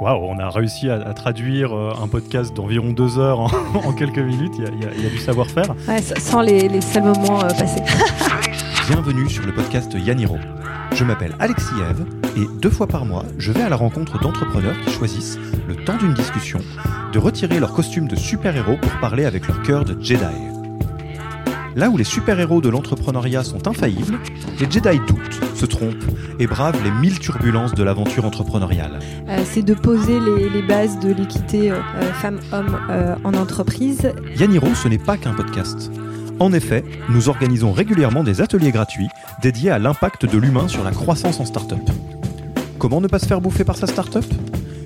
Waouh, 0.00 0.24
on 0.24 0.38
a 0.38 0.50
réussi 0.50 0.90
à, 0.90 0.94
à 0.96 1.14
traduire 1.14 1.72
euh, 1.72 1.92
un 2.02 2.08
podcast 2.08 2.54
d'environ 2.54 2.90
deux 2.92 3.18
heures 3.18 3.40
en, 3.40 3.46
en 3.74 3.92
quelques 3.92 4.18
minutes. 4.18 4.52
Il 4.58 4.64
y 4.64 4.86
a, 4.86 4.92
y 4.94 5.06
y 5.06 5.10
du 5.10 5.18
savoir-faire. 5.18 5.74
Ouais, 5.88 6.02
sans 6.02 6.40
les, 6.42 6.68
les 6.68 6.80
seuls 6.80 7.04
moments 7.04 7.42
euh, 7.44 7.48
passés. 7.48 7.82
Bienvenue 8.88 9.30
sur 9.30 9.46
le 9.46 9.52
podcast 9.54 9.92
Yaniro. 9.94 10.36
Je 10.94 11.04
m'appelle 11.04 11.34
Alexis 11.38 11.74
Eve 11.90 12.04
et 12.36 12.46
deux 12.60 12.70
fois 12.70 12.86
par 12.86 13.04
mois, 13.04 13.24
je 13.38 13.50
vais 13.52 13.62
à 13.62 13.68
la 13.68 13.76
rencontre 13.76 14.20
d'entrepreneurs 14.20 14.76
qui 14.84 14.90
choisissent, 14.92 15.38
le 15.66 15.74
temps 15.76 15.96
d'une 15.96 16.14
discussion, 16.14 16.60
de 17.12 17.18
retirer 17.18 17.58
leur 17.60 17.72
costume 17.72 18.06
de 18.08 18.16
super-héros 18.16 18.76
pour 18.80 18.92
parler 19.00 19.24
avec 19.24 19.46
leur 19.48 19.62
cœur 19.62 19.84
de 19.84 19.96
Jedi. 20.00 20.24
Là 21.76 21.90
où 21.90 21.96
les 21.96 22.04
super-héros 22.04 22.60
de 22.60 22.68
l'entrepreneuriat 22.68 23.42
sont 23.42 23.66
infaillibles, 23.66 24.18
les 24.60 24.70
Jedi 24.70 25.00
doutent, 25.08 25.40
se 25.54 25.66
trompent 25.66 26.04
et 26.38 26.46
bravent 26.46 26.82
les 26.84 26.90
mille 26.90 27.18
turbulences 27.18 27.74
de 27.74 27.82
l'aventure 27.82 28.24
entrepreneuriale. 28.24 29.00
Euh, 29.28 29.42
c'est 29.44 29.62
de 29.62 29.74
poser 29.74 30.20
les, 30.20 30.48
les 30.48 30.62
bases 30.62 31.00
de 31.00 31.12
l'équité 31.12 31.72
euh, 31.72 31.80
euh, 31.96 32.12
femmes-hommes 32.12 32.78
euh, 32.90 33.16
en 33.24 33.34
entreprise. 33.34 34.12
Yaniro, 34.38 34.72
ce 34.74 34.86
n'est 34.86 34.98
pas 34.98 35.16
qu'un 35.16 35.32
podcast. 35.32 35.90
En 36.38 36.52
effet, 36.52 36.84
nous 37.08 37.28
organisons 37.28 37.72
régulièrement 37.72 38.22
des 38.22 38.40
ateliers 38.40 38.72
gratuits 38.72 39.08
dédiés 39.42 39.70
à 39.70 39.78
l'impact 39.78 40.26
de 40.26 40.38
l'humain 40.38 40.68
sur 40.68 40.84
la 40.84 40.90
croissance 40.92 41.40
en 41.40 41.44
start-up. 41.44 41.80
Comment 42.78 43.00
ne 43.00 43.08
pas 43.08 43.18
se 43.18 43.26
faire 43.26 43.40
bouffer 43.40 43.64
par 43.64 43.76
sa 43.76 43.86
start-up? 43.86 44.24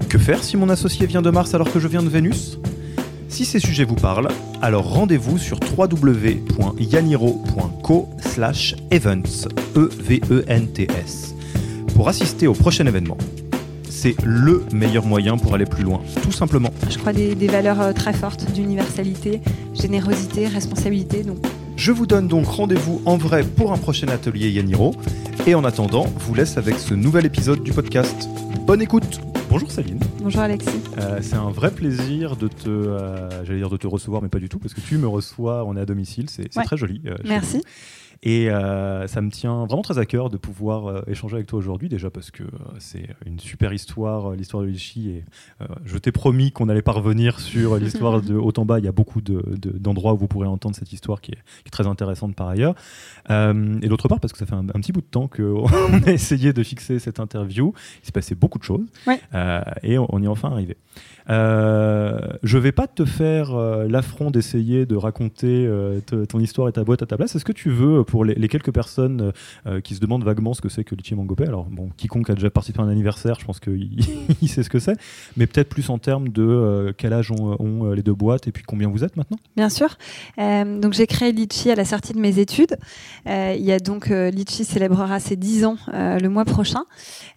Que 0.09 0.17
faire 0.19 0.43
si 0.43 0.57
mon 0.57 0.71
associé 0.71 1.07
vient 1.07 1.23
de 1.23 1.31
Mars 1.31 1.55
alors 1.55 1.71
que 1.71 1.81
je 1.81 1.89
viens 1.89 2.03
de 2.03 2.09
Vénus? 2.09 2.59
Si 3.29 3.45
ces 3.45 3.61
sujets 3.61 3.85
vous 3.85 3.95
parlent, 3.95 4.29
alors 4.63 4.91
rendez-vous 4.91 5.39
sur 5.39 5.61
www.yaniro.co 5.77 8.09
events 8.91 9.49
E-V-E-N-T-S, 9.77 11.35
pour 11.95 12.09
assister 12.09 12.47
au 12.47 12.55
prochain 12.55 12.87
événement. 12.87 13.19
C'est 13.91 14.15
LE 14.25 14.63
meilleur 14.73 15.05
moyen 15.05 15.37
pour 15.37 15.55
aller 15.55 15.67
plus 15.67 15.83
loin, 15.83 16.01
tout 16.23 16.33
simplement. 16.33 16.71
Je 16.89 16.99
crois 16.99 17.13
des, 17.13 17.35
des 17.35 17.49
valeurs 17.49 17.81
euh, 17.81 17.93
très 17.93 18.13
fortes 18.13 18.51
d'universalité, 18.53 19.41
générosité, 19.75 20.47
responsabilité. 20.47 21.23
Donc, 21.23 21.39
Je 21.77 21.93
vous 21.93 22.07
donne 22.07 22.29
donc 22.29 22.47
rendez-vous 22.47 23.03
en 23.07 23.17
vrai 23.17 23.43
pour 23.43 23.73
un 23.73 23.79
prochain 23.79 24.09
atelier 24.09 24.51
Yaniro. 24.51 24.95
Et 25.47 25.55
en 25.55 25.65
attendant, 25.65 26.07
vous 26.19 26.35
laisse 26.35 26.59
avec 26.59 26.79
ce 26.79 26.95
nouvel 26.95 27.27
épisode 27.27 27.63
du 27.63 27.73
podcast. 27.73 28.29
Bonne 28.67 28.83
écoute 28.83 29.21
Bonjour 29.51 29.71
Céline. 29.71 29.99
bonjour 30.21 30.43
Alexis. 30.43 30.69
Euh, 30.99 31.19
c'est 31.23 31.35
un 31.37 31.51
vrai 31.51 31.71
plaisir 31.71 32.37
de 32.37 32.49
te, 32.49 32.69
euh, 32.69 33.45
j'allais 33.45 33.59
dire 33.59 33.71
de 33.71 33.77
te 33.77 33.87
recevoir, 33.87 34.23
mais 34.23 34.29
pas 34.29 34.39
du 34.39 34.49
tout, 34.49 34.59
parce 34.59 34.75
que 34.75 34.81
tu 34.81 34.99
me 34.99 35.07
reçois, 35.09 35.65
on 35.65 35.77
est 35.77 35.81
à 35.81 35.87
domicile, 35.87 36.29
c'est 36.29 36.55
Ouais. 36.57 36.65
très 36.65 36.77
joli. 36.77 37.01
euh, 37.07 37.17
Merci. 37.25 37.59
vous. 37.59 37.63
Et 38.25 38.51
euh, 38.51 39.07
ça 39.07 39.21
me 39.21 39.31
tient 39.31 39.65
vraiment 39.67 39.83
très 39.83 39.99
à 39.99 40.05
cœur 40.05 40.29
de 40.29 40.37
pouvoir 40.37 40.87
euh, 40.89 41.03
échanger 41.07 41.37
avec 41.37 41.47
toi 41.47 41.59
aujourd'hui, 41.59 41.89
déjà 41.89 42.11
parce 42.11 42.33
que 42.33 42.43
euh, 42.43 42.49
c'est 42.81 43.09
une 43.25 43.39
super 43.39 43.73
histoire, 43.73 44.33
l'histoire 44.33 44.65
de 44.65 44.69
Litchi. 44.69 45.11
Et 45.11 45.25
je 45.85 45.97
t'ai 45.99 46.11
promis 46.11 46.51
qu'on 46.51 46.69
allait 46.69 46.83
parvenir 46.83 47.39
sur 47.39 47.77
l'histoire 47.79 48.21
de 48.21 48.35
haut 48.35 48.53
en 48.57 48.65
bas. 48.65 48.81
Il 48.81 48.85
y 48.85 48.89
a 48.89 48.93
beaucoup 48.93 49.21
de- 49.21 49.45
de- 49.57 49.71
d'endroits 49.79 50.15
où 50.15 50.17
vous 50.17 50.27
pourrez 50.29 50.49
entendre 50.49 50.75
cette 50.75 50.93
histoire 50.93 51.21
qui 51.21 51.31
est, 51.33 51.37
qui 51.63 51.67
est 51.69 51.71
très 51.71 51.87
intéressante 51.87 52.35
par 52.35 52.49
ailleurs. 52.49 52.75
Et 53.31 53.89
d'autre 53.89 54.09
part, 54.09 54.19
parce 54.21 54.33
que 54.33 54.39
ça 54.39 54.47
fait 54.47 54.55
un, 54.55 54.69
un 54.69 54.81
petit 54.81 54.93
bout 54.93 55.01
de 55.01 55.07
temps 55.07 55.29
qu'on 55.29 55.67
a 56.07 56.11
essayé 56.11 56.53
de 56.53 56.63
fixer 56.63 56.99
cette 56.99 57.21
interview. 57.21 57.73
Il 58.03 58.07
s'est 58.07 58.13
passé 58.13 58.35
beaucoup 58.35 58.59
de 58.59 58.65
choses. 58.65 58.87
Ouais. 59.07 59.21
Et 59.83 59.97
on, 59.99 60.07
on 60.13 60.21
y 60.21 60.25
est 60.25 60.29
enfin 60.29 60.51
arrivé. 60.51 60.77
Euh, 61.31 62.19
je 62.43 62.59
vais 62.59 62.73
pas 62.73 62.87
te 62.87 63.05
faire 63.05 63.55
euh, 63.55 63.87
l'affront 63.89 64.31
d'essayer 64.31 64.87
de 64.87 64.97
raconter 64.97 65.67
euh, 65.67 66.01
ton 66.29 66.41
histoire 66.41 66.69
et 66.69 66.73
ta 66.73 66.85
boîte 66.85 67.03
à 67.03 67.07
ta 67.07 67.17
place. 67.17 67.35
Est-ce 67.37 67.45
que 67.45 67.53
tu 67.53 67.71
veux, 67.71 68.05
pour 68.05 68.25
les, 68.25 68.49
quelques 68.49 68.73
personnes 68.73 69.33
euh, 69.67 69.81
qui 69.81 69.95
se 69.95 70.01
demandent 70.01 70.25
vaguement 70.25 70.55
ce 70.55 70.61
que 70.61 70.69
c'est 70.69 70.85
que 70.85 70.95
Litchi 70.95 71.15
Mangopé, 71.15 71.45
alors 71.45 71.65
bon, 71.65 71.91
quiconque 71.97 72.31
a 72.31 72.35
déjà 72.35 72.51
participé 72.51 72.81
à 72.81 72.85
un 72.85 72.89
anniversaire, 72.89 73.39
je 73.41 73.45
pense 73.45 73.61
qu'il 73.61 73.99
il 74.43 74.49
sait 74.49 74.63
ce 74.63 74.71
que 74.71 74.79
c'est, 74.79 74.97
mais 75.37 75.47
peut-être 75.47 75.69
plus 75.69 75.91
en 75.91 75.99
termes 75.99 76.29
de 76.29 76.43
euh, 76.43 76.93
quel 76.97 77.13
âge 77.13 77.31
ont, 77.31 77.59
euh, 77.61 77.95
les 77.95 78.03
deux 78.03 78.15
boîtes 78.15 78.49
et 78.49 78.53
puis 78.53 78.63
combien 78.67 78.89
vous 78.89 79.05
êtes 79.05 79.17
maintenant? 79.17 79.39
Bien 79.57 79.69
sûr. 79.69 79.97
Euh, 80.39 80.81
donc 80.81 80.93
j'ai 80.93 81.07
créé 81.07 81.33
Litchi 81.33 81.71
à 81.71 81.75
la 81.75 81.85
sortie 81.85 82.13
de 82.13 82.21
mes 82.21 82.39
études. 82.39 82.77
Euh, 83.27 83.55
il 83.57 83.65
y 83.65 83.73
a 83.73 83.79
donc 83.79 84.11
euh, 84.11 84.31
Litchi 84.31 84.65
célébrera 84.65 85.21
ses 85.21 85.37
10 85.37 85.65
ans 85.65 85.77
euh, 85.93 86.19
le 86.19 86.29
mois 86.29 86.45
prochain. 86.45 86.85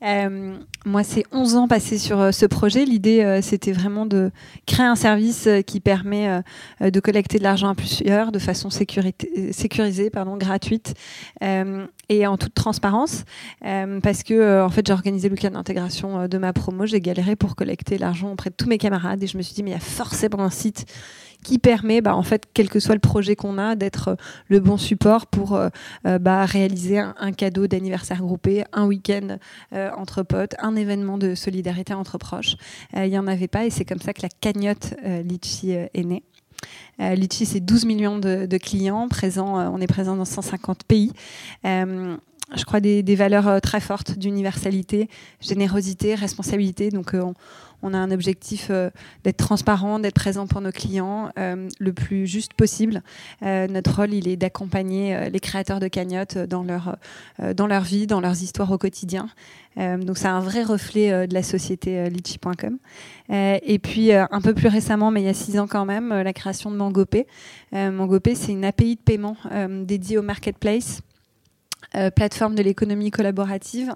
Euh, 0.04 0.58
moi, 0.86 1.04
c'est 1.04 1.26
11 1.32 1.56
ans 1.56 1.68
passés 1.68 2.00
sur 2.00 2.20
euh, 2.20 2.32
ce 2.32 2.46
projet. 2.46 2.86
L'idée, 2.86 3.22
euh, 3.22 3.42
c'était 3.42 3.72
vraiment 3.72 3.81
de 3.90 4.32
créer 4.66 4.86
un 4.86 4.96
service 4.96 5.48
euh, 5.48 5.62
qui 5.62 5.80
permet 5.80 6.30
euh, 6.30 6.42
euh, 6.82 6.92
de 6.92 7.00
collecter 7.00 7.38
de 7.38 7.44
l'argent 7.44 7.70
à 7.70 7.76
plusieurs 7.76 8.32
de 8.32 8.40
façon 8.40 8.70
sécurisée, 8.70 10.10
pardon, 10.10 10.38
gratuite 10.38 10.94
et 12.10 12.28
en 12.28 12.38
toute 12.38 12.54
transparence. 12.54 13.24
Parce 13.62 14.24
que 14.24 14.62
en 14.62 14.70
fait, 14.70 14.86
j'ai 14.86 14.94
organisé 14.94 15.30
le 15.30 15.36
week-end 15.36 15.52
d'intégration 15.52 16.28
de 16.28 16.38
ma 16.38 16.54
promo. 16.54 16.86
J'ai 16.86 17.00
galéré 17.00 17.36
pour 17.36 17.56
collecter 17.56 17.98
l'argent 17.98 18.32
auprès 18.32 18.50
de 18.50 18.56
tous 18.56 18.68
mes 18.68 18.78
camarades 18.78 19.24
et 19.24 19.28
je 19.28 19.38
me 19.38 19.42
suis 19.42 19.54
dit, 19.54 19.64
mais 19.64 19.72
il 19.72 19.74
y 19.74 19.78
a 19.78 19.80
forcément 19.80 20.42
un 20.42 20.50
site 20.50 20.86
qui 21.44 21.60
permet, 21.60 22.02
bah, 22.02 22.16
en 22.16 22.24
fait, 22.24 22.46
quel 22.54 22.70
que 22.70 22.80
soit 22.80 22.96
le 22.96 23.00
projet 23.02 23.36
qu'on 23.36 23.58
a, 23.58 23.76
d'être 23.76 24.10
euh, 24.10 24.16
le 24.48 24.60
bon 24.60 24.78
support 24.78 25.28
pour 25.28 25.56
euh, 25.56 25.70
euh, 26.06 26.20
bah, 26.20 26.46
réaliser 26.46 27.00
un, 27.00 27.32
cadeau 27.32 27.68
d'anniversaire 27.68 28.20
groupé, 28.20 28.64
un 28.74 28.86
week-end 28.86 29.38
entre 29.72 30.22
potes, 30.22 30.54
un 30.60 30.76
événement 30.76 31.18
de 31.18 31.34
solidarité 31.34 31.94
entre 31.94 32.18
proches. 32.18 32.58
Il 32.94 33.10
n'y 33.10 33.18
en 33.18 33.26
avait 33.26 33.48
pas 33.48 33.66
et 33.66 33.70
c'est 33.70 33.86
comme 33.86 34.00
ça 34.00 34.14
que 34.14 34.22
la 34.22 34.30
cagnotte 34.30 34.94
Litchi 35.24 35.72
est 35.72 36.04
née. 36.04 36.24
Euh, 37.00 37.16
Litchi, 37.16 37.46
c'est 37.46 37.62
12 37.62 37.86
millions 37.86 38.20
de, 38.20 38.58
clients 38.58 39.08
présents. 39.08 39.56
on 39.74 39.80
est 39.80 39.88
présent 39.88 40.18
dans 40.18 40.26
150 40.26 40.84
pays. 40.84 41.14
Je 41.64 42.66
crois 42.66 42.82
des, 42.82 43.02
des 43.02 43.16
valeurs 43.16 43.62
très 43.62 43.80
fortes 43.80 44.18
d'universalité, 44.18 45.10
générosité, 45.40 46.16
responsabilité. 46.16 46.90
Donc, 46.90 47.12
on, 47.14 47.34
on 47.82 47.94
a 47.94 47.98
un 47.98 48.12
objectif 48.12 48.68
euh, 48.70 48.90
d'être 49.24 49.38
transparent, 49.38 50.00
d'être 50.00 50.16
présent 50.16 50.48
pour 50.48 50.62
nos 50.62 50.72
clients 50.72 51.30
euh, 51.38 51.68
le 51.80 51.94
plus 51.94 52.28
juste 52.28 52.54
possible. 52.54 53.02
Euh, 53.44 53.68
notre 53.68 53.96
rôle, 53.96 54.14
il 54.14 54.28
est 54.28 54.38
d'accompagner 54.38 55.30
les 55.30 55.40
créateurs 55.40 55.80
de 55.80 55.88
cagnottes 55.88 56.38
dans 56.38 56.64
leur, 56.64 56.98
dans 57.56 57.68
leur 57.68 57.84
vie, 57.84 58.08
dans 58.08 58.20
leurs 58.22 58.42
histoires 58.42 58.72
au 58.72 58.78
quotidien. 58.78 59.28
Donc, 59.78 60.18
c'est 60.18 60.28
un 60.28 60.42
vrai 60.42 60.64
reflet 60.64 61.28
de 61.28 61.34
la 61.34 61.44
société 61.44 62.10
litchi.com. 62.10 62.78
Et 63.30 63.80
puis, 63.80 64.12
un 64.12 64.42
peu 64.42 64.54
plus 64.54 64.68
récemment, 64.68 65.12
mais 65.12 65.22
il 65.22 65.26
y 65.26 65.30
a 65.30 65.34
six 65.34 65.60
ans 65.60 65.68
quand 65.68 65.86
même, 65.86 66.10
la 66.10 66.34
création 66.34 66.72
de 66.72 66.76
Mangopé. 66.76 67.28
Mangopé, 67.72 68.36
c'est 68.36 68.52
une 68.52 68.66
API 68.66 68.96
de 68.96 69.02
paiement 69.02 69.38
dédiée 69.86 70.18
au 70.18 70.24
marketplace. 70.24 71.02
Euh, 71.96 72.10
plateforme 72.10 72.56
de 72.56 72.64
l'économie 72.64 73.12
collaborative 73.12 73.94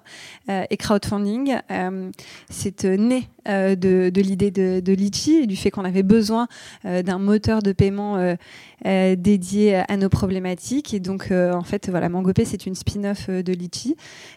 euh, 0.50 0.64
et 0.68 0.76
crowdfunding. 0.76 1.58
Euh, 1.70 2.10
c'est 2.50 2.84
euh, 2.84 2.96
né 2.96 3.28
euh, 3.48 3.74
de, 3.74 4.10
de 4.10 4.20
l'idée 4.20 4.50
de, 4.50 4.80
de 4.80 4.92
Litchi 4.92 5.36
et 5.36 5.46
du 5.46 5.56
fait 5.56 5.70
qu'on 5.70 5.84
avait 5.84 6.02
besoin 6.02 6.48
euh, 6.84 7.02
d'un 7.02 7.18
moteur 7.18 7.62
de 7.62 7.72
paiement 7.72 8.36
euh, 8.84 9.06
euh, 9.06 9.16
dédié 9.16 9.82
à 9.88 9.96
nos 9.96 10.08
problématiques. 10.08 10.94
Et 10.94 11.00
donc, 11.00 11.28
euh, 11.30 11.52
en 11.52 11.62
fait, 11.62 11.88
voilà, 11.88 12.08
Mangopay, 12.08 12.44
c'est 12.44 12.66
une 12.66 12.74
spin-off 12.74 13.26
euh, 13.28 13.42
de 13.42 13.52
Litchi. 13.52 13.96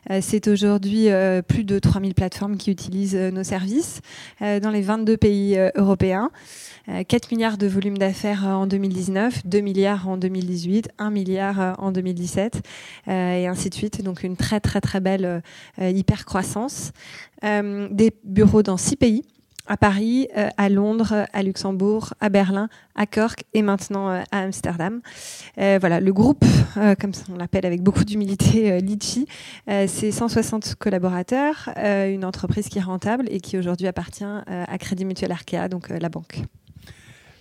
Euh, 0.09 0.19
c'est 0.21 0.47
aujourd'hui 0.47 1.09
euh, 1.09 1.41
plus 1.41 1.63
de 1.63 1.79
3000 1.79 2.13
plateformes 2.13 2.57
qui 2.57 2.71
utilisent 2.71 3.15
nos 3.15 3.43
services 3.43 4.01
dans 4.41 4.71
les 4.71 4.81
22 4.81 5.17
pays 5.17 5.57
européens. 5.75 6.31
Euh, 6.87 7.03
4 7.03 7.31
milliards 7.31 7.57
de 7.57 7.67
volume 7.67 7.97
d'affaires 7.97 8.45
en 8.45 8.67
2019, 8.67 9.45
2 9.45 9.59
milliards 9.59 10.07
en 10.07 10.17
2018, 10.17 10.89
1 10.97 11.09
milliard 11.09 11.75
en 11.79 11.91
2017, 11.91 12.61
euh, 13.07 13.33
et 13.35 13.47
ainsi 13.47 13.69
de 13.69 13.75
suite. 13.75 14.03
Donc, 14.03 14.23
une 14.23 14.35
très, 14.35 14.59
très, 14.59 14.81
très 14.81 14.99
belle 14.99 15.41
hyper 15.79 16.25
croissance. 16.25 16.91
Des 17.41 18.11
bureaux 18.23 18.63
dans 18.63 18.77
six 18.77 18.95
pays 18.95 19.23
à 19.69 19.77
Paris, 19.77 20.27
euh, 20.35 20.49
à 20.57 20.67
Londres, 20.67 21.27
à 21.31 21.43
Luxembourg, 21.43 22.13
à 22.19 22.29
Berlin, 22.29 22.67
à 22.95 23.05
Cork 23.05 23.43
et 23.53 23.61
maintenant 23.61 24.09
euh, 24.09 24.23
à 24.31 24.39
Amsterdam. 24.39 24.99
Euh, 25.59 25.77
voilà, 25.79 26.01
le 26.01 26.11
groupe, 26.11 26.43
comme 26.99 27.11
on 27.31 27.37
l'appelle 27.37 27.65
avec 27.65 27.81
beaucoup 27.81 28.03
d'humilité, 28.03 28.81
Litchi, 28.81 29.27
c'est 29.67 30.11
160 30.11 30.75
collaborateurs, 30.75 31.69
une 31.77 32.25
entreprise 32.25 32.67
qui 32.67 32.79
est 32.79 32.81
rentable 32.81 33.27
et 33.29 33.39
qui 33.39 33.57
aujourd'hui 33.57 33.87
appartient 33.87 34.23
à 34.23 34.77
Crédit 34.79 35.05
Mutuel 35.05 35.31
Arkea, 35.31 35.67
donc 35.69 35.89
la 35.89 36.09
banque. 36.09 36.41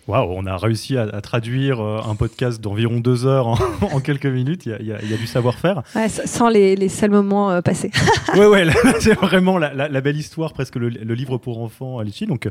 Waouh, 0.08 0.32
on 0.34 0.46
a 0.46 0.56
réussi 0.56 0.96
à, 0.96 1.02
à 1.02 1.20
traduire 1.20 1.80
euh, 1.80 2.00
un 2.08 2.14
podcast 2.14 2.60
d'environ 2.60 2.98
deux 3.00 3.26
heures 3.26 3.46
en, 3.46 3.58
en 3.82 4.00
quelques 4.00 4.26
minutes. 4.26 4.64
Il 4.66 4.72
y 4.86 4.92
a, 4.92 5.02
y 5.02 5.12
y 5.12 5.16
du 5.18 5.26
savoir-faire. 5.26 5.82
Ouais, 5.94 6.08
sans 6.08 6.48
les, 6.48 6.74
les 6.76 6.88
seuls 6.88 7.10
moments 7.10 7.50
euh, 7.50 7.60
passés. 7.60 7.90
ouais, 8.34 8.46
ouais, 8.46 8.64
là, 8.64 8.72
c'est 9.00 9.12
vraiment 9.14 9.58
la, 9.58 9.74
la- 9.74 9.88
la 9.88 10.00
belle 10.00 10.16
histoire, 10.16 10.52
presque 10.54 10.76
le, 10.76 10.88
le 10.88 11.14
livre 11.14 11.36
pour 11.38 11.60
enfants 11.62 11.98
à 11.98 12.04
Litchi. 12.04 12.26
Donc, 12.26 12.48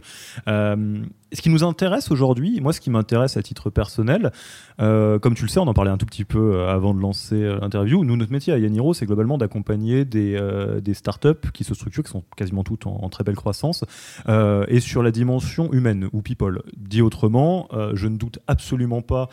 euh, 0.47 1.01
ce 1.33 1.41
qui 1.41 1.49
nous 1.49 1.63
intéresse 1.63 2.11
aujourd'hui, 2.11 2.61
moi, 2.61 2.73
ce 2.73 2.79
qui 2.79 2.89
m'intéresse 2.89 3.37
à 3.37 3.43
titre 3.43 3.69
personnel, 3.69 4.31
euh, 4.79 5.19
comme 5.19 5.35
tu 5.35 5.43
le 5.43 5.49
sais, 5.49 5.59
on 5.59 5.67
en 5.67 5.73
parlait 5.73 5.91
un 5.91 5.97
tout 5.97 6.05
petit 6.05 6.23
peu 6.23 6.55
euh, 6.55 6.69
avant 6.69 6.93
de 6.93 7.01
lancer 7.01 7.35
euh, 7.35 7.59
l'interview. 7.59 8.03
Nous, 8.05 8.15
notre 8.15 8.31
métier 8.31 8.53
à 8.53 8.57
Yaniro, 8.57 8.93
c'est 8.93 9.05
globalement 9.05 9.37
d'accompagner 9.37 10.05
des, 10.05 10.93
startups 10.93 11.51
qui 11.53 11.63
se 11.63 11.73
structurent, 11.73 12.03
qui 12.03 12.11
sont 12.11 12.23
quasiment 12.35 12.63
toutes 12.63 12.87
en, 12.87 13.09
très 13.09 13.23
belle 13.23 13.35
croissance, 13.35 13.83
et 14.27 14.79
sur 14.79 15.03
la 15.03 15.11
dimension 15.11 15.71
humaine 15.73 16.09
ou 16.13 16.21
people. 16.21 16.61
Dit 16.75 17.01
autrement, 17.01 17.67
je 17.93 18.07
ne 18.07 18.17
doute 18.17 18.39
absolument 18.47 19.01
pas 19.01 19.29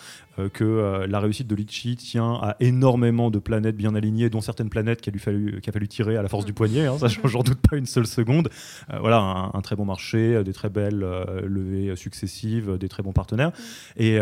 que 0.53 1.07
la 1.07 1.21
réussite 1.21 1.47
de 1.47 1.55
Litchi 1.55 1.97
tient 1.97 2.35
à 2.35 2.57
énormément 2.61 3.31
de 3.31 3.39
planètes 3.39 3.77
bien 3.77 3.95
alignées, 3.95 4.31
dont 4.31 4.41
certaines 4.41 4.69
planètes 4.69 5.01
qu'il 5.01 5.15
a, 5.15 5.19
fallu, 5.19 5.61
a 5.67 5.73
fallu 5.73 5.89
tirer 5.89 6.17
à 6.17 6.23
la 6.23 6.29
force 6.29 6.45
du 6.45 6.53
poignet, 6.53 6.87
hein, 6.87 6.99
ça 6.99 7.09
j'en 7.09 7.43
doute 7.43 7.61
pas 7.69 7.77
une 7.77 7.87
seule 7.87 8.07
seconde. 8.07 8.49
voilà, 8.89 9.51
un, 9.53 9.61
très 9.61 9.77
bon 9.77 9.85
marché, 9.85 10.43
des 10.45 10.53
très 10.53 10.71
belles 10.71 11.07
levées 11.45 11.95
successives, 11.97 12.79
des 12.79 12.89
très 12.89 13.03
bons 13.03 13.13
partenaires. 13.13 13.53
Et 13.97 14.19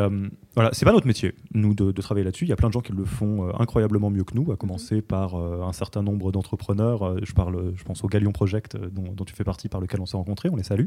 voilà, 0.54 0.70
c'est 0.72 0.84
pas 0.84 0.92
notre 0.92 1.06
métier, 1.06 1.34
nous, 1.54 1.74
de, 1.74 1.92
travailler 2.02 2.24
là-dessus. 2.24 2.44
Il 2.44 2.48
y 2.48 2.52
a 2.52 2.56
plein 2.56 2.68
de 2.68 2.72
gens 2.72 2.80
qui 2.80 2.92
le 2.92 3.04
font 3.04 3.50
incroyablement 3.58 4.10
mieux 4.10 4.24
que 4.24 4.34
nous, 4.34 4.50
à 4.52 4.56
commencer 4.56 5.02
par 5.02 5.36
un 5.36 5.72
certain 5.72 6.02
nombre 6.02 6.32
d'entrepreneurs. 6.32 7.24
je 7.24 7.32
parle, 7.32 7.72
je 7.76 7.84
pense 7.84 8.04
au 8.04 8.08
Galion 8.08 8.32
Project, 8.32 8.76
dont, 8.76 9.12
dont, 9.12 9.24
tu 9.24 9.34
fais 9.34 9.44
partie, 9.44 9.68
par 9.68 9.80
lequel 9.80 10.00
on 10.00 10.06
s'est 10.06 10.16
rencontrés, 10.16 10.48
on 10.50 10.56
les 10.56 10.62
salue. 10.62 10.86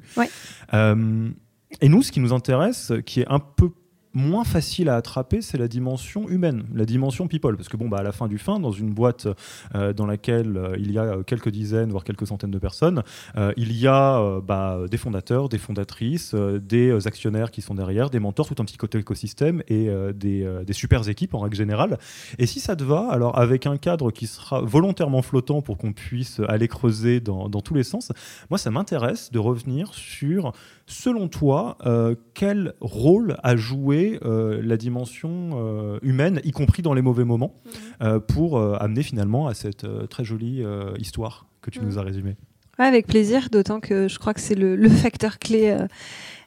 et 0.74 1.90
nous, 1.90 2.04
ce 2.04 2.12
qui 2.12 2.20
nous 2.20 2.34
intéresse, 2.34 2.94
qui 3.06 3.22
est 3.22 3.28
un 3.28 3.40
peu 3.40 3.72
moins 4.16 4.46
facile 4.46 4.90
à 4.90 4.96
attraper, 4.96 5.42
c'est 5.42 5.58
la 5.58 5.68
dimension 5.68 6.28
humaine, 6.30 6.64
la 6.74 6.86
dimension 6.86 7.28
people. 7.28 7.56
Parce 7.56 7.70
que 7.70 7.78
bon, 7.78 7.90
bah, 7.90 7.98
à 8.00 8.04
la 8.04 8.12
fin 8.12 8.28
du 8.28 8.38
fin, 8.38 8.60
dans 8.60 8.72
une 8.72 8.94
boîte 8.94 9.28
euh, 9.76 9.94
dans 9.94 10.06
laquelle 10.06 10.58
euh, 10.58 10.76
il 10.80 10.92
y 10.92 10.98
a 10.98 11.18
quelques 11.28 11.50
dizaines, 11.50 11.92
voire 11.92 12.04
quelques 12.04 12.28
centaines 12.28 12.52
de 12.52 12.58
personnes, 12.58 13.04
euh, 13.36 13.54
il 13.58 13.78
y 13.78 13.88
a 13.88 14.40
bah, 14.42 14.80
des 14.90 14.98
fondateurs, 14.98 15.50
des 15.50 15.58
fondatrices, 15.58 16.34
des 16.34 17.08
actionnaires 17.08 17.52
qui 17.52 17.62
sont 17.62 17.76
derrière, 17.76 18.10
des 18.10 18.20
mentors, 18.20 18.48
tout 18.48 18.56
un 18.60 18.66
petit 18.66 18.78
côté 18.78 18.98
écosystème 18.98 19.62
et 19.68 19.90
des, 20.14 20.48
des 20.66 20.74
super 20.74 21.08
équipes 21.08 21.34
en 21.34 21.40
règle 21.40 21.56
générale. 21.56 21.98
Et 22.40 22.46
si 22.46 22.60
ça 22.60 22.76
te 22.76 22.84
va, 22.84 23.08
alors 23.10 23.38
avec 23.38 23.66
un 23.66 23.78
cadre 23.78 24.12
qui 24.12 24.28
sera 24.28 24.62
volontairement 24.62 25.22
flottant 25.22 25.62
pour 25.62 25.78
qu'on 25.78 25.92
puisse 25.92 26.40
aller 26.48 26.68
creuser 26.68 27.20
dans 27.20 27.50
tous 27.50 27.74
les 27.74 27.84
sens, 27.84 28.12
moi 28.50 28.58
ça 28.58 28.72
m'intéresse 28.72 29.32
de 29.32 29.40
revenir 29.40 29.94
sur 29.94 30.54
Selon 30.88 31.28
toi, 31.28 31.78
euh, 31.86 32.14
quel 32.36 32.74
rôle 32.80 33.38
a 33.42 33.56
joué 33.56 34.20
euh, 34.24 34.62
la 34.64 34.78
dimension 34.78 35.52
euh, 35.54 35.98
humaine, 36.04 36.42
y 36.44 36.52
compris 36.52 36.84
dans 36.84 36.94
les 36.94 37.02
mauvais 37.02 37.24
moments, 37.24 37.56
mhm. 38.02 38.20
pour 38.22 38.60
amener 38.60 39.02
finalement 39.02 39.48
à 39.48 39.54
cette 39.54 39.86
très 40.10 40.24
jolie 40.24 40.64
histoire 41.00 41.48
que 41.62 41.70
tu 41.70 41.80
nous 41.82 41.98
as 41.98 42.02
résumée? 42.02 42.36
Avec 42.78 43.08
plaisir, 43.08 43.50
d'autant 43.52 43.80
que 43.80 44.08
je 44.08 44.20
crois 44.20 44.34
que 44.34 44.42
c'est 44.42 44.56
le, 44.56 44.90
facteur 44.90 45.40
clé 45.40 45.76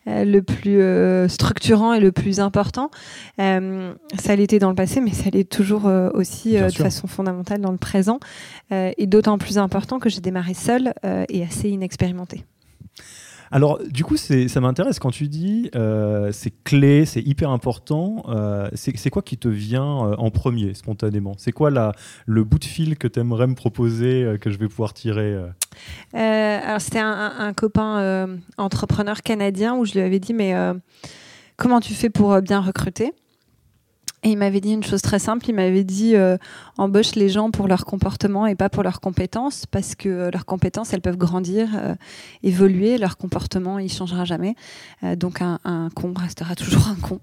le 0.07 0.41
plus 0.41 1.29
structurant 1.29 1.95
et 1.95 2.01
le 2.01 2.13
plus 2.13 2.39
important. 2.39 2.91
ça 3.39 4.37
l'était 4.37 4.59
dans 4.59 4.69
le 4.69 4.75
passé, 4.75 5.01
mais 5.01 5.13
ça 5.13 5.31
l'est 5.31 5.49
toujours 5.49 5.91
aussi 6.15 6.57
de 6.57 6.71
façon 6.71 7.07
fondamentale 7.07 7.61
dans 7.61 7.73
le 7.73 7.79
présent. 7.79 8.21
et 8.71 9.07
d'autant 9.07 9.39
plus 9.39 9.59
important 9.59 9.99
que 9.99 10.09
j'ai 10.09 10.21
démarré 10.21 10.55
seule 10.55 10.93
et 11.29 11.43
assez 11.43 11.71
inexpérimentée. 11.71 12.45
Alors, 13.51 13.81
du 13.89 14.05
coup, 14.05 14.17
ça 14.17 14.61
m'intéresse 14.61 14.99
quand 14.99 15.11
tu 15.11 15.29
dis 15.29 15.71
euh, 15.75 16.31
c'est 16.33 16.53
clé, 16.65 17.07
c'est 17.07 17.23
hyper 17.23 17.51
important. 17.51 18.25
Euh, 18.29 18.69
c'est 18.75 19.11
quoi 19.11 19.23
qui 19.23 19.39
te 19.39 19.49
vient 19.49 20.07
euh, 20.07 20.17
en 20.17 20.31
premier, 20.31 20.75
spontanément? 20.75 21.35
C'est 21.39 21.53
quoi 21.53 21.71
le 22.27 22.45
bout 22.45 22.59
de 22.59 22.65
fil 22.65 22.97
que 22.99 23.09
tu 23.09 23.21
aimerais 23.21 23.47
me 23.47 23.55
proposer, 23.55 24.37
que 24.41 24.51
je 24.51 24.59
vais 24.59 24.69
pouvoir 24.69 24.93
tirer 24.93 25.37
Alors, 26.13 26.81
c'était 26.81 26.99
un, 26.99 27.33
un, 27.39 27.53
copain 27.53 28.29
entrepreneur 28.57 29.23
canadien 29.23 29.77
où 29.77 29.85
je 29.85 29.95
lui 29.95 30.01
avais 30.01 30.21
dit 30.21 30.35
Mais 30.35 30.55
comment 31.57 31.81
tu 31.81 31.95
fais 31.95 32.11
pour 32.11 32.41
bien 32.43 32.61
recruter? 32.61 33.13
Et 34.25 34.31
il 34.31 34.39
m'avait 34.39 34.61
dit 34.61 34.73
une 34.73 34.83
chose 34.83 35.01
très 35.01 35.21
simple, 35.21 35.49
il 35.49 35.55
m'avait 35.55 35.85
dit 35.85 36.17
euh, 36.17 36.37
embauche 36.77 37.15
les 37.15 37.29
gens 37.29 37.53
pour 37.53 37.69
leur 37.69 37.85
comportement 37.85 38.47
et 38.47 38.57
pas 38.57 38.69
pour 38.69 38.83
leurs 38.83 39.01
compétences, 39.01 39.65
parce 39.67 39.95
que 39.95 40.09
euh, 40.09 40.31
leurs 40.33 40.45
compétences, 40.45 40.93
elles 40.93 41.01
peuvent 41.01 41.17
grandir, 41.17 41.69
euh, 41.77 41.95
évoluer, 42.43 42.99
leur 42.99 43.17
comportement, 43.17 43.79
il 43.79 43.91
changera 43.91 44.25
jamais. 44.25 44.57
donc 45.17 45.41
un, 45.41 45.61
un, 45.65 45.89
con 45.95 46.15
restera 46.17 46.55
toujours 46.57 46.89
un 46.89 46.97
con. 46.97 47.21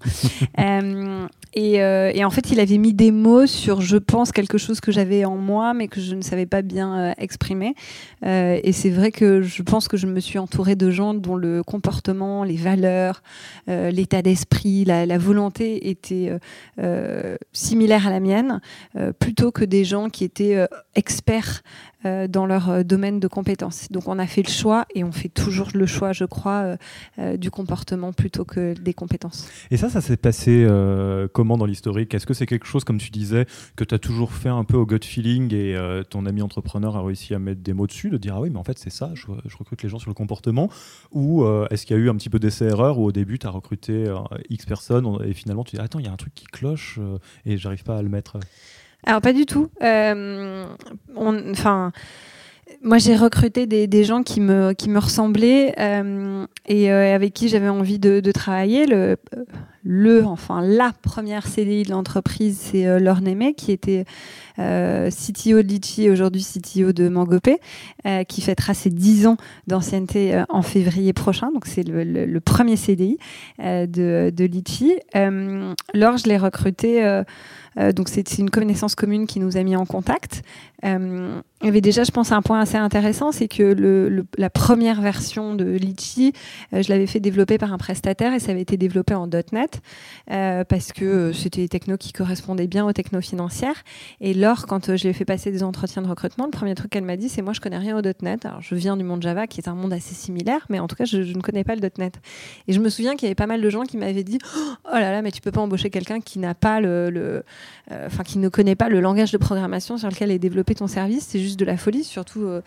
et, 1.54 1.74
et, 1.74 2.24
en 2.24 2.30
fait, 2.30 2.50
il 2.50 2.60
avait 2.60 2.78
mis 2.78 2.94
des 2.94 3.10
mots 3.10 3.46
sur, 3.46 3.80
je 3.82 3.96
pense, 3.98 4.32
quelque 4.32 4.58
chose 4.58 4.80
que 4.80 4.92
j'avais 4.92 5.24
en 5.24 5.36
moi, 5.36 5.74
mais 5.74 5.88
que 5.88 6.00
je 6.00 6.14
ne 6.14 6.22
savais 6.22 6.46
pas 6.46 6.62
bien 6.62 7.14
exprimer. 7.18 7.74
et 8.22 8.72
c'est 8.72 8.90
vrai 8.90 9.10
que 9.10 9.42
je 9.42 9.62
pense 9.62 9.88
que 9.88 9.96
je 9.96 10.06
me 10.06 10.20
suis 10.20 10.38
entourée 10.38 10.76
de 10.76 10.90
gens 10.90 11.14
dont 11.14 11.36
le 11.36 11.62
comportement, 11.62 12.44
les 12.44 12.56
valeurs, 12.56 13.22
l'état 13.66 14.22
d'esprit, 14.22 14.84
la, 14.84 15.06
la, 15.06 15.18
volonté 15.18 15.88
étaient 15.88 16.38
euh, 16.86 16.95
similaire 17.52 18.06
à 18.06 18.10
la 18.10 18.20
mienne, 18.20 18.60
euh, 18.96 19.12
plutôt 19.12 19.50
que 19.52 19.64
des 19.64 19.84
gens 19.84 20.08
qui 20.08 20.24
étaient 20.24 20.56
euh, 20.56 20.66
experts 20.94 21.62
dans 22.28 22.46
leur 22.46 22.84
domaine 22.84 23.20
de 23.20 23.28
compétences. 23.28 23.88
Donc 23.90 24.08
on 24.08 24.18
a 24.18 24.26
fait 24.26 24.42
le 24.42 24.50
choix 24.50 24.86
et 24.94 25.04
on 25.04 25.12
fait 25.12 25.28
toujours 25.28 25.68
le 25.74 25.86
choix, 25.86 26.12
je 26.12 26.24
crois, 26.24 26.76
du 27.36 27.50
comportement 27.50 28.12
plutôt 28.12 28.44
que 28.44 28.74
des 28.74 28.94
compétences. 28.94 29.48
Et 29.70 29.76
ça, 29.76 29.88
ça 29.88 30.00
s'est 30.00 30.16
passé 30.16 30.66
comment 31.32 31.58
dans 31.58 31.66
l'historique? 31.66 32.14
Est-ce 32.14 32.26
que 32.26 32.34
c'est 32.34 32.46
quelque 32.46 32.66
chose, 32.66 32.84
comme 32.84 32.98
tu 32.98 33.10
disais, 33.10 33.46
que 33.76 33.84
tu 33.84 33.94
as 33.94 33.98
toujours 33.98 34.32
fait 34.32 34.48
un 34.48 34.64
peu 34.64 34.76
au 34.76 34.86
gut 34.86 35.00
feeling 35.02 35.52
et 35.54 35.76
ton 36.10 36.26
ami 36.26 36.42
entrepreneur 36.42 36.96
a 36.96 37.02
réussi 37.02 37.34
à 37.34 37.38
mettre 37.38 37.62
des 37.62 37.72
mots 37.72 37.86
dessus, 37.86 38.10
de 38.10 38.18
dire 38.18 38.36
ah 38.36 38.40
oui, 38.40 38.50
mais 38.50 38.58
en 38.58 38.64
fait 38.64 38.78
c'est 38.78 38.90
ça, 38.90 39.10
je, 39.14 39.26
recrute 39.58 39.82
les 39.82 39.88
gens 39.88 39.98
sur 39.98 40.10
le 40.10 40.14
comportement? 40.14 40.70
Ou 41.12 41.44
est-ce 41.70 41.86
qu'il 41.86 41.96
y 41.96 41.98
a 41.98 42.02
eu 42.02 42.10
un 42.10 42.16
petit 42.16 42.30
peu 42.30 42.38
d'essai-erreur 42.38 42.98
où 42.98 43.04
au 43.04 43.12
début 43.12 43.38
tu 43.38 43.46
as 43.46 43.50
recruté 43.50 44.06
X 44.50 44.66
personnes 44.66 45.06
et 45.24 45.32
finalement 45.32 45.64
tu 45.64 45.76
dis 45.76 45.82
attends, 45.82 45.98
il 45.98 46.06
y 46.06 46.08
a 46.08 46.12
un 46.12 46.16
truc 46.16 46.34
qui 46.34 46.46
cloche 46.46 46.98
euh, 46.98 47.18
et 47.44 47.58
j'arrive 47.58 47.84
pas 47.84 47.98
à 47.98 48.02
le 48.02 48.08
mettre? 48.08 48.38
Alors 49.06 49.20
pas 49.20 49.32
du 49.32 49.46
tout. 49.46 49.68
Euh, 49.82 50.64
enfin. 51.16 51.92
Moi, 52.82 52.98
j'ai 52.98 53.16
recruté 53.16 53.66
des, 53.66 54.04
gens 54.04 54.22
qui 54.22 54.40
me, 54.40 54.72
qui 54.72 54.90
me 54.90 54.98
ressemblaient 54.98 55.74
euh, 55.78 56.46
et 56.66 56.90
avec 56.90 57.32
qui 57.32 57.48
j'avais 57.48 57.68
envie 57.68 57.98
de, 57.98 58.30
travailler. 58.32 58.86
Le, 59.82 60.24
enfin, 60.24 60.60
la 60.60 60.92
première 61.02 61.46
CDI 61.46 61.84
de 61.84 61.90
l'entreprise, 61.90 62.58
c'est 62.60 63.00
Laure 63.00 63.22
Némé, 63.22 63.54
qui 63.54 63.72
était 63.72 64.04
CTO 64.56 65.62
de 65.62 65.68
Litchi 65.68 66.10
aujourd'hui 66.10 66.42
CTO 66.44 66.92
de 66.92 67.08
Mangopé, 67.08 67.58
qui 68.28 68.40
fêtera 68.40 68.74
ses 68.74 68.90
10 68.90 69.26
ans 69.26 69.36
d'ancienneté 69.66 70.42
en 70.48 70.62
février 70.62 71.12
prochain. 71.12 71.50
Donc, 71.52 71.66
c'est 71.66 71.86
le, 71.86 72.40
premier 72.40 72.76
CDI 72.76 73.18
de, 73.58 74.30
de 74.34 74.44
Litchi. 74.44 74.94
Laure, 75.14 76.16
je 76.16 76.28
l'ai 76.28 76.38
recruté 76.38 77.24
euh, 77.78 77.92
donc 77.92 78.08
c'est 78.08 78.38
une 78.38 78.50
connaissance 78.50 78.94
commune 78.94 79.26
qui 79.26 79.40
nous 79.40 79.56
a 79.56 79.62
mis 79.62 79.76
en 79.76 79.84
contact. 79.84 80.42
Euh, 80.84 81.40
il 81.62 81.66
y 81.66 81.68
avait 81.68 81.80
déjà, 81.80 82.04
je 82.04 82.10
pense, 82.10 82.32
un 82.32 82.42
point 82.42 82.60
assez 82.60 82.76
intéressant, 82.76 83.32
c'est 83.32 83.48
que 83.48 84.24
la 84.36 84.50
première 84.50 85.00
version 85.00 85.54
de 85.54 85.64
Litchi, 85.64 86.32
euh, 86.72 86.82
je 86.82 86.90
l'avais 86.90 87.06
fait 87.06 87.20
développer 87.20 87.58
par 87.58 87.72
un 87.72 87.78
prestataire 87.78 88.34
et 88.34 88.40
ça 88.40 88.52
avait 88.52 88.60
été 88.60 88.76
développé 88.76 89.14
en 89.14 89.26
.NET 89.26 89.80
parce 90.68 90.92
que 90.92 91.32
c'était 91.32 91.62
des 91.62 91.68
technos 91.68 91.96
qui 91.96 92.12
correspondaient 92.12 92.66
bien 92.66 92.86
aux 92.86 92.92
technos 92.92 93.20
financières. 93.20 93.82
Et 94.20 94.34
quand 94.54 94.96
je 94.96 95.02
lui 95.02 95.08
ai 95.08 95.12
fait 95.12 95.24
passer 95.24 95.50
des 95.50 95.62
entretiens 95.62 96.02
de 96.02 96.08
recrutement, 96.08 96.44
le 96.44 96.50
premier 96.50 96.74
truc 96.74 96.90
qu'elle 96.90 97.04
m'a 97.04 97.16
dit, 97.16 97.28
c'est 97.28 97.42
moi, 97.42 97.52
je 97.52 97.60
connais 97.60 97.78
rien 97.78 97.98
au 97.98 98.02
.NET. 98.02 98.46
Alors, 98.46 98.60
je 98.60 98.74
viens 98.74 98.96
du 98.96 99.04
monde 99.04 99.22
Java, 99.22 99.46
qui 99.46 99.60
est 99.60 99.68
un 99.68 99.74
monde 99.74 99.92
assez 99.92 100.14
similaire, 100.14 100.66
mais 100.68 100.78
en 100.78 100.86
tout 100.86 100.96
cas, 100.96 101.04
je, 101.04 101.18
ne 101.18 101.40
connais 101.40 101.64
pas 101.64 101.74
le 101.74 101.80
.NET. 101.98 102.20
Et 102.68 102.72
je 102.72 102.80
me 102.80 102.88
souviens 102.88 103.16
qu'il 103.16 103.24
y 103.24 103.28
avait 103.28 103.34
pas 103.34 103.46
mal 103.46 103.60
de 103.60 103.70
gens 103.70 103.82
qui 103.82 103.96
m'avaient 103.96 104.24
dit, 104.24 104.38
oh 104.84 104.94
là 104.94 105.10
là, 105.10 105.22
mais 105.22 105.32
tu 105.32 105.40
peux 105.40 105.52
pas 105.52 105.60
embaucher 105.60 105.90
quelqu'un 105.90 106.20
qui 106.20 106.38
n'a 106.38 106.54
pas 106.54 106.80
le 106.80 107.42
euh, 107.92 108.08
qui 108.24 108.38
ne 108.38 108.48
connaît 108.48 108.74
pas 108.74 108.88
le 108.88 109.00
langage 109.00 109.30
de 109.30 109.38
programmation 109.38 109.96
sur 109.96 110.08
lequel 110.08 110.32
est 110.32 110.40
développé 110.40 110.74
ton 110.74 110.88
service, 110.88 111.26
c'est 111.28 111.38
juste 111.38 111.58
de 111.60 111.64
la 111.64 111.76
folie, 111.76 112.02
surtout 112.02 112.42
euh, 112.42 112.60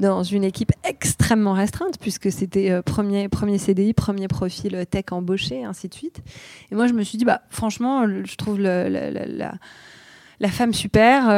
dans 0.00 0.22
une 0.22 0.44
équipe 0.44 0.72
extrêmement 0.84 1.52
restreinte, 1.52 1.98
puisque 2.00 2.32
c'était 2.32 2.70
euh, 2.70 2.80
premier, 2.80 3.28
premier 3.28 3.58
CDI, 3.58 3.92
premier 3.92 4.28
profil 4.28 4.86
tech 4.90 5.04
embauché, 5.10 5.64
ainsi 5.64 5.88
de 5.88 5.94
suite. 5.94 6.22
Et 6.70 6.74
moi, 6.74 6.86
je 6.86 6.94
me 6.94 7.02
suis 7.02 7.18
dit, 7.18 7.26
bah, 7.26 7.42
franchement, 7.50 8.06
je 8.06 8.36
trouve 8.36 8.60
la, 8.60 9.52
la, 10.42 10.48
femme 10.48 10.74
super, 10.74 11.28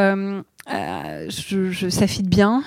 je, 0.69 1.71
je, 1.71 1.89
ça 1.89 2.07
bien 2.29 2.65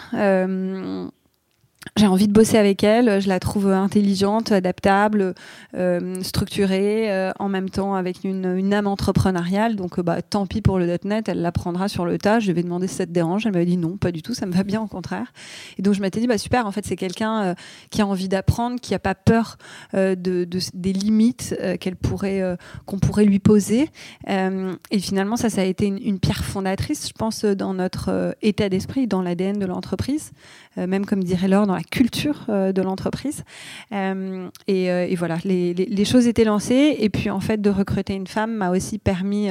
j'ai 1.98 2.08
envie 2.08 2.28
de 2.28 2.34
bosser 2.34 2.58
avec 2.58 2.84
elle. 2.84 3.20
Je 3.22 3.28
la 3.28 3.40
trouve 3.40 3.72
intelligente, 3.72 4.52
adaptable, 4.52 5.34
euh, 5.76 6.22
structurée, 6.22 7.12
euh, 7.12 7.32
en 7.40 7.50
même 7.50 7.70
temps 7.70 7.96
avec 7.96 8.24
une, 8.24 8.74
âme 8.74 8.88
entrepreneuriale. 8.88 9.76
Donc, 9.76 10.00
euh, 10.00 10.04
bah, 10.04 10.22
tant 10.22 10.46
pis 10.46 10.62
pour 10.62 10.80
le 10.80 10.98
.NET, 11.04 11.28
elle 11.30 11.42
l'apprendra 11.42 11.88
sur 11.88 12.06
le 12.06 12.18
tas. 12.18 12.40
Je 12.40 12.52
lui 12.52 12.60
ai 12.60 12.64
demandé 12.64 12.88
si 12.88 12.96
ça 12.96 13.06
te 13.06 13.12
dérange. 13.12 13.46
Elle 13.46 13.54
m'avait 13.54 13.66
dit 13.66 13.78
non, 13.78 13.98
pas 13.98 14.12
du 14.12 14.22
tout, 14.22 14.34
ça 14.34 14.46
me 14.46 14.52
va 14.52 14.64
bien, 14.64 14.82
au 14.82 14.88
contraire. 14.88 15.34
Et 15.78 15.82
donc, 15.82 15.94
je 15.96 16.02
m'étais 16.02 16.20
dit, 16.20 16.28
bah, 16.28 16.38
super, 16.38 16.68
en 16.68 16.72
fait, 16.72 16.86
c'est 16.86 16.96
quelqu'un 16.96 17.56
qui 17.90 18.02
a 18.02 18.08
envie 18.08 18.28
d'apprendre, 18.28 18.80
qui 18.80 18.94
n'a 18.94 19.00
pas 19.00 19.16
peur 19.16 19.58
de, 19.94 20.16
de, 20.16 20.60
des 20.74 20.94
limites 20.94 21.56
qu'elle 21.80 21.96
pourrait, 21.96 22.58
qu'on 22.86 23.00
pourrait 23.00 23.26
lui 23.26 23.40
poser. 23.40 23.90
et 24.28 25.00
finalement, 25.00 25.36
ça, 25.36 25.50
ça 25.50 25.62
a 25.62 25.66
été 25.66 25.88
une, 25.88 26.20
pierre 26.20 26.44
fondatrice, 26.44 27.08
je 27.08 27.14
pense, 27.14 27.46
dans 27.46 27.74
notre 27.74 28.36
état 28.42 28.70
d'esprit, 28.70 29.08
dans 29.08 29.22
l'ADN 29.22 29.60
de 29.60 29.66
l'entreprise. 29.66 30.32
même 30.76 31.06
comme 31.06 31.24
dirait 31.24 31.48
Laure, 31.48 31.68
dans 31.68 31.76
la 31.76 31.84
culture 31.90 32.46
de 32.48 32.82
l'entreprise. 32.82 33.44
Et, 33.92 35.16
voilà, 35.16 35.38
les, 35.44 36.06
choses 36.06 36.28
étaient 36.28 36.44
lancées. 36.44 36.96
Et 37.00 37.10
puis 37.10 37.30
en 37.30 37.40
fait, 37.40 37.62
de 37.62 37.70
recruter 37.70 38.14
une 38.14 38.28
femme 38.28 38.56
m'a 38.56 38.70
aussi 38.70 38.98
permis, 38.98 39.50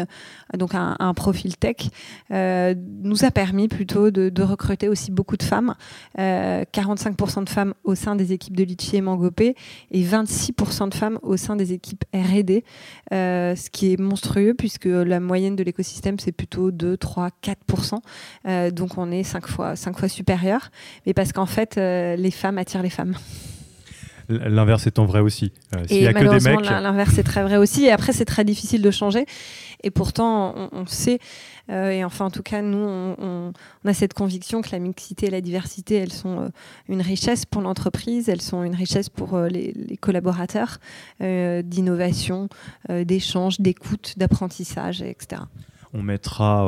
donc 0.57 0.75
un, 0.75 1.15
profil 1.15 1.57
tech, 1.57 1.77
nous 2.31 3.25
a 3.25 3.31
permis 3.31 3.69
plutôt 3.69 4.11
de, 4.11 4.29
de, 4.29 4.43
recruter 4.43 4.89
aussi 4.89 5.11
beaucoup 5.11 5.37
de 5.37 5.43
femmes. 5.43 5.75
45% 6.17 7.45
de 7.45 7.49
femmes 7.49 7.75
au 7.85 7.95
sein 7.95 8.17
des 8.17 8.33
équipes 8.33 8.57
de 8.57 8.65
Litchi 8.65 8.97
et 8.97 9.01
Mangopé 9.01 9.55
et 9.91 10.03
26% 10.03 10.89
de 10.91 10.95
femmes 10.95 11.19
au 11.23 11.37
sein 11.37 11.57
des 11.57 11.73
équipes 11.73 12.05
R&D, 12.15 12.65
ce 13.11 13.71
qui 13.71 13.93
est 13.93 14.01
monstrueux 14.01 14.55
puisque 14.55 14.87
la 14.87 15.21
moyenne 15.21 15.57
de 15.57 15.63
l'écosystème 15.63 16.19
c'est 16.19 16.33
plutôt 16.33 16.71
2, 16.71 16.97
3, 16.97 17.31
4%. 17.43 18.73
donc 18.73 18.99
on 18.99 19.11
est 19.11 19.23
5 19.23 19.47
fois, 19.47 19.77
5 19.77 19.99
fois 19.99 20.09
supérieur. 20.09 20.71
Mais 21.05 21.15
parce 21.15 21.33
qu'en 21.33 21.47
fait, 21.47 21.79
euh, 21.79 22.17
les 22.27 22.33
femmes 22.33 22.59
attirent 22.59 22.83
les 22.83 22.91
femmes. 22.91 23.15
L'inverse 24.29 24.89
étant 24.89 25.05
vrai 25.05 25.21
aussi. 25.21 25.53
Euh, 25.77 25.85
et 25.89 26.03
y 26.03 26.07
a 26.09 26.13
malheureusement, 26.13 26.59
l'inverse 26.59 27.17
est 27.17 27.23
très 27.23 27.45
vrai 27.45 27.59
aussi. 27.59 27.85
Et 27.85 27.93
après, 27.93 28.13
c'est 28.13 28.25
très 28.25 28.45
difficile 28.45 28.83
de 28.83 28.91
changer. 28.91 29.25
Et 29.85 29.93
pourtant, 29.93 30.69
on, 30.73 30.87
sait, 30.87 31.21
euh, 31.71 31.91
et 31.91 32.03
enfin, 32.03 32.25
en 32.25 32.31
tout 32.31 32.43
cas, 32.43 32.61
nous, 32.61 32.79
on, 32.79 33.53
a 33.85 33.95
cette 33.95 34.15
conviction 34.15 34.63
que 34.63 34.71
la 34.73 34.81
mixité 34.81 35.27
et 35.27 35.31
la 35.31 35.41
diversité, 35.41 35.95
elles 35.95 36.13
sont 36.13 36.51
une 36.89 37.03
richesse 37.03 37.47
pour 37.47 37.63
l'entreprise, 37.63 38.29
elles 38.29 38.43
sont 38.43 38.65
une 38.65 38.75
richesse 38.75 39.09
pour 39.09 39.39
les, 39.39 39.73
les, 39.77 39.97
collaborateurs, 39.97 40.79
d'innovation, 41.21 42.49
d'échange, 42.89 43.61
d'écoute, 43.61 44.15
d'apprentissage, 44.17 45.03
etc 45.03 45.43
on 45.97 46.03
mettra 46.03 46.63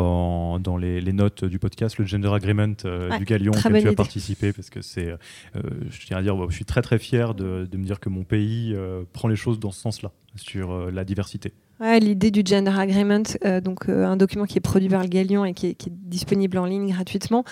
dans 0.61 0.77
les, 0.77 1.13
notes 1.13 1.45
du 1.45 1.59
podcast 1.59 1.99
le 1.99 2.07
gender 2.07 2.33
agreement 2.33 2.75
euh, 2.85 3.17
du 3.19 3.25
Galion 3.25 3.53
que 3.53 3.81
tu 3.81 3.89
as 3.89 3.93
participé 3.93 4.53
parce 4.53 4.71
que 4.71 4.81
c'est, 4.81 5.11
euh, 5.11 5.61
je 5.91 6.07
tiens 6.07 6.19
à 6.19 6.23
dire, 6.23 6.51
je 6.51 6.55
suis 6.55 6.65
très 6.65 6.83
très 6.83 6.99
fier 6.99 7.35
de, 7.35 7.69
me 7.73 7.85
dire 7.85 8.01
que 8.01 8.09
mon 8.09 8.25
pays 8.25 8.73
euh, 8.75 9.05
prend 9.13 9.29
les 9.29 9.37
choses 9.37 9.61
dans 9.61 9.71
ce 9.71 9.81
sens-là 9.81 10.13
sur 10.37 10.91
la 10.91 11.05
diversité. 11.05 11.53
L'idée 11.81 12.33
du 12.33 12.43
Gender 12.45 12.73
Agreement, 12.77 13.23
euh, 13.45 13.61
donc 13.61 13.89
euh, 13.89 14.05
un 14.05 14.17
document 14.17 14.47
qui 14.47 14.59
est 14.59 14.61
produit 14.61 14.89
par 14.89 15.03
le 15.03 15.09
Galion 15.09 15.45
et 15.45 15.55
qui 15.55 15.69
est, 15.69 15.89
disponible 15.89 16.59
en 16.59 16.65
ligne 16.65 16.91
gratuitement, 16.91 17.45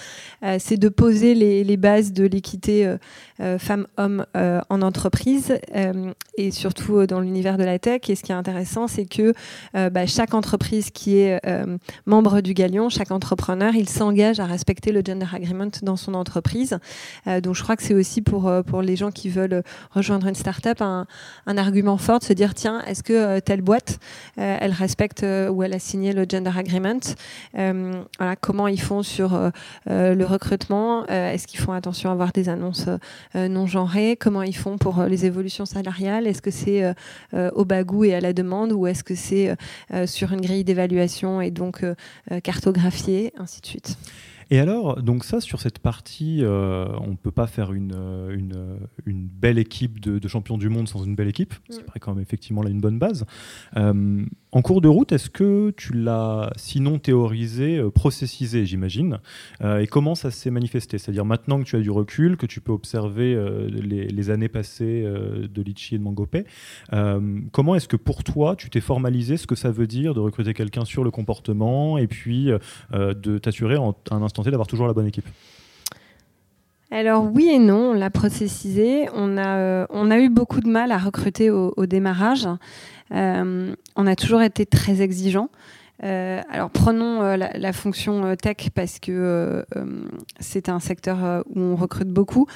euh, 0.42 0.56
c'est 0.59 0.78
de 0.78 0.88
poser 0.88 1.35
les, 1.35 1.76
bases 1.76 2.12
de 2.12 2.25
l'équité 2.25 2.97
femmes-hommes 3.59 4.25
en 4.35 4.83
entreprise 4.83 5.59
et 6.38 6.50
surtout 6.50 7.06
dans 7.06 7.21
l'univers 7.21 7.59
de 7.59 7.64
la 7.64 7.78
tech. 7.78 8.09
Et 8.09 8.14
ce 8.14 8.23
qui 8.23 8.33
est 8.33 8.35
intéressant, 8.35 8.88
c'est 8.88 9.04
que 9.04 9.35
bah, 9.75 10.06
chaque 10.06 10.33
entreprise 10.33 10.90
qui 10.90 11.18
est 11.18 11.38
membre 12.06 12.40
du 12.40 12.54
Galion, 12.54 12.88
chaque 12.88 13.11
entrepreneur, 13.11 13.75
il 13.75 13.90
s'engage 13.90 14.40
à 14.40 14.47
respecter 14.47 14.90
le 14.90 15.02
Gender 15.04 15.26
Agreement 15.30 15.68
dans 15.83 15.97
son 15.97 16.14
entreprise. 16.14 16.78
donc 17.42 17.54
je 17.54 17.62
crois 17.62 17.76
que 17.76 17.83
c'est 17.83 17.95
aussi 17.95 18.23
pour, 18.23 18.50
pour 18.66 18.80
les 18.80 18.97
gens 18.97 19.11
qui 19.11 19.28
veulent 19.28 19.62
rejoindre 19.90 20.28
une 20.28 20.35
startup 20.35 20.80
un, 20.80 21.06
un 21.45 21.59
argument 21.59 21.99
fort 21.99 22.21
de 22.21 22.25
se 22.25 22.33
dire 22.33 22.54
tiens, 22.54 22.80
est-ce 22.87 23.02
que 23.02 23.38
telle 23.40 23.61
boîte 23.61 23.99
euh, 23.99 24.15
elle 24.37 24.73
respecte 24.73 25.23
euh, 25.23 25.49
ou 25.49 25.62
elle 25.62 25.75
a 25.75 25.78
signé 25.78 26.12
le 26.12 26.26
gender 26.28 26.52
agreement. 26.56 27.00
Euh, 27.58 28.02
comment 28.40 28.68
ils 28.68 28.80
font 28.80 29.02
sur 29.02 29.50
le 29.87 30.25
recrutement. 30.25 31.06
Est-ce 31.06 31.46
qu'ils 31.46 31.61
font 31.61 31.73
attention 31.73 32.11
à 32.11 32.12
avoir 32.12 32.32
des 32.32 32.49
annonces 32.49 32.87
non 33.35 33.66
genrées? 33.66 34.16
Comment 34.18 34.42
ils 34.42 34.56
font 34.56 34.78
pour 34.78 35.02
les 35.04 35.26
évolutions 35.26 35.66
salariales? 35.66 36.26
Est-ce 36.26 36.42
que 36.42 36.50
c'est 36.50 36.94
au 37.32 37.64
bagou 37.64 38.04
et 38.04 38.14
à 38.14 38.20
la 38.20 38.32
demande 38.32 38.73
ou 38.73 38.87
est-ce 38.87 39.04
que 39.04 39.14
c'est 39.14 39.54
sur 40.06 40.32
une 40.32 40.40
grille 40.40 40.64
d'évaluation 40.64 41.40
et 41.40 41.50
donc 41.50 41.85
cartographiée, 42.42 43.32
ainsi 43.38 43.61
de 43.61 43.66
suite 43.66 43.96
et 44.49 44.61
alors, 44.61 45.03
donc 45.03 45.25
ça, 45.25 45.41
sur 45.41 45.61
cette 45.61 45.81
partie, 45.81 46.38
euh, 46.43 46.87
on 47.00 47.11
ne 47.11 47.17
peut 47.17 47.33
pas 47.33 47.49
faire 47.49 47.73
une, 47.73 47.93
euh, 47.97 48.37
une, 48.37 48.55
euh, 48.57 48.76
une 49.05 49.26
belle 49.26 49.59
équipe 49.59 49.99
de, 49.99 50.21
de, 50.21 50.29
champions 50.29 50.57
du 50.57 50.69
monde 50.69 50.87
sans 50.87 51.03
une 51.03 51.17
belle 51.17 51.26
équipe. 51.26 51.55
C'est 51.69 51.85
vrai 51.85 51.99
quand 51.99 52.15
même 52.15 52.23
effectivement 52.23 52.62
là 52.62 52.71
une 52.71 52.81
bonne 52.81 52.99
base. 52.99 53.25
en 53.75 54.62
cours 54.62 54.81
de 54.81 54.88
route, 54.88 55.11
est-ce 55.11 55.31
que 55.31 55.73
tu 55.76 55.93
l'as 55.95 56.53
sinon 56.57 56.99
théorisé, 56.99 57.83
processisé, 57.95 58.65
j'imagine 58.65 59.19
Et 59.62 59.87
comment 59.87 60.15
ça 60.15 60.31
s'est 60.31 60.50
manifesté? 60.50 60.97
C'est-à-dire 60.99 61.25
maintenant 61.25 61.59
que 61.59 61.65
tu 61.65 61.76
as 61.76 61.81
du 61.81 61.91
recul, 61.91 62.37
que 62.37 62.47
tu 62.47 62.61
peux 62.61 62.73
observer 62.73 63.37
les, 63.69 64.07
les, 64.07 64.31
années 64.31 64.49
passées 64.49 65.03
de 65.03 65.62
Litchi 65.62 65.97
et 65.97 65.99
de 65.99 66.03
Mangopé, 66.05 66.45
comment 67.53 67.75
est-ce 67.75 67.88
que 67.88 67.97
pour 67.97 68.25
toi, 68.25 68.57
tu 68.57 68.71
t'es 68.71 68.81
formalisé 68.81 69.37
ce 69.37 69.47
que 69.47 69.57
ça 69.57 69.71
veut 69.71 69.87
dire 69.87 70.15
de 70.15 70.21
recruter 70.21 70.55
quelqu'un 70.55 70.85
sur 70.85 71.05
le 71.05 71.11
comportement 71.11 71.99
et 71.99 72.07
puis 72.07 72.50
de 72.93 73.38
t'assurer 73.38 73.76
en 73.76 73.95
un 74.11 74.23
instant 74.23 74.36
d'avoir 74.43 74.66
toujours 74.66 74.87
la 74.87 74.93
bonne 74.93 75.07
équipe 75.07 75.26
alors 76.90 77.25
oui 77.35 77.49
et 77.49 77.59
non, 77.59 77.90
on 77.90 77.95
l'a 77.95 78.11
processisé. 78.11 79.09
On 79.12 79.37
a, 79.37 79.57
euh, 79.59 79.87
on 79.90 80.11
a 80.11 80.19
eu 80.19 80.28
beaucoup 80.28 80.61
de 80.61 80.69
mal 80.69 80.93
à 80.93 80.99
recruter 80.99 81.50
au, 81.50 81.87
démarrage. 81.87 82.47
Euh, 83.12 83.75
on 83.97 84.07
a 84.07 84.14
toujours 84.14 84.40
été 84.40 84.66
très 84.66 85.02
exigeant. 85.02 85.50
Euh, 86.03 86.43
alors 86.50 86.71
prenons 86.71 87.23
la, 87.37 87.73
fonction 87.73 88.37
tech 88.37 88.69
parce 88.75 88.99
que 88.99 89.65
c'est 90.41 90.69
un 90.69 90.79
secteur 90.79 91.45
où 91.49 91.61
on 91.61 91.76
recrute 91.76 92.09
beaucoup 92.09 92.47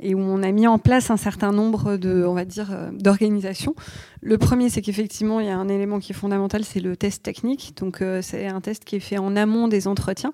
et 0.00 0.14
où 0.14 0.20
on 0.20 0.42
a 0.42 0.50
mis 0.52 0.66
en 0.66 0.78
place 0.78 1.10
un 1.10 1.16
certain 1.16 1.52
nombre 1.52 1.96
de, 1.96 2.24
on 2.24 2.34
va 2.34 2.44
dire, 2.44 2.68
d'organisations. 2.92 3.74
Le 4.20 4.36
premier, 4.36 4.68
c'est 4.68 4.82
qu'effectivement, 4.82 5.40
il 5.40 5.46
y 5.46 5.50
a 5.50 5.56
un 5.56 5.68
élément 5.68 5.98
qui 5.98 6.12
est 6.12 6.14
fondamental, 6.14 6.64
c'est 6.64 6.80
le 6.80 6.96
test 6.96 7.22
technique. 7.22 7.74
Donc 7.78 8.02
c'est 8.20 8.46
un 8.46 8.60
test 8.60 8.84
qui 8.84 8.96
est 8.96 9.00
fait 9.00 9.18
en 9.18 9.36
amont 9.36 9.68
des 9.68 9.88
entretiens 9.88 10.32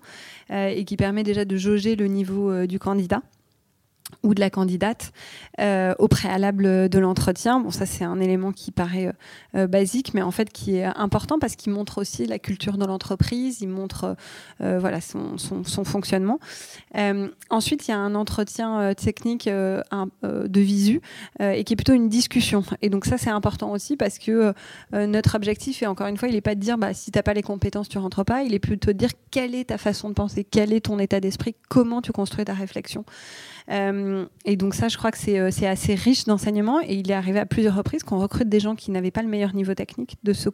et 0.50 0.84
qui 0.84 0.96
permet 0.96 1.22
déjà 1.22 1.44
de 1.44 1.56
jauger 1.56 1.96
le 1.96 2.06
niveau 2.06 2.66
du 2.66 2.78
candidat 2.78 3.22
ou 4.22 4.34
de 4.34 4.40
la 4.40 4.50
candidate 4.50 5.12
euh, 5.60 5.94
au 5.98 6.08
préalable 6.08 6.88
de 6.88 6.98
l'entretien. 6.98 7.60
Bon, 7.60 7.70
ça 7.70 7.86
c'est 7.86 8.04
un 8.04 8.20
élément 8.20 8.52
qui 8.52 8.70
paraît 8.70 9.06
euh, 9.06 9.12
euh, 9.56 9.66
basique, 9.66 10.14
mais 10.14 10.22
en 10.22 10.30
fait 10.30 10.52
qui 10.52 10.76
est 10.76 10.84
important 10.84 11.38
parce 11.38 11.56
qu'il 11.56 11.72
montre 11.72 11.98
aussi 11.98 12.26
la 12.26 12.38
culture 12.38 12.78
de 12.78 12.84
l'entreprise, 12.84 13.60
il 13.60 13.68
montre 13.68 14.16
voilà 14.60 15.00
son, 15.00 15.38
son, 15.38 15.84
fonctionnement. 15.84 16.38
ensuite, 17.50 17.88
il 17.88 17.90
y 17.90 17.94
a 17.94 17.98
un 17.98 18.14
entretien 18.14 18.94
technique 18.94 19.48
de 19.48 20.60
visu 20.60 21.00
et 21.40 21.64
qui 21.64 21.72
est 21.72 21.76
plutôt 21.76 21.92
une 21.92 22.08
discussion. 22.08 22.64
Et 22.82 22.90
donc 22.90 23.04
ça 23.04 23.18
c'est 23.18 23.30
important 23.30 23.72
aussi 23.72 23.96
parce 23.96 24.18
que 24.18 24.52
notre 24.92 25.36
objectif, 25.36 25.82
et 25.82 25.86
encore 25.86 26.06
une 26.06 26.16
fois, 26.16 26.28
il 26.28 26.34
n'est 26.34 26.40
pas 26.40 26.54
de 26.54 26.60
dire 26.60 26.78
bah, 26.78 26.94
si 26.94 27.10
tu 27.10 27.18
n'as 27.18 27.22
pas 27.22 27.34
les 27.34 27.42
compétences, 27.42 27.88
tu 27.88 27.98
rentres 27.98 28.24
pas, 28.24 28.42
il 28.42 28.54
est 28.54 28.58
plutôt 28.58 28.92
de 28.92 28.98
dire 28.98 29.10
quelle 29.30 29.54
est 29.54 29.66
ta 29.66 29.78
façon 29.78 30.08
de 30.08 30.14
penser, 30.14 30.44
quel 30.44 30.72
est 30.72 30.86
ton 30.86 30.98
état 30.98 31.20
d'esprit, 31.20 31.54
comment 31.68 32.02
tu 32.02 32.12
construis 32.12 32.44
ta 32.44 32.54
réflexion? 32.54 33.04
Euh, 33.70 34.26
et 34.44 34.56
donc 34.56 34.74
ça, 34.74 34.88
je 34.88 34.96
crois 34.96 35.10
que 35.10 35.30
euh, 35.30 35.50
c'est 35.50 35.66
assez 35.66 35.94
riche 35.94 36.24
d'enseignement. 36.24 36.80
Et 36.80 36.94
il 36.94 37.10
est 37.10 37.14
arrivé 37.14 37.38
à 37.38 37.46
plusieurs 37.46 37.74
reprises 37.74 38.02
qu'on 38.02 38.18
recrute 38.18 38.48
des 38.48 38.60
gens 38.60 38.74
qui 38.74 38.90
n'avaient 38.90 39.10
pas 39.10 39.22
le 39.22 39.28
meilleur 39.28 39.54
niveau 39.54 39.74
technique 39.74 40.16
de 40.22 40.32
ceux 40.32 40.50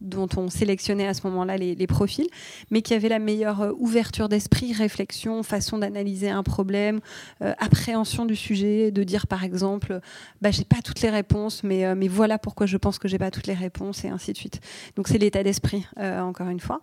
dont 0.00 0.28
on 0.38 0.48
sélectionnait 0.48 1.06
à 1.06 1.12
ce 1.12 1.26
moment-là 1.26 1.58
les, 1.58 1.86
profils, 1.86 2.26
mais 2.70 2.80
qui 2.80 2.94
avaient 2.94 3.10
la 3.10 3.18
meilleure 3.18 3.60
euh, 3.60 3.72
ouverture 3.78 4.30
d'esprit, 4.30 4.72
réflexion, 4.72 5.42
façon 5.42 5.76
d'analyser 5.78 6.30
un 6.30 6.42
problème, 6.42 7.00
appréhension 7.40 8.24
du 8.24 8.34
sujet, 8.34 8.90
de 8.90 9.02
dire 9.02 9.26
par 9.26 9.44
exemple, 9.44 10.00
bah, 10.40 10.50
j'ai 10.50 10.64
pas 10.64 10.80
toutes 10.82 11.02
les 11.02 11.10
réponses, 11.10 11.62
mais, 11.62 11.94
mais 11.94 12.08
voilà 12.08 12.38
pourquoi 12.38 12.66
je 12.66 12.78
pense 12.78 12.98
que 12.98 13.08
j'ai 13.08 13.18
pas 13.18 13.30
toutes 13.30 13.46
les 13.46 13.54
réponses, 13.54 14.04
et 14.04 14.08
ainsi 14.08 14.32
de 14.32 14.38
suite. 14.38 14.60
Donc 14.96 15.08
c'est 15.08 15.18
l'état 15.18 15.42
d'esprit, 15.42 15.86
encore 15.98 16.48
une 16.48 16.60
fois. 16.60 16.80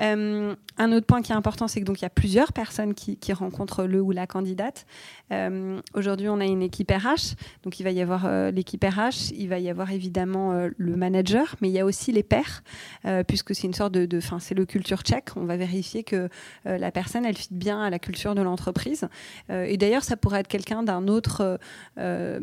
Euh, 0.00 0.54
un 0.80 0.92
autre 0.92 1.06
point 1.06 1.22
qui 1.22 1.32
est 1.32 1.34
important, 1.34 1.66
c'est 1.66 1.80
que 1.80 1.84
donc 1.84 2.00
il 2.00 2.04
y 2.04 2.06
a 2.06 2.10
plusieurs 2.10 2.52
personnes 2.52 2.94
qui, 2.94 3.18
rencontrent 3.32 3.84
le 3.84 4.00
ou 4.00 4.12
la 4.12 4.26
candidate. 4.26 4.86
Euh, 5.32 5.80
aujourd'hui, 5.94 6.28
on 6.28 6.40
a 6.40 6.44
une 6.44 6.62
équipe 6.62 6.90
RH, 6.90 7.34
donc 7.62 7.78
il 7.78 7.82
va 7.82 7.90
y 7.90 8.00
avoir 8.00 8.24
euh, 8.24 8.50
l'équipe 8.50 8.82
RH, 8.82 9.32
il 9.36 9.48
va 9.48 9.58
y 9.58 9.68
avoir 9.68 9.90
évidemment 9.90 10.68
le 10.76 10.96
manager, 10.96 11.56
mais 11.60 11.68
il 11.68 11.72
y 11.72 11.80
a 11.80 11.84
aussi 11.84 12.12
les 12.12 12.22
pairs, 12.22 12.62
puisque 13.26 13.54
c'est 13.54 13.66
une 13.66 13.74
sorte 13.74 13.92
de, 13.92 14.20
fin, 14.20 14.38
c'est 14.38 14.54
le 14.54 14.64
culture 14.64 15.02
check. 15.02 15.36
On 15.36 15.44
va 15.44 15.56
vérifier 15.56 16.04
que 16.04 16.28
la 16.64 16.90
personne, 16.90 17.24
elle 17.24 17.36
fit 17.36 17.52
bien 17.52 17.82
à 17.82 17.90
la 17.90 17.98
culture 17.98 18.34
de 18.34 18.42
l'entreprise. 18.42 19.08
et 19.50 19.76
d'ailleurs, 19.76 20.04
ça 20.04 20.16
pourrait 20.16 20.40
être 20.40 20.48
quelqu'un 20.48 20.82
d'un 20.82 21.08
autre 21.08 21.58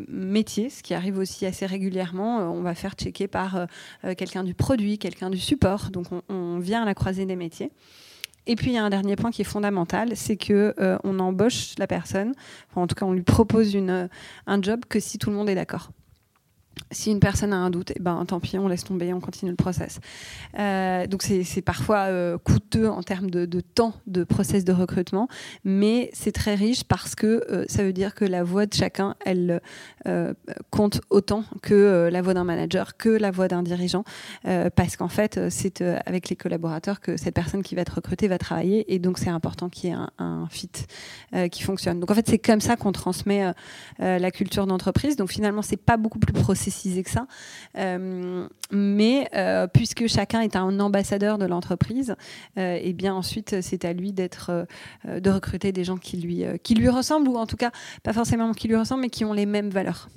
métier, 0.08 0.70
ce 0.70 0.82
qui 0.82 0.94
arrive 0.94 1.18
aussi 1.18 1.46
assez 1.46 1.66
régulièrement. 1.66 2.52
on 2.52 2.62
va 2.62 2.74
faire 2.74 2.94
checker 2.94 3.28
par 3.28 3.66
quelqu'un 4.16 4.44
du 4.44 4.54
produit, 4.54 4.98
quelqu'un 4.98 5.30
du 5.30 5.38
support. 5.38 5.90
Donc 5.90 6.06
on, 6.12 6.22
on 6.28 6.58
vient 6.58 6.82
à 6.82 6.84
la 6.84 6.94
croisée 6.94 7.26
des 7.26 7.36
métiers 7.36 7.45
et 8.46 8.54
puis 8.54 8.68
il 8.68 8.74
y 8.74 8.78
a 8.78 8.84
un 8.84 8.90
dernier 8.90 9.16
point 9.16 9.30
qui 9.30 9.42
est 9.42 9.46
fondamental, 9.46 10.16
c'est 10.16 10.36
que 10.36 10.74
euh, 10.78 10.98
on 11.04 11.18
embauche 11.18 11.74
la 11.78 11.86
personne, 11.86 12.34
en 12.74 12.86
tout 12.86 12.94
cas 12.94 13.04
on 13.04 13.12
lui 13.12 13.22
propose 13.22 13.74
une, 13.74 14.08
un 14.46 14.62
job 14.62 14.84
que 14.88 15.00
si 15.00 15.18
tout 15.18 15.30
le 15.30 15.36
monde 15.36 15.48
est 15.48 15.54
d'accord. 15.54 15.90
Si 16.92 17.10
une 17.10 17.20
personne 17.20 17.52
a 17.52 17.56
un 17.56 17.70
doute, 17.70 17.92
eh 17.96 18.00
ben, 18.00 18.24
tant 18.26 18.40
pis, 18.40 18.58
on 18.58 18.68
laisse 18.68 18.84
tomber, 18.84 19.12
on 19.12 19.20
continue 19.20 19.50
le 19.50 19.56
process. 19.56 19.98
Euh, 20.58 21.06
donc 21.06 21.22
c'est 21.22 21.62
parfois 21.62 22.06
euh, 22.06 22.38
coûteux 22.38 22.88
en 22.88 23.02
termes 23.02 23.30
de, 23.30 23.60
temps 23.60 23.94
de 24.06 24.24
process 24.24 24.64
de 24.64 24.72
recrutement, 24.72 25.28
mais 25.64 26.10
c'est 26.12 26.32
très 26.32 26.54
riche 26.54 26.84
parce 26.84 27.14
que 27.14 27.44
euh, 27.50 27.64
ça 27.68 27.82
veut 27.82 27.92
dire 27.92 28.14
que 28.14 28.24
la 28.24 28.44
voix 28.44 28.66
de 28.66 28.74
chacun, 28.74 29.14
elle 29.24 29.60
compte 30.70 31.00
autant 31.10 31.42
que 31.62 32.08
la 32.12 32.22
voix 32.22 32.34
d'un 32.34 32.44
manager, 32.44 32.96
que 32.96 33.08
la 33.08 33.30
voix 33.30 33.48
d'un 33.48 33.62
dirigeant, 33.62 34.04
parce 34.44 34.96
qu'en 34.96 35.08
fait, 35.08 35.50
c'est 35.50 35.80
avec 35.80 36.28
les 36.28 36.36
collaborateurs 36.36 37.00
que 37.00 37.16
cette 37.16 37.34
personne 37.34 37.62
qui 37.62 37.74
va 37.74 37.82
être 37.82 37.96
recrutée 37.96 38.28
va 38.28 38.38
travailler, 38.38 38.94
et 38.94 38.98
donc 38.98 39.18
c'est 39.18 39.30
important 39.30 39.68
qu'il 39.68 39.90
y 39.90 39.92
ait 39.92 39.96
un, 39.96 40.10
un 40.18 40.46
fit 40.48 40.70
qui 41.50 41.62
fonctionne. 41.62 41.98
Donc 41.98 42.10
en 42.10 42.14
fait, 42.14 42.28
c'est 42.28 42.38
comme 42.38 42.60
ça 42.60 42.76
qu'on 42.76 42.92
transmet 42.92 43.52
la 43.98 44.30
culture 44.30 44.66
d'entreprise. 44.66 45.16
Donc 45.16 45.30
finalement, 45.30 45.62
c'est 45.62 45.76
pas 45.76 45.96
beaucoup 45.96 46.20
plus 46.20 46.32
processé 46.66 47.02
que 47.02 47.10
ça. 47.10 47.26
Euh, 47.76 48.48
mais 48.70 49.28
euh, 49.34 49.66
puisque 49.66 50.06
chacun 50.06 50.40
est 50.40 50.56
un 50.56 50.80
ambassadeur 50.80 51.38
de 51.38 51.46
l'entreprise, 51.46 52.16
et 52.56 52.90
euh, 52.90 52.92
bien 52.92 53.14
ensuite 53.14 53.60
c'est 53.60 53.84
à 53.84 53.92
lui 53.92 54.12
d'être, 54.12 54.66
de 55.06 55.30
recruter 55.30 55.72
des 55.72 55.84
gens 55.84 55.96
qui 55.96 56.16
lui, 56.16 56.44
qui 56.62 56.74
lui 56.74 56.88
ressemblent 56.88 57.28
ou 57.28 57.36
en 57.36 57.46
tout 57.46 57.56
cas 57.56 57.70
pas 58.02 58.12
forcément 58.12 58.52
qui 58.52 58.68
lui 58.68 58.76
ressemblent, 58.76 59.02
mais 59.02 59.10
qui 59.10 59.24
ont 59.24 59.32
les 59.32 59.46
mêmes 59.46 59.70
valeurs. 59.70 60.08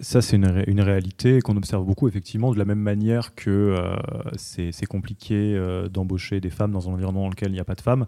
Ça, 0.00 0.20
c'est 0.20 0.36
une, 0.36 0.80
réalité 0.80 1.40
qu'on 1.40 1.56
observe 1.56 1.84
beaucoup, 1.84 2.08
effectivement, 2.08 2.52
de 2.52 2.58
la 2.58 2.66
même 2.66 2.78
manière 2.78 3.34
que 3.34 3.74
c'est, 4.36 4.86
compliqué 4.86 5.58
d'embaucher 5.90 6.40
des 6.40 6.50
femmes 6.50 6.72
dans 6.72 6.88
un 6.88 6.92
environnement 6.92 7.22
dans 7.22 7.30
lequel 7.30 7.48
il 7.48 7.54
n'y 7.54 7.60
a 7.60 7.64
pas 7.64 7.74
de 7.74 7.80
femmes 7.80 8.04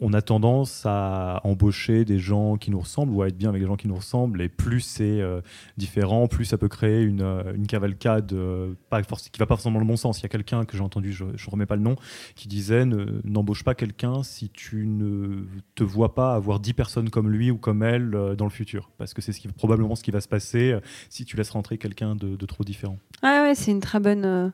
on 0.00 0.12
a 0.12 0.22
tendance 0.22 0.82
à 0.84 1.40
embaucher 1.44 2.04
des 2.04 2.18
gens 2.18 2.56
qui 2.56 2.70
nous 2.70 2.80
ressemblent 2.80 3.12
ou 3.12 3.22
à 3.22 3.28
être 3.28 3.36
bien 3.36 3.48
avec 3.48 3.62
des 3.62 3.66
gens 3.66 3.76
qui 3.76 3.88
nous 3.88 3.96
ressemblent. 3.96 4.40
Et 4.40 4.48
plus 4.48 4.80
c'est 4.80 5.20
euh, 5.20 5.40
différent, 5.76 6.28
plus 6.28 6.44
ça 6.44 6.58
peut 6.58 6.68
créer 6.68 7.02
une, 7.02 7.22
euh, 7.22 7.52
cavalcade 7.68 8.32
euh, 8.32 8.74
pas 8.90 9.00
va 9.00 9.46
pas 9.46 9.46
forcément 9.46 9.74
dans 9.74 9.80
le 9.80 9.86
bon 9.86 9.96
sens. 9.96 10.20
Il 10.20 10.22
y 10.22 10.26
a 10.26 10.28
quelqu'un 10.28 10.64
que 10.64 10.76
j'ai 10.76 10.82
entendu, 10.82 11.12
je 11.12 11.24
ne 11.24 11.50
remets 11.50 11.66
pas 11.66 11.76
le 11.76 11.82
nom, 11.82 11.96
qui 12.34 12.48
disait 12.48 12.84
n'embauche 13.24 13.64
pas 13.64 13.74
quelqu'un 13.74 14.22
si 14.22 14.48
tu 14.48 14.86
ne 14.86 15.44
te 15.74 15.84
vois 15.84 16.14
pas 16.14 16.34
avoir 16.34 16.60
10 16.60 16.74
personnes 16.74 17.10
comme 17.10 17.30
lui 17.30 17.50
ou 17.50 17.58
comme 17.58 17.82
elle 17.82 18.10
dans 18.36 18.44
le 18.44 18.50
futur. 18.50 18.90
Parce 18.98 19.14
que 19.14 19.22
c'est 19.22 19.52
probablement 19.52 19.96
ce 19.96 20.02
qui 20.02 20.10
va 20.10 20.20
se 20.20 20.28
passer 20.28 20.78
si 21.10 21.24
tu 21.24 21.36
laisses 21.36 21.50
rentrer 21.50 21.78
quelqu'un 21.78 22.14
de, 22.14 22.36
de, 22.36 22.46
trop 22.46 22.64
différent. 22.64 22.98
Ah 23.22 23.42
ouais, 23.42 23.54
c'est 23.54 23.70
une 23.70 23.80
très 23.80 24.00
bonne 24.00 24.52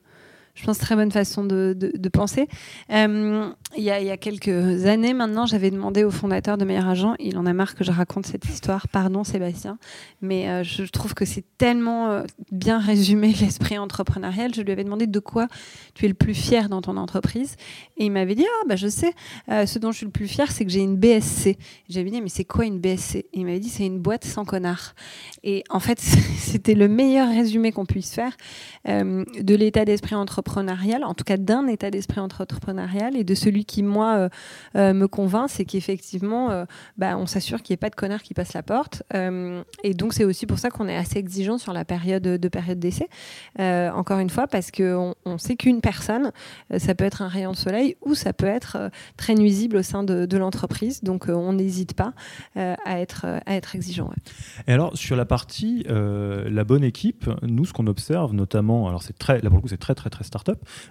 je 0.55 0.65
pense, 0.65 0.79
très 0.79 0.95
bonne 0.95 1.11
façon 1.11 1.45
de, 1.45 2.09
penser. 2.13 2.47
Euh, 2.93 3.51
il, 3.77 3.83
y 3.83 3.91
a, 3.91 4.17
quelques 4.17 4.87
années 4.87 5.13
maintenant, 5.13 5.47
j'avais 5.47 5.71
demandé 5.71 6.05
au 6.05 6.13
fondateur 6.13 6.57
de 6.57 6.65
Meilleur 6.65 6.89
Agent, 6.89 7.17
il 7.19 7.37
en 7.39 7.47
a 7.47 7.53
marre 7.53 7.75
que 7.75 7.83
je 7.83 7.91
raconte 7.91 8.27
cette 8.27 8.45
histoire, 8.45 8.87
pardon 8.87 9.25
Sébastien, 9.25 9.79
mais 10.23 10.49
euh, 10.49 10.63
je 10.63 10.85
trouve 10.85 11.15
que 11.15 11.25
c'est 11.25 11.45
tellement 11.59 12.09
euh, 12.09 12.23
bien 12.53 12.79
résumé 12.79 13.33
l'esprit 13.41 13.79
entrepreneurial. 13.79 14.55
Je 14.55 14.63
lui 14.63 14.71
avais 14.71 14.85
demandé 14.85 15.09
de 15.09 15.19
quoi 15.19 15.49
tu 15.95 16.05
es 16.05 16.09
le 16.09 16.15
plus 16.15 16.35
fier 16.35 16.69
dans 16.69 16.83
ton 16.83 16.97
entreprise. 16.97 17.57
Et 17.97 18.05
il 18.05 18.13
m'avait 18.13 18.37
dit, 18.37 18.47
ah 18.47 18.65
bah 18.69 18.77
je 18.77 18.87
sais, 18.87 19.13
ce 19.49 19.79
dont 19.81 19.91
je 19.91 19.99
suis 19.99 20.07
le 20.07 20.13
plus 20.13 20.29
fier, 20.29 20.51
c'est 20.53 20.65
que 20.65 20.71
j'ai 20.71 20.81
une 20.81 20.97
BSC. 20.97 21.57
J'avais 21.89 22.11
dit, 22.11 22.21
mais 22.21 22.29
c'est 22.29 22.45
quoi 22.45 22.65
une 22.65 22.79
BSC 22.79 23.27
il 23.33 23.45
m'avait 23.45 23.61
dit, 23.61 23.69
c'est 23.69 23.87
une 23.87 23.99
boîte 23.99 24.25
sans 24.25 24.45
connard. 24.45 24.95
Et 25.43 25.65
en 25.71 25.81
fait, 25.81 25.99
c'était 26.39 26.75
le 26.75 26.87
meilleur 26.87 27.29
résumé 27.29 27.73
qu'on 27.73 27.87
puisse 27.87 28.15
faire 28.15 28.37
de 28.87 29.55
l'état 29.55 29.85
d'esprit 29.85 30.15
entrepreneurial 30.15 30.44
entrepreneurial, 30.45 31.05
en 31.05 31.15
tout 31.15 31.25
cas 31.25 31.39
d'un 31.39 31.67
état 31.69 31.91
d'esprit 31.91 32.21
entrepreneurial 32.21 33.17
et 33.17 33.25
de 33.25 33.35
celui 33.35 33.65
qui, 33.65 33.83
moi, 33.83 34.17
euh, 34.17 34.29
euh, 34.77 34.93
me 34.93 35.09
convainc, 35.09 35.49
c'est 35.49 35.65
qu'effectivement, 35.65 36.51
euh, 36.51 36.65
bah, 36.99 37.17
on 37.17 37.27
s'assure 37.27 37.63
qu'il 37.63 37.73
n'y 37.73 37.75
ait 37.75 37.79
pas 37.79 37.91
de 37.91 37.95
connard 37.95 38.23
qui 38.23 38.35
passe 38.35 38.53
la 38.53 38.63
porte. 38.63 39.03
et 39.83 39.95
donc, 39.95 40.13
c'est 40.13 40.25
aussi 40.25 40.47
pour 40.47 40.59
ça 40.59 40.71
qu'on 40.71 40.89
est 40.89 40.97
assez 40.97 41.19
exigeant 41.19 41.57
sur 41.59 41.73
la 41.73 41.85
période 41.85 42.23
de 42.23 42.49
période 42.49 42.79
d'essai. 42.79 43.09
encore 43.59 44.19
une 44.19 44.31
fois, 44.31 44.47
parce 44.47 44.71
qu'on 44.71 45.15
on 45.25 45.39
sait 45.39 45.57
qu'une 45.57 45.81
personne, 45.81 46.31
ça 46.77 46.95
peut 46.95 47.05
être 47.05 47.23
un 47.23 47.29
rayon 47.29 47.53
de 47.53 47.57
soleil 47.57 47.97
ou 48.03 48.15
ça 48.15 48.33
peut 48.33 48.47
être 48.47 48.91
très 49.17 49.35
nuisible 49.35 49.79
au 49.79 49.83
sein 49.83 50.05
de, 50.05 50.37
l'entreprise. 50.37 51.03
Donc, 51.03 51.29
on 51.29 51.53
n'hésite 51.53 51.95
pas 51.95 52.13
à, 52.57 53.01
être, 53.01 53.27
à 53.47 53.55
être 53.55 53.75
exigeant. 53.77 54.11
Et 54.67 54.73
alors, 54.73 54.97
sur 54.97 55.17
la 55.17 55.25
partie, 55.25 55.85
la 55.89 56.65
bonne 56.65 56.85
équipe, 56.85 57.31
nous, 57.43 57.65
ce 57.65 57.73
qu'on 57.73 57.87
observe 57.87 58.35
notamment, 58.35 58.89
alors 58.89 59.03
c'est 59.03 59.17
très, 59.17 59.41
là 59.41 59.49
pour 59.49 59.57
le 59.57 59.63
coup, 59.63 59.69
c'est 59.69 59.79
très, 59.79 59.95
très, 59.95 60.11
très 60.11 60.25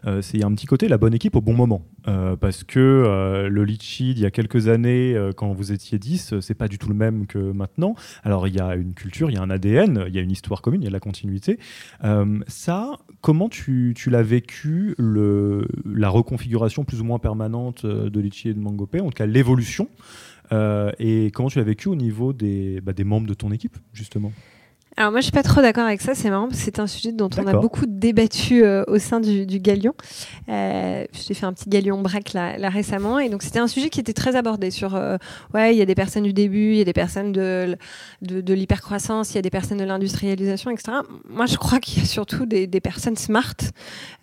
euh, 0.05 0.21
c'est 0.21 0.43
un 0.43 0.53
petit 0.53 0.65
côté 0.65 0.87
la 0.87 0.97
bonne 0.97 1.13
équipe 1.13 1.35
au 1.35 1.41
bon 1.41 1.53
moment. 1.53 1.85
Euh, 2.07 2.35
parce 2.35 2.63
que 2.63 2.79
euh, 2.79 3.49
le 3.49 3.63
Litchi, 3.63 4.11
il 4.11 4.19
y 4.19 4.25
a 4.25 4.31
quelques 4.31 4.67
années, 4.67 5.15
quand 5.35 5.53
vous 5.53 5.71
étiez 5.71 5.99
10, 5.99 6.39
c'est 6.39 6.53
pas 6.53 6.67
du 6.67 6.77
tout 6.77 6.89
le 6.89 6.95
même 6.95 7.27
que 7.27 7.37
maintenant. 7.37 7.95
Alors 8.23 8.47
il 8.47 8.55
y 8.55 8.59
a 8.59 8.75
une 8.75 8.93
culture, 8.93 9.29
il 9.29 9.35
y 9.35 9.37
a 9.37 9.41
un 9.41 9.49
ADN, 9.49 10.05
il 10.07 10.15
y 10.15 10.19
a 10.19 10.21
une 10.21 10.31
histoire 10.31 10.61
commune, 10.61 10.81
il 10.81 10.85
y 10.85 10.87
a 10.87 10.89
de 10.89 10.93
la 10.93 10.99
continuité. 10.99 11.59
ça, 12.47 12.91
comment 13.21 13.49
tu, 13.49 13.93
l'as 14.07 14.23
vécu, 14.23 14.95
la 14.97 16.09
reconfiguration 16.09 16.83
plus 16.83 17.01
ou 17.01 17.03
moins 17.03 17.19
permanente 17.19 17.85
de 17.85 18.19
Litchi 18.19 18.49
et 18.49 18.53
de 18.53 18.59
Mangopé, 18.59 18.99
en 18.99 19.05
tout 19.05 19.11
cas 19.11 19.25
l'évolution 19.25 19.87
et 20.99 21.31
comment 21.33 21.49
tu 21.49 21.57
l'as 21.57 21.65
vécu 21.65 21.87
au 21.87 21.95
niveau 21.95 22.31
des, 22.31 22.79
bah, 22.81 22.93
des 22.93 23.03
membres 23.03 23.25
de 23.25 23.33
ton 23.33 23.51
équipe, 23.51 23.77
justement? 23.91 24.31
Alors 24.95 25.11
moi 25.11 25.21
je 25.21 25.23
suis 25.23 25.31
pas 25.31 25.43
trop 25.43 25.61
d'accord 25.61 25.85
avec 25.85 26.01
ça, 26.01 26.13
c'est 26.13 26.29
marrant 26.29 26.49
c'est 26.51 26.79
un 26.79 26.87
sujet 26.87 27.11
dont 27.11 27.29
on 27.37 27.47
a 27.47 27.53
beaucoup 27.53 27.85
débattu 27.87 28.63
euh, 28.63 28.83
au 28.87 28.99
sein 28.99 29.19
du, 29.19 29.45
du 29.45 29.59
Galion. 29.59 29.93
Euh, 30.49 31.05
J'ai 31.13 31.33
fait 31.33 31.45
un 31.45 31.53
petit 31.53 31.69
Galion 31.69 32.01
break 32.01 32.33
là, 32.33 32.57
là 32.57 32.69
récemment 32.69 33.19
et 33.19 33.29
donc 33.29 33.43
c'était 33.43 33.59
un 33.59 33.67
sujet 33.67 33.89
qui 33.89 33.99
était 33.99 34.13
très 34.13 34.35
abordé 34.35 34.71
sur 34.71 34.95
euh, 34.95 35.17
ouais 35.53 35.73
il 35.73 35.79
y 35.79 35.81
a 35.81 35.85
des 35.85 35.95
personnes 35.95 36.23
du 36.23 36.33
début, 36.33 36.71
il 36.71 36.77
y 36.77 36.81
a 36.81 36.85
des 36.85 36.93
personnes 36.93 37.31
de, 37.31 37.75
de, 38.21 38.41
de 38.41 38.53
l'hypercroissance, 38.53 39.31
il 39.31 39.35
y 39.35 39.39
a 39.39 39.41
des 39.41 39.49
personnes 39.49 39.79
de 39.79 39.83
l'industrialisation, 39.83 40.69
etc. 40.69 40.97
Moi 41.27 41.47
je 41.47 41.57
crois 41.57 41.79
qu'il 41.79 41.99
y 41.99 42.05
a 42.05 42.05
surtout 42.05 42.45
des, 42.45 42.67
des 42.67 42.81
personnes 42.81 43.17
smart. 43.17 43.55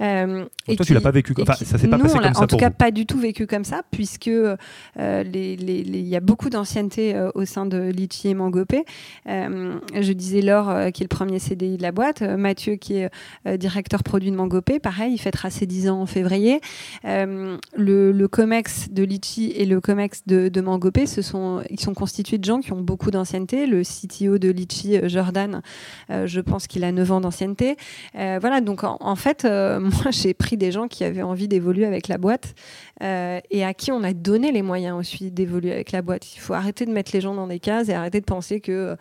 Euh, 0.00 0.44
et 0.68 0.76
toi 0.76 0.86
tu 0.86 0.94
l'as 0.94 1.00
pas 1.00 1.10
vécu 1.10 1.34
comme 1.34 1.46
ça 1.46 1.54
s'est 1.54 1.88
pas 1.88 1.98
passé 1.98 2.18
comme 2.18 2.34
ça 2.34 2.40
En 2.42 2.46
tout 2.46 2.56
cas 2.56 2.70
pas 2.70 2.90
du 2.90 3.06
tout 3.06 3.18
vécu 3.18 3.46
comme 3.46 3.64
ça 3.64 3.82
puisque 3.90 4.26
il 4.26 4.56
les, 4.96 5.56
les, 5.56 6.00
y 6.00 6.16
a 6.16 6.20
beaucoup 6.20 6.50
d'ancienneté 6.50 7.20
au 7.34 7.44
sein 7.44 7.66
de 7.66 7.90
Litchi 7.90 8.28
et 8.28 8.34
Mangopé. 8.34 8.84
je 9.26 10.12
disais 10.12 10.42
lors 10.42 10.59
euh, 10.68 10.90
qui 10.90 11.02
est 11.02 11.04
le 11.04 11.08
premier 11.08 11.38
CDI 11.38 11.76
de 11.76 11.82
la 11.82 11.92
boîte. 11.92 12.22
Euh, 12.22 12.36
Mathieu, 12.36 12.76
qui 12.76 12.96
est 12.96 13.10
euh, 13.46 13.56
directeur 13.56 14.02
produit 14.02 14.30
de 14.30 14.36
Mangopé, 14.36 14.78
pareil, 14.78 15.14
il 15.14 15.18
fêtera 15.18 15.50
ses 15.50 15.66
10 15.66 15.90
ans 15.90 16.02
en 16.02 16.06
février. 16.06 16.60
le, 17.04 18.26
COMEX 18.26 18.90
de 18.90 19.02
Litchi 19.02 19.52
et 19.56 19.64
le 19.66 19.80
COMEX 19.80 20.22
de, 20.26 20.60
Mangopé, 20.60 21.04
ils 21.04 21.22
sont 21.24 21.94
constitués 21.94 22.38
de 22.38 22.44
gens 22.44 22.60
qui 22.60 22.72
ont 22.72 22.80
beaucoup 22.80 23.10
d'ancienneté. 23.10 23.66
Le 23.66 23.82
CTO 23.82 24.38
de 24.38 24.50
Litchi, 24.50 25.08
Jordan, 25.08 25.62
je 26.08 26.40
pense 26.40 26.66
qu'il 26.66 26.84
a 26.84 26.92
9 26.92 27.12
ans 27.12 27.20
d'ancienneté. 27.20 27.76
voilà, 28.14 28.60
donc 28.60 28.84
en, 28.84 29.16
fait, 29.16 29.44
moi, 29.44 30.10
j'ai 30.10 30.34
pris 30.34 30.56
des 30.56 30.70
gens 30.70 30.86
qui 30.86 31.04
avaient 31.04 31.22
envie 31.22 31.48
d'évoluer 31.48 31.86
avec 31.86 32.08
la 32.08 32.18
boîte 32.18 32.54
et 33.00 33.64
à 33.64 33.74
qui 33.74 33.90
on 33.90 34.02
a 34.04 34.12
donné 34.12 34.52
les 34.52 34.62
moyens 34.62 34.96
aussi 34.96 35.30
d'évoluer 35.30 35.72
avec 35.72 35.92
la 35.92 36.02
boîte. 36.02 36.34
Il 36.36 36.40
faut 36.40 36.54
arrêter 36.54 36.86
de 36.86 36.92
mettre 36.92 37.10
les 37.14 37.20
gens 37.20 37.34
dans 37.34 37.46
des 37.46 37.58
cases 37.58 37.88
et 37.88 37.94
arrêter 37.94 38.20
de 38.20 38.26
penser 38.26 38.60
que 38.60 38.96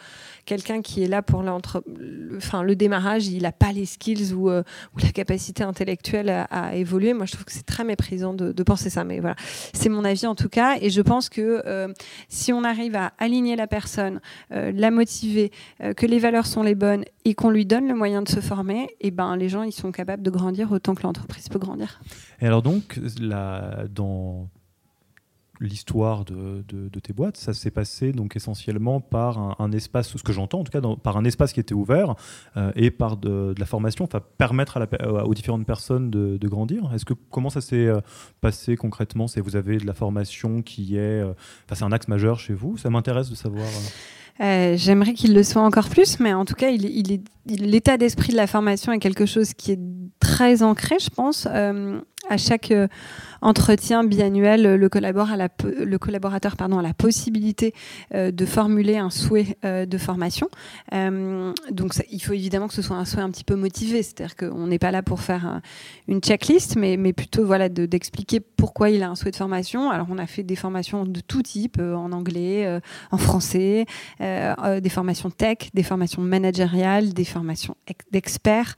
quelqu'un 0.46 0.82
qui 0.82 1.04
est 1.04 1.08
là 1.08 1.22
pour 1.22 1.44
le, 1.58 2.38
enfin, 2.38 2.64
le 2.64 2.76
démarrage, 2.76 3.28
il 3.28 3.44
n'a 3.44 3.52
pas 3.52 3.72
les 3.72 3.86
skills 3.86 4.34
ou, 4.34 4.50
euh, 4.50 4.64
la 5.02 5.12
capacité 5.12 5.64
intellectuelle 5.64 6.30
à, 6.50 6.76
évoluer. 6.76 7.14
Moi, 7.14 7.26
je 7.26 7.34
trouve 7.34 7.46
que 7.46 7.52
c'est 7.52 7.66
très 7.66 7.84
méprisant 7.84 8.34
de, 8.34 8.64
penser 8.64 8.90
ça. 8.90 9.04
Mais 9.04 9.20
voilà, 9.20 9.36
c'est 9.74 9.90
mon 9.90 10.06
avis 10.06 10.28
en 10.28 10.36
tout 10.36 10.50
cas. 10.50 10.78
Et 10.82 10.90
je 10.90 11.02
pense 11.02 11.30
que 11.30 11.64
euh, 11.66 11.92
si 12.28 12.54
on 12.54 12.64
arrive 12.64 12.96
à 12.96 13.14
aligner 13.18 13.56
la 13.56 13.68
personne, 13.68 14.20
euh, 14.52 14.72
la 14.74 14.92
motiver, 14.92 15.52
que 15.96 16.06
les 16.06 16.20
valeurs 16.20 16.46
sont 16.46 16.64
les 16.64 16.76
bonnes 16.76 17.04
et 17.26 17.34
qu'on 17.34 17.50
lui 17.50 17.66
donne 17.66 17.88
le 17.88 17.96
moyen 17.96 18.22
de 18.22 18.30
se 18.30 18.40
former, 18.40 18.84
et 19.00 19.08
eh 19.08 19.12
ben, 19.12 19.36
les 19.36 19.50
gens 19.50 19.64
ils 19.64 19.72
sont 19.72 19.92
capables 19.92 20.24
de 20.24 20.30
grandir 20.30 20.72
autant 20.72 20.94
que 20.94 21.04
l'entreprise 21.04 21.50
peut 21.50 21.60
grandir. 21.60 22.02
Et 22.42 22.48
alors 22.48 22.62
donc, 22.62 23.00
là, 23.20 23.86
dans 23.90 24.50
l'histoire 25.60 26.24
de, 26.26 26.64
tes 27.00 27.14
boîtes, 27.14 27.38
ça 27.38 27.54
s'est 27.54 27.72
passé 27.72 28.12
donc 28.12 28.36
essentiellement 28.36 29.02
par 29.02 29.60
un, 29.60 29.72
espace, 29.72 30.16
ce 30.16 30.24
que 30.24 30.32
j'entends 30.32 30.62
en 30.62 30.64
tout 30.64 30.72
cas, 30.72 30.82
par 31.04 31.18
un 31.18 31.26
espace 31.26 31.54
qui 31.54 31.60
était 31.60 31.74
ouvert 31.74 32.16
euh, 32.58 32.72
et 32.76 32.92
par 32.92 33.18
de, 33.18 33.54
la 33.58 33.66
formation, 33.66 34.06
enfin 34.06 34.22
permettre 34.38 34.78
euh, 34.78 35.24
aux 35.24 35.34
différentes 35.34 35.66
personnes 35.66 36.10
de, 36.10 36.48
grandir. 36.48 36.90
Est-ce 36.96 37.06
que 37.06 37.14
comment 37.14 37.50
ça 37.50 37.62
s'est 37.62 37.88
euh, 37.88 38.00
passé 38.42 38.76
concrètement? 38.76 39.28
C'est 39.28 39.42
vous 39.42 39.56
avez 39.56 39.78
de 39.78 39.86
la 39.86 39.94
formation 39.94 40.62
qui 40.62 40.96
est, 40.96 41.22
enfin 41.22 41.76
c'est 41.76 41.84
un 41.84 41.92
axe 41.92 42.08
majeur 42.08 42.40
chez 42.40 42.54
vous. 42.54 42.78
Ça 42.78 42.90
m'intéresse 42.90 43.30
de 43.30 43.36
savoir. 43.36 43.68
J'aimerais 44.40 45.14
qu'il 45.14 45.36
le 45.36 45.44
soit 45.44 45.62
encore 45.62 45.90
plus, 45.90 46.20
mais 46.22 46.34
en 46.34 46.46
tout 46.46 46.56
cas, 46.56 46.70
il, 46.70 47.12
est 47.12 47.22
l'état 47.46 47.98
d'esprit 47.98 48.32
de 48.32 48.38
la 48.38 48.48
formation 48.48 48.94
est 48.94 49.00
quelque 49.00 49.26
chose 49.26 49.54
qui 49.54 49.74
est 49.74 49.80
très 50.22 50.64
ancré, 50.64 50.96
je 51.00 51.10
pense. 51.10 51.46
à 51.46 52.38
chaque 52.38 52.74
entretien 53.42 54.04
biannuel, 54.04 54.76
le, 54.76 54.90
collaborateur 54.90 56.56
pardon, 56.56 56.80
a 56.80 56.82
la 56.82 56.94
possibilité 56.94 57.74
de 58.14 58.46
formuler 58.46 58.98
un 58.98 59.10
souhait 59.10 59.58
de 59.64 59.98
formation. 59.98 60.50
donc 60.92 61.94
il 62.12 62.20
faut 62.20 62.34
évidemment 62.34 62.68
que 62.68 62.74
ce 62.74 62.82
soit 62.82 62.98
un 62.98 63.06
souhait 63.06 63.22
un 63.22 63.32
petit 63.32 63.44
peu 63.44 63.56
motivé, 63.56 64.04
c'est-à-dire 64.04 64.36
qu'on 64.36 64.68
n'est 64.68 64.80
pas 64.80 64.92
là 64.92 65.04
pour 65.04 65.22
faire 65.22 65.62
une 66.08 66.22
checklist, 66.22 66.76
mais, 66.76 66.98
mais 66.98 67.14
plutôt 67.14 67.46
voilà, 67.46 67.70
d'expliquer 67.70 68.40
pourquoi 68.40 68.90
il 68.90 69.04
a 69.04 69.10
un 69.10 69.16
souhait 69.16 69.32
de 69.32 69.36
formation. 69.36 69.90
Alors 69.90 70.08
on 70.10 70.18
a 70.18 70.28
fait 70.28 70.44
des 70.44 70.56
formations 70.56 71.06
de 71.06 71.20
tout 71.20 71.42
type, 71.42 71.80
en 71.80 72.12
anglais, 72.12 72.80
en 73.12 73.18
français, 73.18 73.86
des 74.20 74.90
formations 74.90 75.30
tech, 75.30 75.70
des 75.74 75.84
formations 75.84 76.22
managériales, 76.22 77.14
des 77.14 77.26
formations 77.26 77.76
d'experts. 78.12 78.76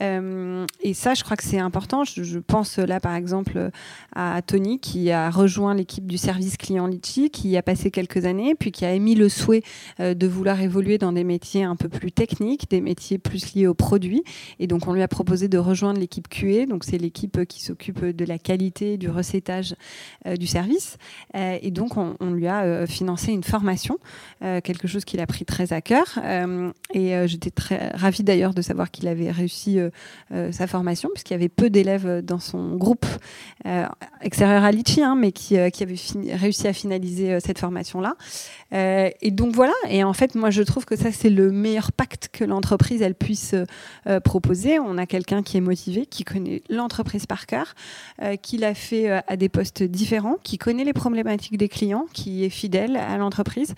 Euh, 0.00 0.64
et 0.80 0.94
ça, 0.94 1.14
je 1.14 1.24
crois 1.24 1.36
que 1.36 1.42
c'est 1.42 1.58
important. 1.58 2.04
Je, 2.04 2.38
pense 2.38 2.78
là, 2.78 3.00
par 3.00 3.14
exemple, 3.14 3.70
à 4.14 4.40
Tony 4.42 4.78
qui 4.78 5.10
a 5.10 5.30
rejoint 5.30 5.74
l'équipe 5.74 6.06
du 6.06 6.18
service 6.18 6.56
client 6.56 6.86
Litchi, 6.86 7.30
qui 7.30 7.48
y 7.48 7.56
a 7.56 7.62
passé 7.62 7.90
quelques 7.90 8.24
années, 8.24 8.54
puis 8.54 8.72
qui 8.72 8.84
a 8.84 8.92
émis 8.92 9.14
le 9.14 9.28
souhait 9.28 9.62
euh, 10.00 10.14
de 10.14 10.26
vouloir 10.26 10.60
évoluer 10.60 10.98
dans 10.98 11.12
des 11.12 11.24
métiers 11.24 11.64
un 11.64 11.76
peu 11.76 11.88
plus 11.88 12.12
techniques, 12.12 12.70
des 12.70 12.80
métiers 12.80 13.18
plus 13.18 13.54
liés 13.54 13.66
aux 13.66 13.74
produits. 13.74 14.22
Et 14.58 14.66
donc, 14.66 14.88
on 14.88 14.92
lui 14.92 15.02
a 15.02 15.08
proposé 15.08 15.48
de 15.48 15.58
rejoindre 15.58 16.00
l'équipe 16.00 16.28
QA. 16.28 16.66
Donc, 16.66 16.84
c'est 16.84 16.98
l'équipe 16.98 17.44
qui 17.46 17.62
s'occupe 17.62 18.04
de 18.04 18.24
la 18.24 18.38
qualité, 18.38 18.96
du 18.96 19.08
recettage 19.08 19.74
euh, 20.26 20.36
du 20.36 20.46
service. 20.46 20.96
et 21.34 21.70
donc, 21.70 21.96
on, 21.96 22.16
on 22.20 22.30
lui 22.32 22.46
a 22.46 22.86
financé 22.86 23.32
une 23.32 23.44
formation, 23.44 23.98
quelque 24.40 24.88
chose 24.88 25.04
qu'il 25.04 25.20
a 25.20 25.26
pris 25.26 25.44
très 25.44 25.72
à 25.72 25.80
cœur. 25.80 26.18
et 26.94 27.26
j'étais 27.26 27.50
très 27.50 27.88
ravie 27.94 28.22
d'ailleurs 28.22 28.54
de 28.54 28.62
savoir 28.62 28.90
qu'il 28.90 29.08
avait 29.08 29.30
réussi 29.30 29.78
euh, 30.32 30.52
sa 30.52 30.66
formation, 30.66 31.08
puisqu'il 31.14 31.32
y 31.32 31.36
avait 31.36 31.48
peu 31.48 31.70
d'élèves 31.70 32.22
dans 32.22 32.38
son 32.38 32.76
groupe 32.76 33.06
euh, 33.84 33.86
extérieur 34.20 34.64
à 34.64 34.70
Litchi, 34.70 35.02
hein, 35.02 35.14
mais 35.16 35.32
qui, 35.32 35.56
euh, 35.56 35.68
avait 35.80 35.96
réussi 36.34 36.66
à 36.66 36.72
finaliser 36.72 37.40
cette 37.40 37.58
formation-là. 37.58 38.14
et 38.72 39.30
donc 39.30 39.54
voilà, 39.54 39.72
et 39.88 40.04
en 40.04 40.12
fait, 40.12 40.34
moi 40.34 40.50
je 40.50 40.62
trouve 40.62 40.84
que 40.84 40.96
ça, 40.96 41.12
c'est 41.12 41.30
le 41.30 41.50
meilleur 41.50 41.92
pacte 41.92 42.28
que 42.32 42.44
l'entreprise, 42.44 43.02
elle 43.02 43.14
puisse 43.14 43.54
proposer. 44.24 44.78
On 44.78 44.98
a 44.98 45.06
quelqu'un 45.06 45.42
qui 45.42 45.56
est 45.56 45.60
motivé, 45.60 46.06
qui 46.06 46.24
connaît 46.24 46.62
l'entreprise 46.68 47.26
par 47.26 47.46
cœur, 47.46 47.74
qui 48.42 48.58
l'a 48.58 48.74
fait 48.74 49.10
à 49.26 49.36
des 49.36 49.48
postes 49.48 49.82
différents, 49.82 50.36
qui 50.42 50.58
connaît 50.58 50.84
les 50.84 50.92
problématiques 50.92 51.56
des 51.56 51.68
clients, 51.68 52.06
qui 52.12 52.44
est 52.44 52.50
fidèle 52.50 52.96
à 52.96 53.16
l'entreprise. 53.16 53.74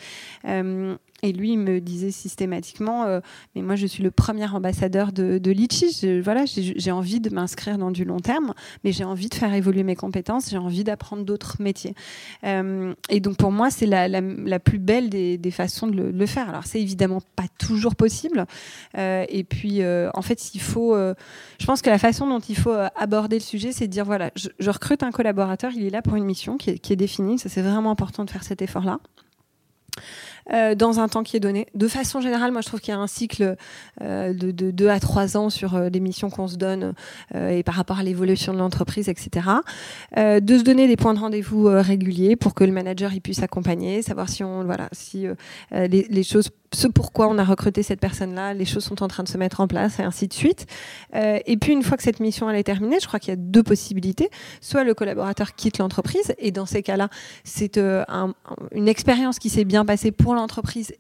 Et 1.23 1.33
lui, 1.33 1.53
il 1.53 1.59
me 1.59 1.81
disait 1.81 2.11
systématiquement, 2.11 3.05
euh, 3.05 3.21
mais 3.55 3.63
moi, 3.63 3.77
je 3.77 3.87
suis 3.87 4.03
le 4.03 4.11
premier 4.11 4.47
ambassadeur 4.47 5.13
de, 5.13 5.39
de 5.39 5.51
Litchi. 5.51 6.21
voilà, 6.23 6.45
j'ai 6.47 6.91
envie 6.91 7.21
de 7.21 7.31
m'inscrire 7.31 7.79
dans 7.79 7.91
du 7.91 8.05
long 8.05 8.21
terme, 8.21 8.55
mais 8.85 8.93
j'ai 8.93 9.05
envie 9.05 9.29
de 9.29 9.35
faire 9.35 9.53
évoluer 9.53 9.83
mes 9.83 9.97
compétences. 9.97 10.51
J'ai 10.51 10.59
envie 10.59 10.85
d'apprendre 10.85 11.25
d'autres 11.25 11.57
métiers. 11.61 11.95
Euh, 12.45 12.95
et 13.11 13.21
donc, 13.21 13.37
pour 13.37 13.53
moi, 13.53 13.71
c'est 13.71 13.87
la, 13.87 14.59
plus 14.59 14.79
belle 14.79 15.11
des, 15.11 15.51
façons 15.51 15.87
de 15.87 16.11
le, 16.11 16.27
faire. 16.27 16.49
Alors, 16.49 16.65
c'est 16.65 16.81
évidemment 16.81 17.21
pas 17.37 17.47
toujours 17.59 17.97
possible. 17.97 18.47
Euh, 18.97 19.25
et 19.29 19.45
puis, 19.45 19.81
en 19.85 20.23
fait, 20.23 20.55
il 20.55 20.61
faut. 20.61 20.97
je 20.97 21.67
pense 21.67 21.83
que 21.83 21.91
la 21.91 21.99
façon 21.99 22.27
dont 22.27 22.41
il 22.41 22.57
faut 22.57 22.75
aborder 22.97 23.37
le 23.37 23.43
sujet, 23.43 23.73
c'est 23.73 23.87
de 23.87 23.93
dire 23.93 24.05
voilà, 24.05 24.31
je, 24.37 24.71
recrute 24.71 25.03
un 25.03 25.11
collaborateur. 25.11 25.73
Il 25.75 25.85
est 25.85 25.91
là 25.91 26.03
pour 26.03 26.17
une 26.17 26.25
mission 26.25 26.57
qui 26.57 26.71
est 26.71 26.97
définie. 26.97 27.39
Ça, 27.39 27.49
c'est 27.49 27.63
vraiment 27.63 27.91
important 27.91 28.25
de 28.25 28.31
faire 28.31 28.45
cet 28.45 28.63
effort-là. 28.63 29.01
Euh, 30.53 30.75
dans 30.75 30.99
un 30.99 31.09
temps 31.09 31.23
qui 31.23 31.37
est 31.37 31.41
donné. 31.41 31.67
De 31.75 31.87
façon 31.87 32.21
générale, 32.21 32.51
moi 32.51 32.61
je 32.61 32.67
trouve 32.67 32.81
qu'il 32.81 32.93
y 32.93 32.97
a 32.97 33.01
un 33.01 33.07
cycle 33.07 33.57
euh, 34.03 34.33
de, 34.33 34.51
de 34.51 34.71
2 34.73 34.89
à 34.89 34.99
3 34.99 35.37
ans 35.37 35.49
sur 35.49 35.77
euh, 35.77 35.89
les 35.89 36.01
missions 36.01 36.29
qu'on 36.29 36.49
se 36.49 36.57
donne 36.57 36.93
et 37.35 37.63
par 37.63 37.75
rapport 37.75 37.99
à 37.99 38.03
l'évolution 38.03 38.53
de 38.53 38.59
l'entreprise, 38.59 39.09
etc. 39.09 39.47
de 40.17 40.59
se 40.59 40.63
donner 40.63 40.89
des 40.89 40.97
points 40.97 41.15
de 41.15 41.19
rendez-vous 41.19 41.67
réguliers 41.67 42.37
pour 42.37 42.55
que 42.55 42.65
le 42.65 42.73
manager 42.73 43.13
il 43.13 43.21
puisse 43.21 43.43
accompagner, 43.43 44.03
savoir 44.03 44.29
si 44.29 44.43
on 44.43 44.65
voilà 44.65 44.89
si 44.93 45.27
les, 45.71 46.23
choses 46.23 46.51
ce 46.73 46.87
pourquoi 46.87 47.29
on 47.29 47.39
a 47.39 47.45
recruté 47.45 47.83
cette 47.83 48.01
personne-là, 48.01 48.55
les 48.55 48.65
choses 48.65 48.85
sont 48.85 49.03
en 49.03 49.09
train 49.09 49.23
de 49.23 49.29
se 49.29 49.39
mettre 49.39 49.61
en 49.61 49.67
place 49.67 49.99
et 49.99 50.03
ainsi 50.03 50.29
de 50.29 50.33
suite. 50.33 50.67
Euh, 51.15 51.39
et 51.47 51.57
puis 51.57 51.73
une 51.73 51.83
fois 51.83 51.97
que 51.97 52.03
cette 52.03 52.21
mission 52.21 52.49
elle 52.49 52.57
est 52.57 52.65
terminée, 52.65 52.99
je 53.01 53.07
crois 53.07 53.19
qu'il 53.19 53.31
y 53.31 53.33
a 53.33 53.37
deux 53.37 53.63
possibilités. 53.63 54.31
Soit 54.61 54.85
le 54.85 54.95
collaborateur 54.95 55.55
quitte 55.55 55.79
l'entreprise 55.79 56.35
et 56.39 56.53
dans 56.53 56.67
ces 56.67 56.83
cas-là, 56.83 57.09
c'est 57.45 57.77
euh, 57.77 58.05
un, 58.09 58.35
une 58.73 58.89
expérience 58.89 59.39
qui 59.39 59.51
s'est 59.51 59.65
bien 59.65 59.85
passée 59.85 60.13
pour 60.13 60.35
l'entreprise 60.35 60.40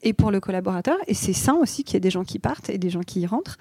et 0.03 0.13
pour 0.13 0.31
le 0.31 0.41
collaborateur. 0.41 0.97
Et 1.07 1.15
c'est 1.15 1.33
ça 1.33 1.55
aussi 1.55 1.85
qu'il 1.85 1.95
y 1.95 1.97
ait 1.97 2.01
des 2.01 2.11
gens 2.11 2.25
qui 2.25 2.39
partent 2.39 2.71
et 2.71 2.79
des 2.79 2.91
gens 2.91 3.01
qui 3.01 3.21
y 3.21 3.27
rentrent. 3.27 3.59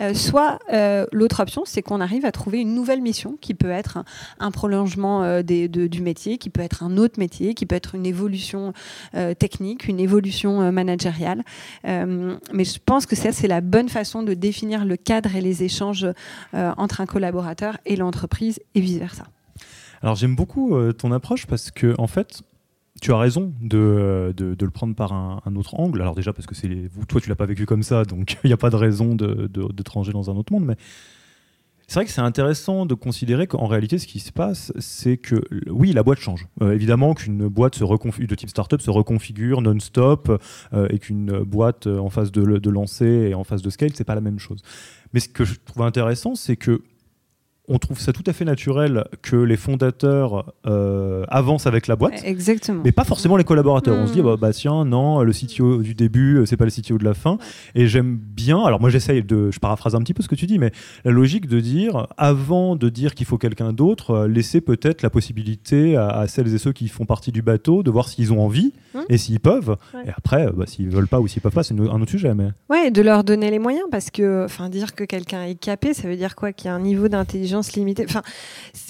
Euh, 0.00 0.14
soit 0.14 0.58
euh, 0.72 1.06
l'autre 1.12 1.40
option, 1.40 1.62
c'est 1.64 1.82
qu'on 1.82 2.00
arrive 2.00 2.24
à 2.24 2.32
trouver 2.32 2.60
une 2.60 2.74
nouvelle 2.74 3.02
mission 3.02 3.36
qui 3.40 3.54
peut 3.54 3.70
être 3.70 4.04
un, 4.38 4.50
prolongement 4.50 5.22
euh, 5.22 5.42
du 5.42 6.02
métier, 6.02 6.38
qui 6.38 6.50
peut 6.50 6.60
être 6.60 6.82
un 6.82 6.96
autre 6.96 7.18
métier, 7.18 7.54
qui 7.54 7.66
peut 7.66 7.76
être 7.76 7.94
une 7.94 8.06
évolution 8.06 8.72
technique, 9.38 9.86
une 9.86 10.00
évolution 10.00 10.72
managériale. 10.72 11.42
Mais 11.84 12.64
je 12.64 12.78
pense 12.84 13.06
que 13.06 13.16
ça, 13.16 13.32
c'est 13.32 13.48
la 13.48 13.60
bonne 13.60 13.88
façon 13.88 14.22
de 14.22 14.34
définir 14.34 14.84
le 14.84 14.96
cadre 14.96 15.34
et 15.36 15.40
les 15.40 15.62
échanges 15.62 16.06
entre 16.52 17.00
un 17.00 17.06
collaborateur 17.06 17.78
et 17.86 17.96
l'entreprise 17.96 18.60
et 18.74 18.80
vice-versa. 18.80 19.24
Alors 20.02 20.16
j'aime 20.16 20.34
beaucoup 20.34 20.76
ton 20.92 21.12
approche 21.12 21.46
parce 21.46 21.70
que 21.70 21.94
en 21.98 22.06
fait, 22.06 22.42
tu 23.00 23.12
as 23.12 23.18
raison 23.18 23.52
de, 23.60 24.34
de, 24.36 24.64
le 24.64 24.70
prendre 24.70 24.94
par 24.94 25.12
un, 25.12 25.56
autre 25.56 25.74
angle. 25.74 26.02
Alors 26.02 26.14
déjà 26.14 26.32
parce 26.32 26.46
que 26.46 26.54
c'est 26.54 26.90
toi 27.08 27.20
tu 27.20 27.28
l'as 27.28 27.36
pas 27.36 27.46
vécu 27.46 27.66
comme 27.66 27.82
ça, 27.82 28.04
donc 28.04 28.36
il 28.44 28.48
n'y 28.48 28.52
a 28.52 28.58
pas 28.58 28.70
de 28.70 28.76
raison 28.76 29.14
de, 29.14 29.48
de, 29.48 30.12
dans 30.12 30.30
un 30.30 30.36
autre 30.36 30.52
monde. 30.52 30.64
Mais 30.64 30.76
c'est 31.90 31.94
vrai 31.94 32.04
que 32.04 32.12
c'est 32.12 32.20
intéressant 32.20 32.86
de 32.86 32.94
considérer 32.94 33.48
qu'en 33.48 33.66
réalité, 33.66 33.98
ce 33.98 34.06
qui 34.06 34.20
se 34.20 34.30
passe, 34.30 34.72
c'est 34.78 35.16
que 35.16 35.42
oui, 35.68 35.92
la 35.92 36.04
boîte 36.04 36.20
change. 36.20 36.46
Euh, 36.62 36.72
évidemment 36.72 37.14
qu'une 37.14 37.48
boîte 37.48 37.74
se 37.74 37.82
de 37.82 38.34
type 38.36 38.48
startup 38.48 38.80
se 38.80 38.90
reconfigure 38.90 39.60
non-stop 39.60 40.40
euh, 40.72 40.86
et 40.90 41.00
qu'une 41.00 41.40
boîte 41.40 41.88
euh, 41.88 41.98
en 41.98 42.08
phase 42.08 42.30
de, 42.30 42.58
de 42.58 42.70
lancer 42.70 43.30
et 43.30 43.34
en 43.34 43.42
phase 43.42 43.62
de 43.62 43.70
scale, 43.70 43.90
c'est 43.94 44.04
pas 44.04 44.14
la 44.14 44.20
même 44.20 44.38
chose. 44.38 44.62
Mais 45.12 45.18
ce 45.18 45.28
que 45.28 45.44
je 45.44 45.54
trouve 45.64 45.82
intéressant, 45.82 46.36
c'est 46.36 46.54
que 46.54 46.80
on 47.70 47.78
trouve 47.78 48.00
ça 48.00 48.12
tout 48.12 48.24
à 48.26 48.32
fait 48.32 48.44
naturel 48.44 49.04
que 49.22 49.36
les 49.36 49.56
fondateurs 49.56 50.52
euh, 50.66 51.24
avancent 51.28 51.68
avec 51.68 51.86
la 51.86 51.94
boîte. 51.94 52.20
Exactement. 52.24 52.82
Mais 52.84 52.90
pas 52.90 53.04
forcément 53.04 53.36
les 53.36 53.44
collaborateurs. 53.44 53.96
On 53.96 54.08
se 54.08 54.12
dit, 54.12 54.20
hmm. 54.20 54.24
bah, 54.24 54.36
bah, 54.36 54.52
tiens, 54.52 54.84
non, 54.84 55.22
le 55.22 55.32
CTO 55.32 55.78
du 55.78 55.94
début, 55.94 56.38
euh, 56.38 56.46
c'est 56.46 56.56
pas 56.56 56.64
le 56.64 56.72
CTO 56.72 56.98
de 56.98 57.04
la 57.04 57.14
fin. 57.14 57.38
Et 57.76 57.86
j'aime 57.86 58.16
bien, 58.16 58.64
alors 58.64 58.80
moi 58.80 58.90
j'essaye 58.90 59.22
de, 59.22 59.52
je 59.52 59.60
paraphrase 59.60 59.94
un 59.94 60.00
petit 60.00 60.14
peu 60.14 60.22
ce 60.22 60.28
que 60.28 60.34
tu 60.34 60.46
dis, 60.46 60.58
mais 60.58 60.72
la 61.04 61.12
logique 61.12 61.46
de 61.46 61.60
dire, 61.60 62.08
avant 62.16 62.74
de 62.74 62.88
dire 62.88 63.14
qu'il 63.14 63.26
faut 63.26 63.38
quelqu'un 63.38 63.72
d'autre, 63.72 64.10
euh, 64.10 64.28
laisser 64.28 64.60
peut-être 64.60 65.02
la 65.02 65.10
possibilité 65.10 65.96
à, 65.96 66.26
celles 66.26 66.52
et 66.52 66.58
ceux 66.58 66.72
qui 66.72 66.88
font 66.88 67.06
partie 67.06 67.30
du 67.30 67.40
bateau 67.40 67.84
de 67.84 67.90
voir 67.90 68.08
s'ils 68.08 68.32
ont 68.32 68.40
envie 68.40 68.72
hmm. 68.94 69.02
et 69.08 69.16
s'ils 69.16 69.40
peuvent. 69.40 69.76
Et 70.04 70.10
après, 70.16 70.50
bah, 70.52 70.64
s'ils 70.66 70.90
veulent 70.90 71.06
pas 71.06 71.20
ou 71.20 71.28
s'ils 71.28 71.40
peuvent 71.40 71.52
pas, 71.52 71.62
c'est 71.62 71.74
un 71.74 72.00
autre 72.00 72.10
sujet. 72.10 72.34
Mais... 72.34 72.48
Ouais, 72.68 72.90
de 72.90 73.00
leur 73.00 73.22
donner 73.22 73.48
les 73.48 73.60
moyens 73.60 73.86
parce 73.92 74.10
que, 74.10 74.44
enfin, 74.44 74.68
dire 74.68 74.96
que 74.96 75.04
quelqu'un 75.04 75.44
est 75.44 75.54
capé, 75.54 75.94
ça 75.94 76.08
veut 76.08 76.16
dire 76.16 76.34
quoi? 76.34 76.52
Qu'il 76.52 76.66
y 76.66 76.68
a 76.68 76.74
un 76.74 76.80
niveau 76.80 77.06
d'intelligence 77.06 77.59
limitée. 77.68 78.04
Enfin, 78.08 78.22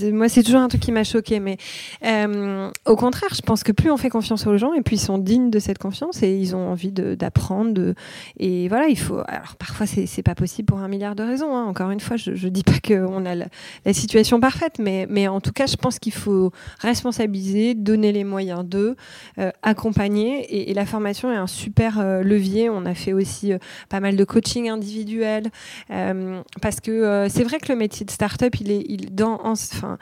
moi, 0.03 0.29
c'est 0.29 0.43
toujours 0.43 0.61
un 0.61 0.69
truc 0.69 0.81
qui 0.81 0.93
m'a 0.93 1.05
choqué, 1.05 1.41
mais 1.41 1.57
euh, 2.05 2.71
au 2.87 2.97
contraire, 2.97 3.31
je 3.35 3.43
pense 3.43 3.63
que 3.63 3.73
plus 3.73 3.91
on 3.91 3.97
fait 3.97 4.11
confiance 4.11 4.47
aux 4.47 4.57
gens, 4.57 4.73
et 4.73 4.83
puis 4.83 4.97
ils 4.97 5.01
sont 5.01 5.19
dignes 5.19 5.51
de 5.51 5.59
cette 5.59 5.79
confiance, 5.79 6.23
et 6.23 6.37
ils 6.37 6.55
ont 6.55 6.71
envie 6.71 6.93
d'apprendre. 6.93 7.73
De, 7.73 7.95
et 8.39 8.69
voilà, 8.69 8.89
il 8.89 8.99
faut. 8.99 9.21
Alors, 9.27 9.57
parfois, 9.57 9.87
c'est 9.87 10.23
pas 10.23 10.35
possible 10.35 10.67
pour 10.67 10.79
un 10.79 10.89
milliard 10.89 11.15
de 11.15 11.23
raisons. 11.23 11.55
Hein. 11.55 11.65
Encore 11.65 11.91
une 11.91 12.01
fois, 12.01 12.17
je, 12.17 12.35
je 12.35 12.49
dis 12.49 12.63
pas 12.63 12.79
qu'on 12.87 13.25
a 13.27 13.35
la, 13.35 13.47
situation 13.93 14.41
parfaite, 14.41 14.79
mais, 14.79 15.07
mais 15.11 15.29
en 15.29 15.41
tout 15.41 15.53
cas, 15.53 15.67
je 15.67 15.77
pense 15.77 15.99
qu'il 15.99 16.13
faut 16.13 16.53
responsabiliser, 16.79 17.75
donner 17.75 18.13
les 18.13 18.25
moyens 18.25 18.65
d'eux, 18.65 18.97
euh, 19.39 19.51
accompagner, 19.63 20.71
et, 20.71 20.75
la 20.75 20.87
formation 20.87 21.33
est 21.33 21.37
un 21.37 21.49
super 21.49 21.99
euh, 21.99 22.23
levier. 22.23 22.71
On 22.71 22.87
a 22.87 22.95
fait 22.95 23.13
aussi 23.13 23.53
pas 23.89 24.01
mal 24.01 24.17
de 24.17 24.25
coaching 24.25 24.69
individuel, 24.69 25.51
parce 25.89 26.81
que 26.81 27.27
c'est 27.29 27.43
vrai 27.43 27.59
que 27.59 27.73
le 27.73 27.77
métier 27.77 28.07
de 28.07 28.11
start-up, 28.11 28.60
il 28.61 28.70
est 28.70 29.11
dans, 29.11 29.40
enfin, 29.44 29.99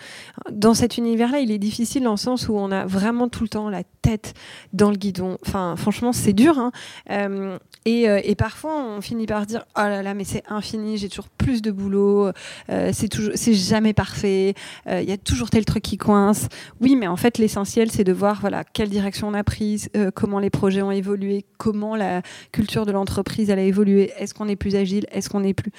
dans 0.51 0.75
cet 0.75 0.99
univers-là, 0.99 1.41
il 1.41 1.51
est 1.51 1.59
difficile 1.59 2.03
dans 2.03 2.13
le 2.13 2.17
sens 2.17 2.49
où 2.49 2.55
on 2.55 2.71
a 2.71 2.87
vraiment 2.87 3.29
tout 3.29 3.43
le 3.43 3.49
temps 3.49 3.69
la 3.69 3.83
tête 4.03 4.35
dans 4.73 4.91
le 4.91 4.97
guidon. 4.97 5.39
Enfin, 5.47 5.77
franchement, 5.77 6.13
c'est 6.13 6.33
dur. 6.33 6.59
Hein. 6.59 6.73
Euh, 7.11 7.59
et, 7.85 8.09
euh, 8.09 8.21
et, 8.23 8.35
parfois, 8.35 8.77
on 8.77 9.01
finit 9.01 9.27
par 9.27 9.47
dire 9.47 9.65
Oh 9.77 9.81
là 9.81 10.03
là, 10.03 10.15
mais 10.15 10.25
c'est 10.25 10.43
infini, 10.49 10.99
j'ai 10.99 11.09
toujours 11.09 11.29
plus 11.29 11.63
de 11.63 11.71
boulot, 11.71 12.31
euh, 12.71 12.91
c'est 12.93 13.09
toujours, 13.09 13.33
c'est 13.35 13.55
jamais 13.55 13.93
parfait, 13.93 14.55
il 14.87 15.09
y 15.09 15.13
a 15.13 15.17
toujours 15.17 15.51
tel 15.51 15.65
truc 15.65 15.83
qui 15.83 15.97
coince. 15.97 16.49
Oui, 16.81 16.97
mais 16.97 17.07
en 17.07 17.17
fait, 17.17 17.39
l'essentiel, 17.39 17.91
c'est 17.91 18.05
de 18.05 18.13
voir 18.13 18.41
voilà, 18.41 18.65
quelle 18.65 18.89
direction 18.89 19.29
on 19.29 19.35
a 19.35 19.45
prise, 19.45 19.89
comment 20.15 20.39
les 20.39 20.51
projets 20.51 20.83
ont 20.83 20.91
évolué, 20.91 21.45
comment 21.57 21.97
la 21.97 22.23
culture 22.53 22.85
de 22.85 22.93
l'entreprise 22.93 23.51
elle 23.51 23.59
a 23.59 23.63
évolué, 23.63 24.13
est-ce 24.19 24.35
qu'on 24.35 24.49
est 24.49 24.57
plus 24.57 24.77
agile, 24.77 25.07
est-ce 25.11 25.31
qu'on 25.31 25.45
est 25.45 25.55
plus. 25.55 25.73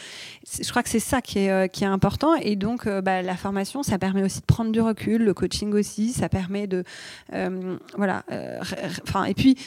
Je 0.61 0.69
crois 0.69 0.83
que 0.83 0.89
c'est 0.89 0.99
ça 0.99 1.21
qui 1.21 1.39
est, 1.39 1.69
qui 1.71 1.83
est 1.83 1.87
important. 1.87 2.35
Donc, 2.59 2.85
euh, 2.85 3.01
bah, 3.01 3.21
la 3.21 3.35
formation, 3.35 3.81
ça 3.81 3.97
permet 3.97 4.23
aussi 4.23 4.41
de 4.41 4.45
prendre 4.45 4.71
du 4.71 4.81
recul, 4.81 5.23
le 5.23 5.33
coaching 5.33 5.73
aussi, 5.73 6.13
ça 6.13 6.29
permet 6.29 6.67
de, 6.67 6.83
euh, 7.33 7.77
voilà, 7.97 8.23
euh, 8.31 8.59
enfin, 9.07 9.23
et 9.23 9.33
puis 9.33 9.57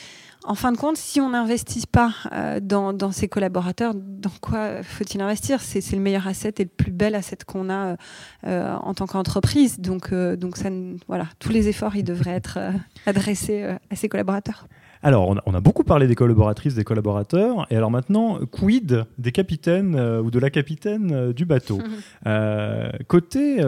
en 0.45 0.55
fin 0.57 0.73
de 0.73 0.77
compte, 0.77 0.97
si 0.97 1.21
on 1.21 1.31
n'investit 1.31 1.87
pas 1.87 2.13
dans, 2.61 3.13
ses 3.13 3.29
collaborateurs, 3.29 3.95
dans 3.95 4.33
quoi 4.41 4.83
faut-il 4.83 5.21
investir? 5.23 5.61
C'est 5.61 5.93
le 5.93 6.01
meilleur 6.01 6.27
asset 6.27 6.55
et 6.59 6.65
le 6.65 6.69
plus 6.69 6.91
bel 6.91 7.15
asset 7.15 7.39
qu'on 7.47 7.71
a 7.71 7.97
en 8.45 8.93
tant 8.93 9.07
qu'entreprise. 9.07 9.79
Donc, 9.79 10.13
donc 10.13 10.57
ça, 10.57 10.69
voilà, 11.07 11.29
tous 11.39 11.51
les 11.51 11.69
efforts, 11.69 11.95
ils 11.95 12.03
devraient 12.03 12.33
être 12.33 12.59
adressés 13.07 13.63
à 13.89 13.95
ses 13.95 14.09
collaborateurs. 14.09 14.67
Alors, 15.03 15.37
on 15.47 15.55
a, 15.55 15.61
beaucoup 15.61 15.83
parlé 15.83 16.07
des 16.07 16.15
collaboratrices, 16.15 16.75
des 16.75 16.85
collaborateurs, 16.85 17.67
et 17.71 17.77
alors 17.77 17.91
maintenant, 17.91 18.39
quid 18.51 19.05
des 19.19 19.33
capitaines 19.33 19.99
ou 19.99 20.31
de 20.31 20.39
la 20.39 20.49
capitaine 20.49 21.33
du 21.33 21.45
bateau 21.45 21.81
Côté 23.09 23.61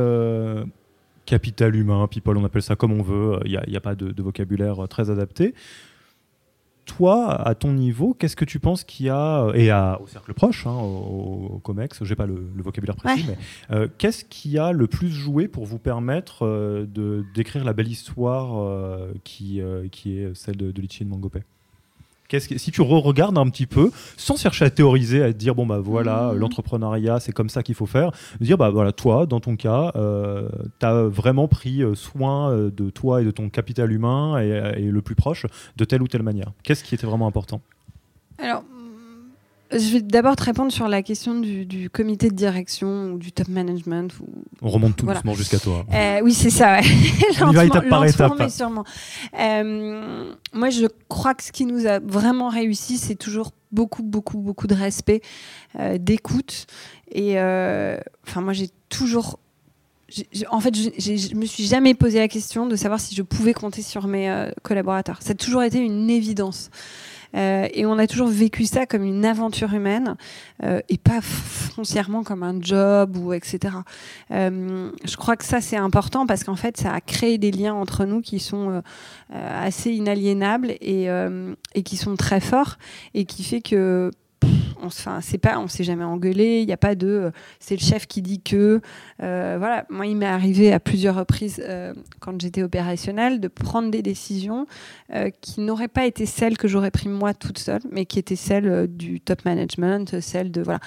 capital 1.27 1.75
humain, 1.75 2.07
people, 2.07 2.37
on 2.37 2.45
appelle 2.45 2.63
ça 2.63 2.77
comme 2.77 2.93
on 2.93 3.03
veut, 3.03 3.41
il 3.45 3.51
n'y 3.51 3.57
a, 3.57 3.79
a, 3.79 3.81
pas 3.81 3.95
de, 3.95 4.11
de 4.11 4.23
vocabulaire 4.23 4.87
très 4.89 5.11
adapté 5.11 5.55
toi, 6.85 7.41
à 7.47 7.55
ton 7.55 7.73
niveau, 7.73 8.15
qu'est-ce 8.15 8.37
que 8.37 8.45
tu 8.45 8.61
penses 8.61 8.85
qu'il 8.85 9.07
y 9.07 9.11
a, 9.11 9.51
et 9.55 9.73
au 9.73 10.07
cercle 10.07 10.35
proche, 10.35 10.67
hein, 10.67 10.77
au, 10.77 11.61
COMEX, 11.63 12.05
je 12.05 12.09
n'ai 12.09 12.17
pas 12.17 12.27
le, 12.27 12.49
vocabulaire 12.57 12.97
précis, 12.97 13.25
mais 13.29 13.39
euh, 13.71 13.89
qu'est-ce 13.99 14.25
qui 14.25 14.59
a 14.59 14.73
le 14.73 14.87
plus 14.87 15.11
joué 15.11 15.49
pour 15.49 15.65
vous 15.65 15.79
permettre 15.79 16.47
euh, 16.47 16.87
de 16.87 17.25
d'écrire 17.35 17.65
la 17.65 17.73
belle 17.73 17.89
histoire 17.89 18.59
euh, 18.59 19.13
qui, 19.25 19.61
qui 19.91 20.19
est 20.19 20.35
celle 20.35 20.57
de, 20.57 20.71
de 20.71 20.81
Litchi 20.81 21.03
et 21.03 21.07
de 21.07 21.11
Mangopé? 21.11 21.41
Si 22.41 22.71
tu 22.71 22.83
re-regardes 22.83 23.39
un 23.39 23.49
petit 23.49 23.67
peu, 23.67 23.91
sans 24.17 24.37
chercher 24.37 24.65
à 24.65 24.71
théoriser, 24.71 25.23
à 25.23 25.33
dire 25.33 25.55
bon 25.55 25.67
bah 25.67 25.79
voilà, 25.79 26.33
mmh. 26.33 26.39
l'entrepreneuriat 26.39 27.21
c'est 27.21 27.33
comme 27.33 27.49
ça 27.49 27.63
qu'il 27.63 27.75
faut 27.75 27.87
faire, 27.87 28.11
dire 28.41 28.59
bah 28.59 28.71
voilà, 28.71 28.93
toi 28.93 29.27
dans 29.27 29.41
ton 29.41 29.57
cas, 29.57 29.93
euh, 29.97 30.49
tu 30.81 30.87
as 30.87 31.05
vraiment 31.05 31.49
pris 31.49 31.83
euh, 31.83 31.95
soin 31.95 32.51
euh, 32.51 32.71
de 32.71 32.91
toi 32.91 33.23
et 33.23 33.25
de 33.25 33.31
ton 33.31 33.49
capital 33.49 33.93
humain 33.93 34.41
et, 34.41 34.83
et 34.83 34.91
le 34.91 35.03
plus 35.03 35.15
proche 35.15 35.47
de 35.77 35.85
telle 35.85 36.03
ou 36.03 36.09
telle 36.09 36.23
manière. 36.23 36.53
Qu'est-ce 36.63 36.85
qui 36.85 36.95
était 36.95 37.07
vraiment 37.07 37.27
important? 37.27 37.61
Alors 38.39 38.65
je 39.79 39.93
vais 39.93 40.01
d'abord 40.01 40.37
te 40.37 40.45
répondre 40.45 40.73
sur 40.73 40.89
la 40.89 41.03
question 41.03 41.41
du, 41.41 41.91
comité 41.91 42.29
de 42.29 42.35
direction 42.35 43.13
ou 43.13 43.19
du 43.19 43.33
top 43.33 43.49
management. 43.49 44.13
On 44.63 44.69
remonte 44.69 44.97
tout 44.97 45.07
doucement 45.07 45.35
jusqu'à 45.35 45.59
toi. 45.59 45.85
Euh, 45.93 46.21
oui, 46.23 46.33
c'est 46.33 46.51
ça. 46.51 46.79
Ouais. 46.79 47.53
Va 47.53 47.65
étape 47.65 47.89
par 47.89 48.05
étape. 48.05 48.51
sûrement. 48.51 48.85
Euh, 49.39 50.33
moi, 50.53 50.71
je 50.71 50.87
crois 51.09 51.35
que 51.35 51.43
ce 51.43 51.53
qui 51.53 51.67
nous 51.67 51.87
a 51.87 51.99
vraiment 51.99 52.49
réussi, 52.49 52.99
c'est 52.99 53.17
toujours 53.17 53.51
beaucoup, 53.73 54.03
beaucoup, 54.03 54.39
beaucoup 54.39 54.67
de 54.67 54.75
respect, 54.75 55.21
euh, 55.79 55.99
d'écoute. 55.99 56.67
Et 57.11 57.33
enfin, 57.33 58.41
moi, 58.41 58.53
j'ai 58.53 58.71
toujours 58.89 59.39
en 60.51 60.61
fait, 60.61 60.77
je, 60.77 61.35
ne 61.35 61.41
me 61.41 61.47
suis 61.47 61.65
jamais 61.65 61.95
posé 61.95 62.21
la 62.21 62.29
question 62.29 62.67
de 62.67 62.77
savoir 62.77 63.01
si 63.01 63.17
je 63.17 63.23
pouvais 63.23 63.55
compter 63.55 63.83
sur 63.83 64.07
mes 64.07 64.49
collaborateurs. 64.63 65.21
Ça 65.23 65.33
a 65.33 65.35
toujours 65.35 65.63
été 65.63 65.79
une 65.79 66.09
évidence. 66.11 66.71
Euh, 67.35 67.69
et 67.73 67.87
on 67.87 67.99
a 67.99 68.07
toujours 68.07 68.29
vécu 68.29 68.65
ça 68.65 68.87
comme 68.87 69.03
une 69.03 69.25
aventure 69.25 69.73
humaine 69.73 70.17
euh, 70.63 70.81
et 70.89 70.99
pas 70.99 71.21
foncièrement 71.21 72.23
comme 72.23 72.43
un 72.43 72.61
job 72.61 73.17
ou 73.17 73.33
etc. 73.33 73.77
Euh, 74.31 74.91
je 75.05 75.17
crois 75.17 75.37
que 75.37 75.45
ça 75.45 75.61
c'est 75.61 75.77
important 75.77 76.27
parce 76.27 76.45
qu'en 76.45 76.57
fait 76.57 76.77
ça 76.77 76.93
a 76.93 77.01
créé 77.01 77.39
des 77.39 77.51
liens 77.51 77.75
entre 77.75 78.05
nous 78.05 78.21
qui 78.21 78.39
sont 78.39 78.83
assez 79.33 79.91
inaliénables 79.91 80.73
et, 80.81 81.09
et 81.75 81.83
qui 81.83 81.97
sont 81.97 82.17
très 82.17 82.41
forts 82.41 82.77
et 83.15 83.25
qui 83.25 83.43
fait 83.43 83.61
que 83.61 84.11
on 84.83 84.87
enfin 84.87 85.21
c'est 85.21 85.39
pas 85.39 85.59
on 85.59 85.69
s'est 85.69 85.85
jamais 85.85 86.05
engueulé 86.05 86.61
il 86.61 86.67
n'y 86.67 86.73
a 86.73 86.79
pas 86.79 86.95
de 86.95 87.07
euh, 87.07 87.31
c'est 87.59 87.77
le 87.77 87.81
chef 87.81 88.07
qui 88.07 88.23
dit 88.23 88.41
que 88.41 88.81
euh, 89.23 89.57
voilà. 89.59 89.87
Moi 89.91 90.07
il 90.07 90.17
m'est 90.17 90.27
arrivé 90.27 90.73
à 90.73 90.81
plusieurs 90.81 91.15
reprises 91.17 91.63
euh, 91.65 91.95
quand 92.21 92.41
j'étais 92.41 92.63
opérationnelle 92.63 93.41
de 93.41 93.49
prendre 93.49 93.91
des 93.91 94.03
décisions 94.03 94.67
qui 95.41 95.61
n'auraient 95.61 95.89
pas 95.89 96.07
été 96.07 96.27
celles 96.27 96.59
que 96.59 96.67
j'aurais 96.67 96.91
pris 96.91 97.09
moi 97.09 97.35
toute 97.35 97.59
seule 97.59 97.83
mais 97.93 98.05
qui 98.05 98.19
étaient 98.19 98.37
celles 98.37 98.89
du 98.89 99.21
top 99.21 99.45
management 99.45 100.21
celles 100.21 100.51
de 100.51 100.63
voilà. 100.63 100.81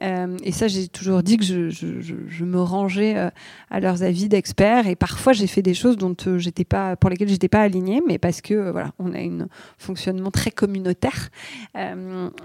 Et 0.00 0.52
ça 0.52 0.68
j'ai 0.68 0.88
toujours 0.88 1.22
dit 1.22 1.36
que 1.36 1.44
je, 1.44 2.44
me 2.44 2.60
rangeais 2.60 3.30
à 3.70 3.80
leurs 3.80 4.02
avis 4.02 4.28
d'experts. 4.28 4.86
Et 4.86 4.96
parfois 4.96 5.32
j'ai 5.32 5.46
fait 5.46 5.62
des 5.62 5.74
choses 5.74 5.96
dont 5.96 6.14
j'étais 6.38 6.64
pas 6.64 6.96
pour 6.96 7.10
lesquelles 7.10 7.28
j'étais 7.28 7.48
pas 7.48 7.60
alignée 7.60 8.02
mais 8.06 8.18
parce 8.18 8.40
que 8.40 8.70
voilà 8.70 8.92
on 8.98 9.12
a 9.12 9.18
un 9.18 9.46
fonctionnement 9.78 10.30
très 10.30 10.50
communautaire. 10.50 11.28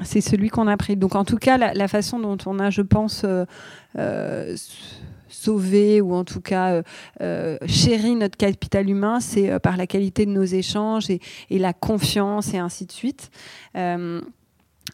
C'est 0.04 0.22
celui 0.22 0.50
qu'on 0.54 0.68
a 0.68 0.78
pris. 0.78 0.96
Donc 0.96 1.16
en 1.16 1.26
tout 1.26 1.38
cas, 1.38 1.58
la, 1.58 1.88
façon 1.90 2.20
dont 2.20 2.38
on 2.46 2.60
a, 2.60 2.70
je 2.70 2.82
pense, 2.82 3.24
euh, 3.26 3.46
euh, 3.98 4.56
sauvé 5.28 6.00
ou 6.00 6.14
en 6.14 6.24
tout 6.24 6.42
cas 6.42 6.84
euh, 7.22 7.58
chéri 7.66 8.16
notre 8.16 8.38
capital 8.38 8.90
humain, 8.90 9.20
c'est 9.20 9.60
par 9.60 9.76
la 9.76 9.88
qualité 9.88 10.26
de 10.26 10.32
nos 10.32 10.44
échanges 10.44 11.10
et, 11.10 11.20
la 11.50 11.74
confiance 11.74 12.54
et 12.54 12.60
ainsi 12.60 12.86
de 12.86 12.92
suite. 12.92 13.32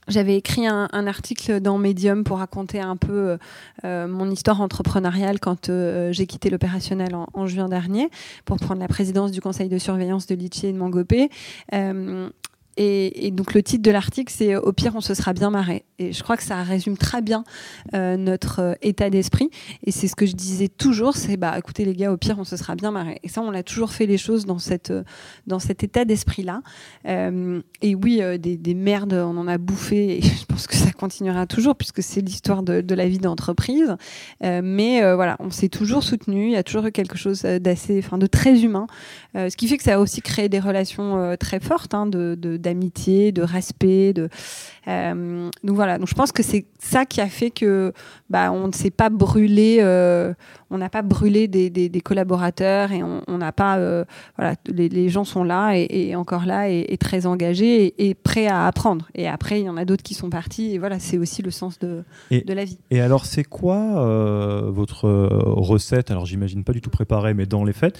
j'avais 0.07 0.35
écrit 0.37 0.65
un, 0.65 0.87
article 1.07 1.59
dans 1.59 1.77
Medium 1.77 2.23
pour 2.23 2.37
raconter 2.37 2.79
un 2.79 2.95
peu 2.95 3.37
mon 3.83 4.31
histoire 4.31 4.61
entrepreneuriale 4.61 5.39
quand 5.39 5.69
j'ai 6.11 6.25
quitté 6.25 6.49
l'opérationnel 6.49 7.15
en, 7.33 7.47
juin 7.47 7.67
dernier 7.67 8.09
pour 8.45 8.57
prendre 8.57 8.79
la 8.79 8.87
présidence 8.87 9.31
du 9.31 9.41
conseil 9.41 9.67
de 9.67 9.77
surveillance 9.77 10.25
de 10.25 10.35
Litchi 10.35 10.67
et 10.67 10.73
de 10.73 10.77
Mangopé. 10.77 11.29
Et, 12.81 13.31
donc 13.31 13.53
le 13.53 13.61
titre 13.61 13.83
de 13.83 13.91
l'article, 13.91 14.33
c'est 14.35 14.55
Au 14.55 14.71
pire, 14.71 14.93
on 14.95 15.01
se 15.01 15.13
sera 15.13 15.33
bien 15.33 15.49
marré. 15.49 15.83
Et 15.99 16.13
je 16.13 16.23
crois 16.23 16.37
que 16.37 16.43
ça 16.43 16.63
résume 16.63 16.95
très 16.95 17.21
bien 17.21 17.43
euh, 17.93 18.15
notre 18.15 18.61
euh, 18.61 18.73
état 18.81 19.09
d'esprit. 19.09 19.49
Et 19.83 19.91
c'est 19.91 20.07
ce 20.07 20.15
que 20.15 20.25
je 20.25 20.33
disais 20.33 20.69
toujours, 20.69 21.17
c'est 21.17 21.35
bah 21.35 21.55
écoutez 21.57 21.83
les 21.83 21.93
gars, 21.93 22.13
au 22.13 22.15
pire, 22.15 22.37
on 22.39 22.45
se 22.45 22.55
sera 22.55 22.75
bien 22.75 22.91
marré. 22.91 23.19
Et 23.21 23.27
ça, 23.27 23.41
on 23.41 23.53
a 23.53 23.63
toujours 23.63 23.91
fait 23.91 24.05
les 24.05 24.17
choses 24.17 24.45
dans 24.45 24.59
cette 24.59 24.91
euh, 24.91 25.03
dans 25.45 25.59
cet 25.59 25.83
état 25.83 26.05
d'esprit-là. 26.05 26.61
et 27.05 27.95
oui, 27.95 28.21
des, 28.39 28.55
des, 28.55 28.73
merdes, 28.73 29.13
on 29.13 29.35
en 29.35 29.47
a 29.49 29.57
bouffé. 29.57 30.19
Et 30.19 30.21
je 30.39 30.45
pense 30.45 30.65
que 30.65 30.75
ça 30.75 30.93
continuera 30.93 31.47
toujours 31.47 31.75
puisque 31.75 32.01
c'est 32.01 32.21
l'histoire 32.21 32.63
de, 32.63 32.95
la 32.95 33.07
vie 33.09 33.19
d'entreprise. 33.19 33.97
mais 34.41 35.01
voilà, 35.15 35.35
on 35.39 35.51
s'est 35.51 35.69
toujours 35.69 36.03
soutenu. 36.03 36.45
Il 36.45 36.51
y 36.51 36.55
a 36.55 36.63
toujours 36.63 36.85
eu 36.85 36.91
quelque 36.93 37.17
chose 37.17 37.41
d'assez, 37.41 37.99
enfin 37.99 38.17
de 38.17 38.27
très 38.27 38.61
humain. 38.61 38.87
ce 39.35 39.55
qui 39.57 39.67
fait 39.67 39.77
que 39.77 39.83
ça 39.83 39.95
a 39.95 39.99
aussi 39.99 40.21
créé 40.21 40.47
des 40.47 40.59
relations 40.59 41.35
très 41.37 41.59
fortes 41.59 41.93
hein, 41.93 42.07
de 42.07 42.35
d'amitié, 42.69 43.31
de 43.31 43.41
respect. 43.41 44.13
De, 44.13 44.29
euh, 44.87 45.49
donc 45.63 45.75
voilà, 45.75 45.97
donc 45.97 46.07
je 46.07 46.15
pense 46.15 46.31
que 46.31 46.43
c'est 46.43 46.65
ça 46.79 47.05
qui 47.05 47.21
a 47.21 47.27
fait 47.27 47.51
que 47.51 47.93
bah, 48.29 48.51
on 48.51 48.67
ne 48.67 48.73
s'est 48.73 48.91
pas 48.91 49.09
brûlé, 49.09 49.77
euh, 49.81 50.33
on 50.69 50.77
n'a 50.77 50.89
pas 50.89 51.01
brûlé 51.01 51.47
des, 51.47 51.69
des, 51.69 52.01
collaborateurs 52.01 52.91
et 52.91 53.01
on 53.03 53.37
n'a 53.37 53.51
pas, 53.51 53.77
euh, 53.77 54.05
voilà, 54.37 54.55
les, 54.67 55.09
gens 55.09 55.23
sont 55.25 55.43
là 55.43 55.73
et, 55.75 56.15
encore 56.15 56.45
là 56.45 56.69
et, 56.69 56.97
très 56.97 57.25
engagés 57.25 57.93
et, 57.97 58.13
prêts 58.13 58.47
à 58.47 58.67
apprendre. 58.67 59.09
Et 59.15 59.27
après, 59.27 59.59
il 59.59 59.65
y 59.65 59.69
en 59.69 59.77
a 59.77 59.85
d'autres 59.85 60.03
qui 60.03 60.13
sont 60.13 60.29
partis 60.29 60.73
et 60.73 60.77
voilà, 60.77 60.99
c'est 60.99 61.17
aussi 61.17 61.41
le 61.41 61.51
sens 61.51 61.79
de, 61.79 62.03
de 62.31 62.53
la 62.53 62.65
vie. 62.65 62.79
Et 62.91 63.01
alors, 63.01 63.25
c'est 63.25 63.43
quoi 63.43 64.03
votre 64.69 65.07
recette? 65.07 66.11
Alors, 66.11 66.25
j'imagine 66.25 66.63
pas 66.63 66.73
du 66.73 66.81
tout 66.81 66.89
préparée, 66.89 67.33
mais 67.33 67.45
dans 67.45 67.63
les 67.63 67.73
faits 67.73 67.99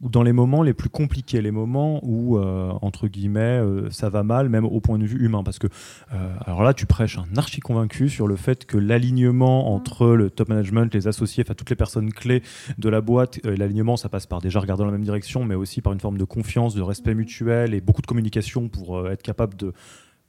dans 0.00 0.22
les 0.22 0.32
moments 0.32 0.62
les 0.62 0.74
plus 0.74 0.88
compliqués, 0.88 1.40
les 1.42 1.50
moments 1.50 2.00
où, 2.02 2.38
euh, 2.38 2.72
entre 2.82 3.08
guillemets, 3.08 3.40
euh, 3.40 3.90
ça 3.90 4.08
va 4.08 4.22
mal, 4.22 4.48
même 4.48 4.64
au 4.64 4.80
point 4.80 4.98
de 4.98 5.04
vue 5.04 5.24
humain. 5.24 5.42
Parce 5.42 5.58
que, 5.58 5.66
euh, 6.12 6.34
alors 6.44 6.62
là, 6.62 6.74
tu 6.74 6.86
prêches 6.86 7.18
un 7.18 7.36
archi 7.36 7.60
convaincu 7.60 8.08
sur 8.08 8.26
le 8.26 8.36
fait 8.36 8.64
que 8.64 8.76
l'alignement 8.76 9.74
entre 9.74 10.08
le 10.08 10.30
top 10.30 10.48
management, 10.48 10.92
les 10.94 11.08
associés, 11.08 11.44
enfin 11.46 11.54
toutes 11.54 11.70
les 11.70 11.76
personnes 11.76 12.12
clés 12.12 12.42
de 12.78 12.88
la 12.88 13.00
boîte, 13.00 13.40
l'alignement, 13.44 13.96
ça 13.96 14.08
passe 14.08 14.26
par 14.26 14.40
déjà 14.40 14.60
regarder 14.60 14.82
dans 14.82 14.86
la 14.86 14.92
même 14.92 15.04
direction, 15.04 15.44
mais 15.44 15.54
aussi 15.54 15.82
par 15.82 15.92
une 15.92 16.00
forme 16.00 16.18
de 16.18 16.24
confiance, 16.24 16.74
de 16.74 16.82
respect 16.82 17.14
mutuel 17.14 17.74
et 17.74 17.80
beaucoup 17.80 18.02
de 18.02 18.06
communication 18.06 18.68
pour 18.68 19.08
être 19.08 19.22
capable 19.22 19.56
de 19.56 19.72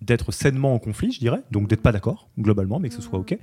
d'être 0.02 0.32
sainement 0.32 0.74
en 0.74 0.80
conflit, 0.80 1.12
je 1.12 1.20
dirais, 1.20 1.42
donc 1.52 1.68
d'être 1.68 1.82
pas 1.82 1.92
d'accord 1.92 2.30
globalement, 2.40 2.80
mais 2.80 2.90
que 2.90 2.96
ce 2.96 3.02
soit 3.02 3.20
ok. 3.20 3.38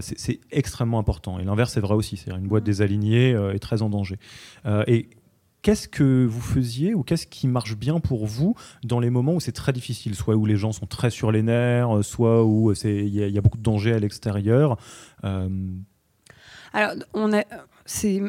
c'est 0.00 0.40
extrêmement 0.52 0.98
important. 0.98 1.38
Et 1.38 1.44
l'inverse 1.44 1.76
est 1.76 1.80
vrai 1.80 1.94
aussi. 1.94 2.16
C'est 2.16 2.30
une 2.30 2.46
boîte 2.46 2.64
désalignée 2.64 3.30
est 3.30 3.58
très 3.58 3.82
en 3.82 3.90
danger. 3.90 4.16
et 4.86 5.08
Qu'est-ce 5.62 5.88
que 5.88 6.24
vous 6.24 6.40
faisiez 6.40 6.94
ou 6.94 7.02
qu'est-ce 7.02 7.26
qui 7.26 7.46
marche 7.46 7.76
bien 7.76 8.00
pour 8.00 8.26
vous 8.26 8.54
dans 8.82 8.98
les 8.98 9.10
moments 9.10 9.34
où 9.34 9.40
c'est 9.40 9.52
très 9.52 9.74
difficile, 9.74 10.14
soit 10.14 10.34
où 10.34 10.46
les 10.46 10.56
gens 10.56 10.72
sont 10.72 10.86
très 10.86 11.10
sur 11.10 11.30
les 11.30 11.42
nerfs, 11.42 11.98
euh, 11.98 12.02
soit 12.02 12.44
où 12.44 12.72
il 12.72 13.08
y, 13.08 13.38
a 13.38 13.40
beaucoup 13.42 13.58
de 13.58 13.62
dangers 13.62 13.92
à 13.92 13.98
l'extérieur 13.98 14.78
euh, 15.24 15.50
Alors, 16.72 16.94
on 17.12 17.34
a, 17.34 17.44
c'est 17.84 18.22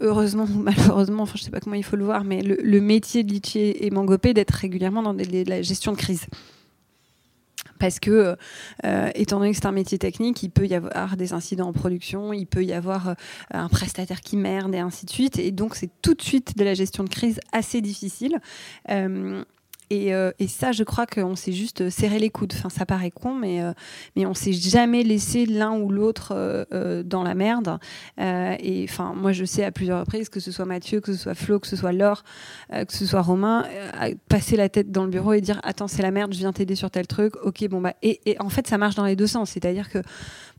heureusement 0.00 0.44
ou 0.52 0.58
malheureusement, 0.58 1.22
enfin 1.22 1.34
je 1.36 1.44
sais 1.44 1.52
pas 1.52 1.60
comment 1.60 1.76
il 1.76 1.84
faut 1.84 1.96
le 1.96 2.04
voir, 2.04 2.24
mais 2.24 2.42
le, 2.42 2.80
métier 2.80 3.22
de 3.22 3.30
Litchi 3.30 3.76
et 3.78 3.90
Mangopé 3.90 4.34
d'être 4.34 4.50
régulièrement 4.50 5.02
dans 5.02 5.12
la 5.12 5.62
gestion 5.62 5.92
de 5.92 5.96
crise 5.96 6.26
parce 7.84 8.00
que, 8.00 8.34
euh, 8.86 9.10
étant 9.14 9.40
donné 9.40 9.50
que 9.50 9.58
c'est 9.58 9.66
un 9.66 9.72
métier 9.72 9.98
technique, 9.98 10.42
il 10.42 10.48
peut 10.48 10.66
y 10.66 10.74
avoir 10.74 11.18
des 11.18 11.34
incidents 11.34 11.68
en 11.68 11.74
production, 11.74 12.32
il 12.32 12.46
peut 12.46 12.64
y 12.64 12.72
avoir 12.72 13.10
euh, 13.10 13.14
un 13.50 13.68
prestataire 13.68 14.22
qui 14.22 14.38
merde 14.38 14.74
et 14.74 14.78
ainsi 14.78 15.04
de 15.04 15.10
suite. 15.10 15.38
Et 15.38 15.50
donc, 15.50 15.74
c'est 15.74 15.90
tout 16.00 16.14
de 16.14 16.22
suite 16.22 16.56
de 16.56 16.64
la 16.64 16.72
gestion 16.72 17.04
de 17.04 17.10
crise 17.10 17.40
assez 17.52 17.82
difficile. 17.82 18.38
Euh, 18.88 19.44
et, 19.90 20.12
et, 20.38 20.48
ça, 20.48 20.72
je 20.72 20.84
crois 20.84 21.06
qu'on 21.06 21.36
s'est 21.36 21.52
juste 21.52 21.90
serré 21.90 22.18
les 22.18 22.30
coudes. 22.30 22.52
Enfin, 22.56 22.68
ça 22.68 22.86
paraît 22.86 23.10
con, 23.10 23.34
mais, 23.34 23.60
mais 24.16 24.26
on 24.26 24.34
s'est 24.34 24.52
jamais 24.52 25.02
laissé 25.02 25.46
l'un 25.46 25.72
ou 25.72 25.90
l'autre 25.90 26.66
dans 27.04 27.22
la 27.22 27.34
merde. 27.34 27.78
et 28.18 28.86
enfin, 28.88 29.14
moi, 29.14 29.32
je 29.32 29.44
sais 29.44 29.64
à 29.64 29.72
plusieurs 29.72 30.00
reprises, 30.00 30.28
que 30.28 30.40
ce 30.40 30.50
soit 30.50 30.64
Mathieu, 30.64 31.00
que 31.00 31.12
ce 31.12 31.18
soit 31.18 31.34
Flo, 31.34 31.58
que 31.58 31.66
ce 31.66 31.76
soit 31.76 31.92
Laure, 31.92 32.24
que 32.70 32.92
ce 32.92 33.06
soit 33.06 33.22
Romain, 33.22 33.64
passer 34.28 34.56
la 34.56 34.68
tête 34.68 34.90
dans 34.90 35.04
le 35.04 35.10
bureau 35.10 35.32
et 35.32 35.40
dire 35.40 35.60
Attends, 35.64 35.88
c'est 35.88 36.02
la 36.02 36.10
merde, 36.10 36.32
je 36.32 36.38
viens 36.38 36.52
t'aider 36.52 36.74
sur 36.74 36.90
tel 36.90 37.06
truc. 37.06 37.34
Ok, 37.44 37.66
bon, 37.68 37.80
bah. 37.80 37.94
Et, 38.02 38.20
et 38.26 38.40
en 38.40 38.48
fait, 38.48 38.66
ça 38.66 38.78
marche 38.78 38.94
dans 38.94 39.06
les 39.06 39.16
deux 39.16 39.26
sens. 39.26 39.50
C'est-à-dire 39.50 39.90
que 39.90 39.98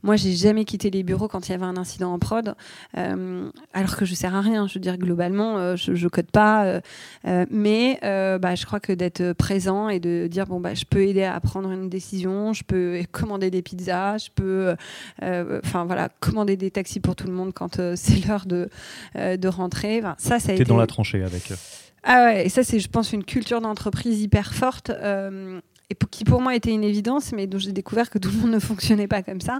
moi, 0.06 0.18
j'ai 0.18 0.34
jamais 0.34 0.66
quitté 0.66 0.92
les 0.92 1.02
bureaux 1.02 1.28
quand 1.28 1.50
il 1.50 1.52
y 1.52 1.56
avait 1.56 1.66
un 1.66 1.78
incident 1.78 2.14
en 2.14 2.20
prod, 2.20 2.54
euh, 2.96 3.50
alors 3.74 3.98
que 3.98 4.06
je 4.06 4.14
sers 4.14 4.36
à 4.36 4.42
rien. 4.42 4.68
Je 4.68 4.76
veux 4.76 4.80
dire, 4.80 4.98
globalement, 4.98 5.58
euh, 5.58 5.76
je, 5.76 5.92
ne 5.92 6.10
code 6.10 6.30
pas, 6.30 6.80
euh, 7.26 7.46
mais 7.50 8.00
bah, 8.40 8.54
je 8.54 8.66
crois 8.66 8.80
que 8.80 8.94
d'être 8.94 9.34
présent 9.34 9.90
et 9.90 10.00
de 10.00 10.28
dire 10.28 10.46
bon 10.46 10.60
bah, 10.60 10.76
je 10.76 10.86
peux 10.86 11.02
aider 11.02 11.24
à 11.24 11.40
prendre 11.40 11.72
une 11.72 11.90
décision, 11.90 12.54
je 12.54 12.64
peux 12.64 13.02
commander 13.12 13.50
des 13.50 13.64
pizzas, 13.64 14.20
je 14.20 14.30
peux, 14.34 14.76
enfin 15.22 15.86
voilà, 15.86 16.10
commander 16.20 16.56
des 16.56 16.70
taxis 16.70 17.00
pour 17.00 17.16
tout 17.16 17.26
le 17.26 17.34
monde 17.34 17.52
quand 17.54 17.82
c'est 17.96 18.26
l'heure 18.28 18.46
de 18.46 18.70
de 19.16 19.48
rentrer. 19.48 20.02
ça, 20.20 20.40
ça 20.40 20.52
a 20.52 20.56
été 20.56 20.66
dans 20.66 20.78
la 20.78 20.88
tranchée 20.88 21.24
avec. 21.24 21.52
Ah 22.04 22.26
ouais, 22.26 22.46
et 22.46 22.50
ça 22.50 22.64
c'est, 22.64 22.80
je 22.80 22.88
pense, 22.88 23.12
une 23.12 23.24
culture 23.24 23.62
d'entreprise 23.62 24.22
hyper 24.22 24.54
forte 24.54 24.92
qui 26.12 26.24
pour 26.24 26.42
moi 26.42 26.56
était 26.56 26.72
une 26.72 26.84
évidence, 26.84 27.32
mais 27.32 27.48
dont 27.48 27.58
j'ai 27.58 27.72
découvert 27.72 28.10
que 28.10 28.18
tout 28.18 28.30
le 28.30 28.38
monde 28.38 28.52
ne 28.52 28.60
fonctionnait 28.60 29.08
pas 29.08 29.22
comme 29.22 29.42
ça. 29.42 29.60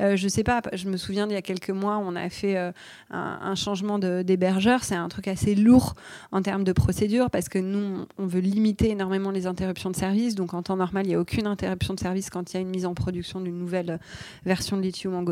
Euh, 0.00 0.16
je 0.16 0.28
sais 0.28 0.44
pas, 0.44 0.62
je 0.72 0.88
me 0.88 0.96
souviens 0.96 1.26
d'il 1.26 1.34
y 1.34 1.36
a 1.36 1.42
quelques 1.42 1.70
mois, 1.70 1.98
on 1.98 2.14
a 2.16 2.28
fait 2.28 2.56
euh, 2.56 2.72
un, 3.10 3.54
changement 3.54 3.98
d'hébergeur. 3.98 4.84
C'est 4.84 4.94
un 4.94 5.08
truc 5.08 5.28
assez 5.28 5.54
lourd 5.54 5.94
en 6.32 6.42
termes 6.42 6.64
de 6.64 6.72
procédure 6.72 7.30
parce 7.30 7.48
que 7.48 7.58
nous, 7.58 8.06
on 8.18 8.26
veut 8.26 8.40
limiter 8.40 8.90
énormément 8.90 9.30
les 9.30 9.46
interruptions 9.46 9.90
de 9.90 9.96
service. 9.96 10.34
Donc 10.34 10.54
en 10.54 10.62
temps 10.62 10.76
normal, 10.76 11.06
il 11.06 11.10
n'y 11.10 11.14
a 11.14 11.20
aucune 11.20 11.46
interruption 11.46 11.94
de 11.94 12.00
service 12.00 12.30
quand 12.30 12.52
il 12.52 12.54
y 12.54 12.58
a 12.58 12.60
une 12.60 12.70
mise 12.70 12.86
en 12.86 12.94
production 12.94 13.40
d'une 13.40 13.58
nouvelle 13.58 13.98
version 14.44 14.76
de 14.76 14.82
Lithium 14.82 15.14
en 15.14 15.24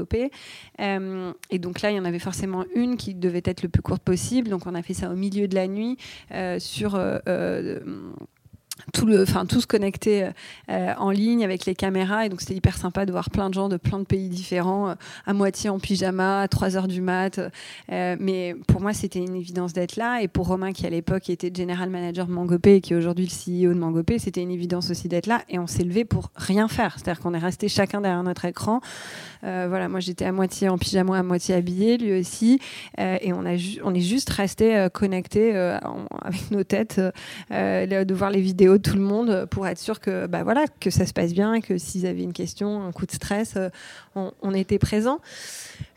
Euh, 0.81 1.33
et 1.51 1.59
donc 1.59 1.83
là, 1.83 1.91
il 1.91 1.97
y 1.97 2.01
en 2.01 2.05
avait 2.05 2.19
forcément 2.19 2.65
une 2.75 2.97
qui 2.97 3.15
devait 3.15 3.43
être 3.45 3.63
le 3.63 3.69
plus 3.69 3.83
courte 3.83 4.03
possible. 4.03 4.49
Donc 4.49 4.67
on 4.67 4.75
a 4.75 4.83
fait 4.83 4.95
ça 4.95 5.11
au 5.11 5.17
milieu 5.17 5.49
de 5.49 5.55
la 5.55 5.69
nuit 5.69 5.97
euh, 6.33 6.59
sur 6.59 6.95
euh, 6.95 7.81
tout 8.93 9.07
le, 9.07 9.23
enfin 9.23 9.47
tout 9.47 9.61
se 9.61 9.67
connectait 9.67 10.33
euh, 10.71 10.93
en 10.99 11.11
ligne 11.11 11.45
avec 11.45 11.67
les 11.67 11.75
caméras. 11.75 12.27
Et 12.27 12.29
donc 12.29 12.41
c'était 12.41 12.55
hyper 12.55 12.77
sympa 12.77 13.07
de 13.07 13.13
voir 13.13 13.31
plein 13.31 13.49
de 13.49 13.55
gens 13.55 13.69
de 13.69 13.77
plein 13.77 13.99
de 13.99 14.05
pays 14.05 14.29
différents 14.29 14.91
euh, 14.91 14.95
à 15.27 15.33
moitié 15.33 15.71
en 15.71 15.79
pyjama 15.79 16.43
à 16.43 16.49
3 16.49 16.77
heures 16.77 16.89
du 16.89 17.01
mat. 17.01 17.41
Euh, 17.91 18.17
mais 18.19 18.55
pour 18.67 18.81
moi 18.81 18.93
c'était 18.93 19.19
une 19.19 19.35
évidence 19.35 19.73
d'être 19.73 19.97
là. 19.97 20.23
Et 20.23 20.29
pour 20.29 20.49
Romain 20.49 20.73
qui 20.73 20.87
à 20.87 20.91
l'époque 20.91 21.31
était 21.31 21.53
general 21.55 21.91
manager 21.91 22.27
de 22.27 22.33
Mangopé 22.33 22.77
et 22.77 22.81
qui 22.81 22.93
est 22.93 22.97
aujourd'hui 22.97 23.27
le 23.27 23.69
CEO 23.69 23.75
de 23.75 23.79
Mangopé 23.79 24.19
c'était 24.19 24.43
une 24.43 24.51
évidence 24.51 24.91
aussi 24.91 25.09
d'être 25.09 25.27
là. 25.27 25.43
Et 25.49 25.59
on 25.59 25.67
s'est 25.67 25.85
levé 25.85 26.05
pour 26.05 26.31
rien 26.37 26.69
faire. 26.69 26.97
C'est-à-dire 26.97 27.23
qu'on 27.23 27.35
est 27.35 27.39
resté 27.39 27.69
chacun 27.69 28.01
derrière 28.01 28.23
notre 28.23 28.45
écran. 28.45 28.81
Voilà 29.43 29.89
moi 29.89 29.99
j'étais 29.99 30.25
à 30.25 30.31
moitié 30.31 30.69
en 30.69 30.79
pyjama 30.79 31.19
à 31.19 31.23
moitié 31.25 31.57
habillé 31.57 31.99
lui 31.99 32.19
aussi. 32.21 32.61
Et 32.99 33.33
on 33.33 33.45
a 33.45 33.57
on 33.83 33.93
est 33.93 34.01
juste 34.01 34.31
resté 34.31 34.87
connecté 34.93 35.57
avec 35.57 36.51
nos 36.53 36.63
têtes 36.63 37.01
de 37.51 38.15
voir 38.15 38.31
les 38.31 38.41
vidéos 38.41 38.72
tout 38.79 38.97
le 38.97 39.03
monde 39.03 39.47
pour 39.51 39.67
être 39.67 39.79
sûr 39.79 40.01
que, 40.01 40.27
bah 40.27 40.43
voilà, 40.43 40.67
que 40.81 40.91
ça 40.91 41.07
se 41.07 41.13
passe 41.13 41.33
bien, 41.33 41.61
que 41.61 41.79
s'ils 41.79 42.07
avaient 42.07 42.23
une 42.23 42.33
question, 42.33 42.83
un 42.83 42.93
coup 42.93 43.07
de 43.07 43.13
stress, 43.13 43.55
euh, 43.57 43.69
on, 44.15 44.55
était 44.55 44.79
présent. 44.79 45.21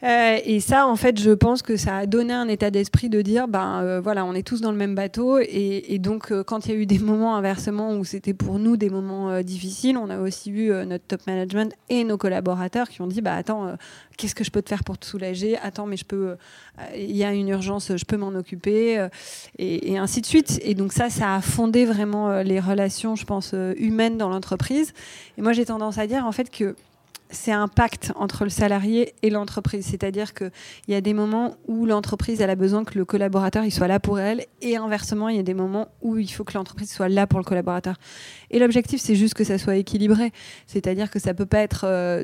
Euh, 0.05 0.37
et 0.45 0.59
ça, 0.59 0.85
en 0.85 0.95
fait, 0.95 1.19
je 1.19 1.31
pense 1.31 1.63
que 1.63 1.77
ça 1.77 1.97
a 1.97 2.05
donné 2.05 2.31
un 2.31 2.47
état 2.47 2.69
d'esprit 2.69 3.09
de 3.09 3.23
dire, 3.23 3.47
ben 3.47 3.81
euh, 3.81 4.01
voilà, 4.01 4.23
on 4.23 4.33
est 4.33 4.45
tous 4.45 4.61
dans 4.61 4.71
le 4.71 4.77
même 4.77 4.93
bateau. 4.93 5.39
Et, 5.39 5.97
donc, 5.99 6.31
quand 6.43 6.67
il 6.67 6.71
y 6.71 6.75
a 6.75 6.77
eu 6.77 6.85
des 6.85 6.99
moments 6.99 7.35
inversement 7.35 7.95
où 7.95 8.05
c'était 8.05 8.35
pour 8.35 8.59
nous 8.59 8.77
des 8.77 8.89
moments 8.89 9.41
difficiles, 9.41 9.97
on 9.97 10.09
a 10.11 10.19
aussi 10.19 10.51
vu 10.51 10.69
notre 10.85 11.05
top 11.05 11.25
management 11.25 11.73
et 11.89 12.03
nos 12.03 12.17
collaborateurs 12.17 12.89
qui 12.89 13.01
ont 13.01 13.07
dit, 13.07 13.21
bah 13.21 13.33
attends, 13.33 13.75
qu'est-ce 14.17 14.35
que 14.35 14.43
je 14.43 14.51
peux 14.51 14.61
te 14.61 14.69
faire 14.69 14.83
pour 14.83 14.97
te 14.97 15.05
soulager? 15.05 15.57
Attends, 15.57 15.87
mais 15.87 15.97
je 15.97 16.05
peux, 16.05 16.35
il 16.95 17.15
y 17.15 17.23
a 17.23 17.33
une 17.33 17.49
urgence, 17.49 17.95
je 17.95 18.05
peux 18.05 18.17
m'en 18.17 18.35
occuper, 18.35 19.07
et, 19.57 19.97
ainsi 19.97 20.21
de 20.21 20.25
suite. 20.27 20.59
Et 20.63 20.75
donc 20.75 20.93
ça, 20.93 21.09
ça 21.09 21.35
a 21.35 21.41
fondé 21.41 21.85
vraiment 21.85 22.41
les 22.41 22.59
relations, 22.59 23.15
je 23.15 23.25
pense, 23.25 23.55
humaines 23.77 24.17
dans 24.17 24.29
l'entreprise. 24.29 24.93
Et 25.37 25.41
moi, 25.41 25.53
j'ai 25.53 25.65
tendance 25.65 25.97
à 25.97 26.05
dire 26.05 26.25
en 26.25 26.31
fait 26.31 26.51
que 26.51 26.75
c'est 27.29 27.51
un 27.51 27.67
pacte 27.67 28.11
entre 28.15 28.43
le 28.43 28.49
salarié 28.49 29.13
et 29.21 29.29
l'entreprise. 29.29 29.85
C'est-à-dire 29.85 30.33
qu'il 30.33 30.51
y 30.87 30.95
a 30.95 31.01
des 31.01 31.13
moments 31.13 31.55
où 31.67 31.85
l'entreprise 31.85 32.41
a 32.41 32.55
besoin 32.55 32.83
que 32.83 32.97
le 32.97 33.05
collaborateur 33.05 33.63
il 33.63 33.71
soit 33.71 33.87
là 33.87 33.99
pour 33.99 34.19
elle, 34.19 34.45
et 34.61 34.77
inversement, 34.77 35.29
il 35.29 35.37
y 35.37 35.39
a 35.39 35.43
des 35.43 35.53
moments 35.53 35.89
où 36.01 36.17
il 36.17 36.27
faut 36.27 36.43
que 36.43 36.53
l'entreprise 36.53 36.91
soit 36.91 37.09
là 37.09 37.27
pour 37.27 37.39
le 37.39 37.45
collaborateur. 37.45 37.95
Et 38.51 38.59
l'objectif, 38.59 39.01
c'est 39.01 39.15
juste 39.15 39.33
que 39.33 39.43
ça 39.43 39.57
soit 39.57 39.75
équilibré. 39.75 40.31
C'est-à-dire 40.67 41.09
que 41.09 41.19
ça 41.19 41.33
peut 41.33 41.45
pas 41.45 41.59
être 41.59 41.85
euh, 41.85 42.23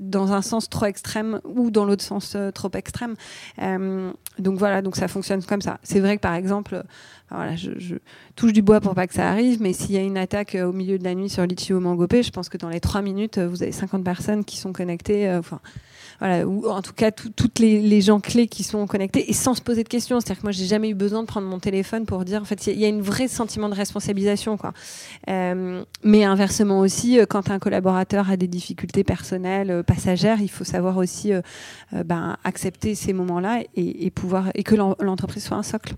dans 0.00 0.32
un 0.32 0.42
sens 0.42 0.68
trop 0.68 0.86
extrême 0.86 1.40
ou 1.44 1.70
dans 1.70 1.84
l'autre 1.84 2.04
sens 2.04 2.34
euh, 2.36 2.50
trop 2.50 2.70
extrême. 2.74 3.14
Euh, 3.60 4.12
donc 4.38 4.58
voilà, 4.58 4.82
donc 4.82 4.96
ça 4.96 5.08
fonctionne 5.08 5.42
comme 5.42 5.62
ça. 5.62 5.78
C'est 5.82 6.00
vrai 6.00 6.16
que 6.16 6.22
par 6.22 6.34
exemple, 6.34 6.84
voilà, 7.30 7.56
je, 7.56 7.96
touche 8.36 8.52
du 8.52 8.62
bois 8.62 8.80
pour 8.80 8.94
pas 8.94 9.06
que 9.06 9.14
ça 9.14 9.28
arrive, 9.28 9.60
mais 9.60 9.72
s'il 9.72 9.92
y 9.92 9.98
a 9.98 10.02
une 10.02 10.18
attaque 10.18 10.56
au 10.60 10.72
milieu 10.72 10.98
de 10.98 11.04
la 11.04 11.14
nuit 11.14 11.28
sur 11.28 11.44
Litchi 11.44 11.72
ou 11.72 11.80
Mangopé, 11.80 12.22
je 12.22 12.30
pense 12.30 12.48
que 12.48 12.56
dans 12.56 12.68
les 12.68 12.80
trois 12.80 13.02
minutes, 13.02 13.38
vous 13.38 13.62
avez 13.62 13.72
50 13.72 14.04
personnes 14.04 14.44
qui 14.44 14.58
sont 14.58 14.72
connectées. 14.72 15.30
Enfin, 15.30 15.60
voilà, 16.18 16.46
ou 16.46 16.68
en 16.68 16.80
tout 16.80 16.92
cas 16.92 17.10
toutes 17.10 17.58
les, 17.58 18.00
gens 18.00 18.20
clés 18.20 18.46
qui 18.46 18.62
sont 18.62 18.86
connectés 18.86 19.28
et 19.30 19.32
sans 19.32 19.54
se 19.54 19.60
poser 19.60 19.82
de 19.82 19.88
questions. 19.88 20.20
C'est-à-dire 20.20 20.40
que 20.40 20.46
moi, 20.46 20.52
j'ai 20.52 20.64
jamais 20.64 20.90
eu 20.90 20.94
besoin 20.94 21.22
de 21.22 21.26
prendre 21.26 21.46
mon 21.46 21.58
téléphone 21.58 22.06
pour 22.06 22.24
dire. 22.24 22.40
En 22.40 22.44
fait, 22.44 22.66
il 22.66 22.78
y, 22.78 22.84
a 22.84 22.88
une 22.88 23.02
vraie 23.02 23.28
sentiment 23.28 23.68
de 23.68 23.74
responsabilisation, 23.74 24.56
quoi. 24.56 24.72
Euh, 25.28 25.82
mais 26.02 26.24
inversement 26.24 26.80
aussi, 26.80 27.18
euh, 27.18 27.26
quand 27.26 27.50
un 27.50 27.58
collaborateur 27.58 28.30
a 28.30 28.36
des 28.36 28.48
difficultés 28.48 29.04
personnelles, 29.04 29.70
euh, 29.70 29.82
passagères, 29.82 30.40
il 30.40 30.50
faut 30.50 30.64
savoir 30.64 30.96
aussi 30.96 31.32
ben, 31.92 32.36
accepter 32.44 32.94
ces 32.94 33.12
moments-là 33.12 33.62
et 33.74 34.10
pouvoir 34.10 34.50
et 34.54 34.62
que 34.62 34.74
l'entreprise 34.74 35.44
soit 35.44 35.56
un 35.56 35.62
socle. 35.62 35.94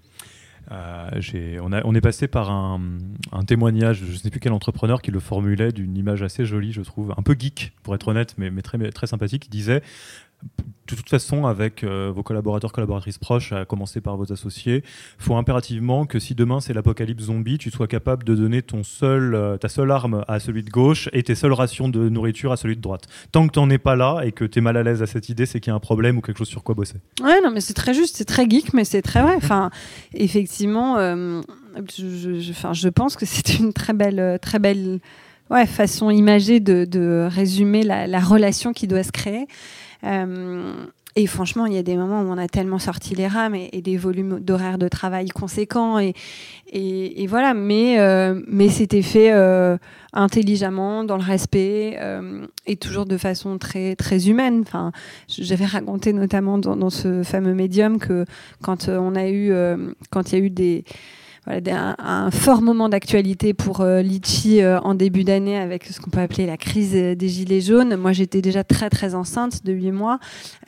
Euh, 0.71 1.61
on, 1.85 1.95
est 1.95 2.01
passé 2.01 2.29
par 2.29 2.51
un, 2.51 2.81
témoignage, 3.47 4.03
je 4.05 4.13
ne 4.13 4.17
sais 4.17 4.31
plus 4.31 4.41
quel 4.41 4.53
entrepreneur 4.53 5.01
qui 5.01 5.11
le 5.11 5.21
formulait 5.21 5.73
d'une 5.73 5.97
image 5.97 6.23
assez 6.23 6.45
jolie, 6.45 6.73
je 6.73 6.83
trouve, 6.83 7.15
un 7.17 7.23
peu 7.23 7.35
geek 7.39 7.73
pour 7.83 7.95
être 7.95 8.09
honnête, 8.09 8.35
mais, 8.39 8.51
mais 8.51 8.63
très, 8.63 8.79
très 8.91 9.07
sympathique, 9.07 9.45
qui 9.45 9.51
disait 9.51 9.83
de 10.91 10.97
toute 10.97 11.09
façon, 11.09 11.47
avec 11.47 11.85
euh, 11.85 12.11
vos 12.15 12.23
collaborateurs, 12.23 12.73
collaboratrices 12.73 13.19
proches, 13.19 13.53
à 13.53 13.65
commencer 13.65 14.01
par 14.01 14.17
vos 14.17 14.33
associés, 14.33 14.83
il 15.19 15.23
faut 15.25 15.37
impérativement 15.37 16.07
que 16.07 16.19
si 16.19 16.35
demain 16.35 16.61
c'est 16.61 16.73
l'apocalypse 16.73 17.25
zombie, 17.25 17.59
tu 17.59 17.71
sois 17.71 17.87
capable 17.87 18.25
de 18.25 18.35
donner 18.35 18.63
ton 18.63 18.83
seul, 18.83 19.35
euh, 19.35 19.57
ta 19.57 19.69
seule 19.69 19.91
arme 19.91 20.25
à 20.29 20.41
celui 20.41 20.63
de 20.63 20.71
gauche 20.71 21.09
et 21.13 21.23
tes 21.23 21.35
seules 21.35 21.53
rations 21.53 21.89
de 21.89 22.09
nourriture 22.09 22.53
à 22.53 22.57
celui 22.57 22.77
de 22.77 22.81
droite. 22.81 23.05
Tant 23.33 23.47
que 23.47 23.53
tu 23.53 23.59
n'en 23.59 23.71
es 23.71 23.79
pas 23.79 23.97
là 23.97 24.23
et 24.25 24.33
que 24.33 24.45
tu 24.45 24.59
es 24.59 24.63
mal 24.63 24.77
à 24.77 24.83
l'aise 24.83 25.03
à 25.03 25.07
cette 25.07 25.29
idée, 25.29 25.47
c'est 25.47 25.61
qu'il 25.61 25.71
y 25.71 25.73
a 25.73 25.77
un 25.77 25.81
problème 25.81 26.19
ou 26.19 26.21
quelque 26.21 26.39
chose 26.39 26.49
sur 26.49 26.63
quoi 26.63 26.75
bosser. 26.75 26.97
Ouais, 27.23 27.41
non, 27.43 27.51
mais 27.51 27.61
c'est 27.61 27.75
très 27.75 27.95
juste, 27.95 28.17
c'est 28.17 28.25
très 28.25 28.49
geek, 28.49 28.73
mais 28.73 28.85
c'est 28.85 29.03
très 29.03 29.23
vrai. 29.23 29.35
Enfin, 29.37 29.71
effectivement, 30.15 30.97
euh, 30.99 31.43
je, 31.97 32.41
je, 32.41 32.89
pense 32.89 33.17
que 33.17 33.27
c'est 33.27 33.59
une 33.59 33.73
très 33.73 33.93
belle, 33.93 34.39
très 34.41 34.59
belle 34.59 35.01
ouais, 35.51 35.67
façon 35.67 36.11
imagée 36.11 36.61
de, 36.61 36.87
de 36.87 37.29
résumer 37.31 37.83
la, 37.83 38.07
la 38.07 38.21
relation 38.21 38.73
qui 38.73 38.87
doit 38.87 39.03
se 39.03 39.13
créer. 39.13 39.47
Euh, 40.05 40.87
et 41.17 41.27
franchement, 41.27 41.67
il 41.67 41.73
y 41.73 41.79
a 41.79 41.83
des 41.83 41.97
moments 41.97 42.23
où 42.23 42.27
on 42.27 42.39
a 42.39 42.47
tellement 42.47 42.79
sorti 42.79 43.15
les 43.17 43.27
rames 43.27 43.57
et, 43.57 43.83
des 43.83 43.97
volumes 43.97 44.39
d'horaires 44.39 44.79
de 44.79 44.87
travail 44.87 45.29
conséquents. 45.31 45.99
Et, 45.99 47.27
voilà, 47.27 47.55
mais, 47.55 47.99
euh, 47.99 48.41
mais 48.47 48.69
c'était 48.69 49.03
fait 49.03 49.33
euh, 49.33 49.79
intelligemment, 50.13 51.03
dans 51.03 51.17
le 51.17 51.25
respect 51.25 51.99
et 52.67 52.77
toujours 52.77 53.05
de 53.05 53.17
façon 53.17 53.59
très, 53.59 53.97
très 53.97 54.29
humaine. 54.29 54.63
Enfin, 54.65 54.93
J'avais 55.27 55.67
raconté 55.67 56.13
notamment 56.13 56.59
dans, 56.59 56.77
dans, 56.77 56.91
ce 56.91 57.25
fameux 57.25 57.55
médium 57.55 57.99
que 57.99 58.25
quand 58.63 58.89
on 58.89 59.17
a 59.17 59.29
eu, 59.29 59.53
quand 60.11 60.31
il 60.31 60.39
y 60.39 60.41
a 60.41 60.45
eu 60.45 60.51
des 60.51 60.85
un, 61.49 62.31
fort 62.31 62.63
moment 62.63 62.89
d'actualité 62.89 63.55
pour 63.55 63.81
euh, 63.81 64.03
Litchi 64.03 64.63
euh, 64.63 64.79
en 64.81 64.95
début 64.95 65.25
d'année 65.25 65.57
avec 65.59 65.85
ce 65.85 66.01
qu'on 66.01 66.11
peut 66.11 66.21
appeler 66.21 66.47
la 66.47 66.57
crise 66.57 66.93
des 66.93 67.29
gilets 67.29 67.61
jaunes. 67.61 67.97
Moi, 67.97 68.13
j'étais 68.13 68.43
déjà 68.43 68.65
très 68.65 68.91
très 68.91 69.15
enceinte 69.15 69.65
de 69.65 69.73
8 69.73 69.93
mois 69.93 70.19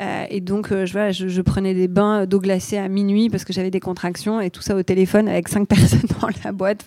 euh, 0.00 0.24
et 0.30 0.40
donc 0.40 0.70
je, 0.70 1.10
je, 1.10 1.42
prenais 1.42 1.74
des 1.74 1.88
bains 1.88 2.26
d'eau 2.26 2.40
glacée 2.40 2.78
à 2.78 2.88
minuit 2.88 3.28
parce 3.28 3.44
que 3.44 3.52
j'avais 3.52 3.70
des 3.70 3.80
contractions 3.80 4.40
et 4.40 4.50
tout 4.50 4.62
ça 4.62 4.76
au 4.76 4.82
téléphone 4.82 5.28
avec 5.28 5.48
cinq 5.48 5.68
personnes 5.68 6.08
dans 6.20 6.28
la 6.44 6.52
boîte. 6.52 6.84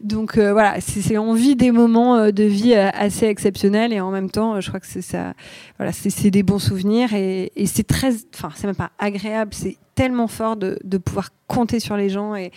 Donc 0.00 0.38
voilà, 0.38 0.80
c'est 0.80 1.18
on 1.18 1.34
vit 1.34 1.56
des 1.56 1.70
moments 1.70 2.30
de 2.30 2.44
vie 2.44 2.74
assez 2.74 3.26
exceptionnels 3.26 3.92
et 3.92 4.00
en 4.00 4.10
même 4.10 4.30
temps, 4.30 4.60
je 4.60 4.68
crois 4.68 4.80
que 4.80 4.86
c'est 4.86 5.02
ça. 5.02 5.34
Voilà, 5.78 5.92
c'est 5.92 6.30
des 6.30 6.42
bons 6.42 6.58
souvenirs 6.58 7.12
et, 7.14 7.52
et 7.56 7.66
c'est 7.66 7.82
très, 7.82 8.12
enfin, 8.34 8.50
c'est 8.54 8.66
même 8.66 8.76
pas 8.76 8.90
agréable, 8.98 9.52
c'est 9.54 9.76
tellement 10.00 10.28
fort 10.28 10.56
de, 10.56 10.78
de 10.82 10.96
pouvoir 10.96 11.28
compter 11.46 11.78
sur 11.78 11.94
les 11.96 12.08
gens 12.08 12.34
et 12.34 12.52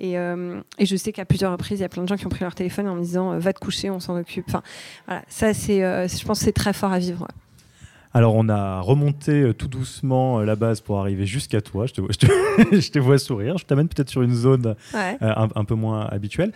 euh, 0.00 0.60
et, 0.78 0.86
je 0.86 0.94
sais 0.96 1.12
qu'à 1.12 1.24
plusieurs 1.24 1.50
reprises, 1.52 1.80
il 1.80 1.82
y 1.82 1.84
a 1.84 1.88
plein 1.88 2.04
de 2.04 2.08
gens 2.08 2.16
qui 2.16 2.24
ont 2.24 2.30
pris 2.30 2.44
leur 2.44 2.54
téléphone 2.54 2.86
en 2.88 2.94
me 2.94 3.02
disant 3.02 3.32
euh, 3.32 3.38
va 3.40 3.52
te 3.52 3.58
coucher, 3.58 3.90
on 3.90 3.98
s'en 4.00 4.16
occupe. 4.16 4.44
Enfin, 4.48 4.62
voilà, 5.06 5.22
ça, 5.28 5.52
c'est, 5.52 5.82
euh, 5.82 6.06
je 6.06 6.24
pense 6.24 6.38
c'est 6.38 6.52
très 6.52 6.72
fort 6.72 6.92
à 6.92 6.98
vivre. 7.00 7.26
Alors, 8.14 8.36
on 8.36 8.48
a 8.48 8.80
remonté 8.80 9.52
tout 9.58 9.68
doucement 9.68 10.40
la 10.40 10.56
base 10.56 10.80
pour 10.80 10.98
arriver 11.00 11.26
jusqu'à 11.26 11.60
toi. 11.60 11.86
Je 11.86 11.94
te, 11.94 12.00
vois, 12.00 12.10
je, 12.12 12.26
te, 12.26 12.80
je 12.80 12.90
te 12.90 12.98
vois 13.00 13.18
sourire. 13.18 13.58
Je 13.58 13.66
t'amène 13.66 13.88
peut-être 13.88 14.08
sur 14.08 14.22
une 14.22 14.34
zone 14.34 14.76
Ouais. 14.94 15.18
un, 15.20 15.48
un 15.54 15.64
peu 15.64 15.74
moins 15.74 16.06
habituelle. 16.06 16.52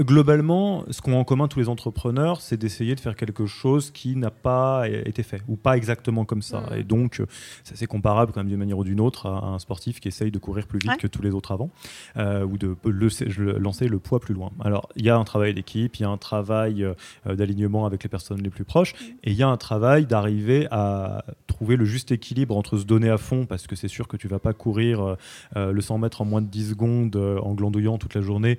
Globalement, 0.00 0.84
ce 0.90 1.00
qu'ont 1.02 1.18
en 1.18 1.24
commun 1.24 1.48
tous 1.48 1.58
les 1.58 1.68
entrepreneurs, 1.68 2.40
c'est 2.40 2.56
d'essayer 2.56 2.94
de 2.94 3.00
faire 3.00 3.16
quelque 3.16 3.46
chose 3.46 3.90
qui 3.90 4.16
n'a 4.16 4.30
pas 4.30 4.88
été 4.88 5.22
fait 5.22 5.42
ou 5.48 5.56
pas 5.56 5.76
exactement 5.76 6.24
comme 6.24 6.42
ça. 6.42 6.60
Mm. 6.60 6.78
Et 6.78 6.82
donc, 6.84 7.20
euh, 7.20 7.26
c'est 7.64 7.74
assez 7.74 7.86
comparable 7.86 8.32
quand 8.32 8.40
même 8.40 8.48
d'une 8.48 8.58
manière 8.58 8.78
ou 8.78 8.84
d'une 8.84 9.00
autre 9.00 9.26
à 9.26 9.44
un 9.46 9.58
sportif 9.58 10.00
qui 10.00 10.08
essaye 10.08 10.30
de 10.30 10.38
courir 10.38 10.66
plus 10.66 10.78
vite 10.78 10.90
Ouais. 10.92 10.96
que 10.96 11.06
tous 11.08 11.22
les 11.22 11.30
autres 11.32 11.52
avant 11.52 11.70
euh, 12.16 12.44
ou 12.44 12.56
de 12.58 12.76
le- 12.84 13.58
lancer 13.58 13.88
le 13.88 13.98
poids 13.98 14.20
plus 14.20 14.34
loin. 14.34 14.50
Alors, 14.60 14.88
il 14.96 15.04
y 15.04 15.10
a 15.10 15.16
un 15.16 15.24
travail 15.24 15.52
d'équipe, 15.54 15.96
il 15.96 16.02
y 16.02 16.04
a 16.04 16.08
un 16.08 16.16
travail 16.16 16.84
euh, 16.84 16.94
d'alignement 17.34 17.84
avec 17.86 18.02
les 18.04 18.08
personnes 18.08 18.40
les 18.42 18.50
plus 18.50 18.64
proches 18.64 18.94
et 19.24 19.30
il 19.32 19.36
y 19.36 19.42
a 19.42 19.48
un 19.48 19.56
travail 19.56 20.06
d'arriver 20.06 20.68
à 20.70 21.24
trouver 21.46 21.76
le 21.76 21.84
juste 21.84 22.12
équilibre 22.12 22.56
entre 22.56 22.78
se 22.78 22.84
donner 22.84 23.10
à 23.10 23.18
fond 23.18 23.46
parce 23.46 23.66
que 23.66 23.74
c'est 23.76 23.88
sûr 23.88 24.06
que 24.08 24.16
tu 24.16 24.28
vas 24.28 24.38
pas 24.38 24.52
courir 24.52 25.16
euh, 25.56 25.72
le 25.72 25.80
100 25.80 25.98
mètres 25.98 26.20
en 26.20 26.24
moins 26.24 26.40
de 26.42 26.46
10 26.46 26.70
secondes 26.70 27.16
euh, 27.16 27.38
en 27.40 27.54
glandouillant 27.54 27.98
toute 27.98 28.14
la 28.14 28.20
journée, 28.20 28.58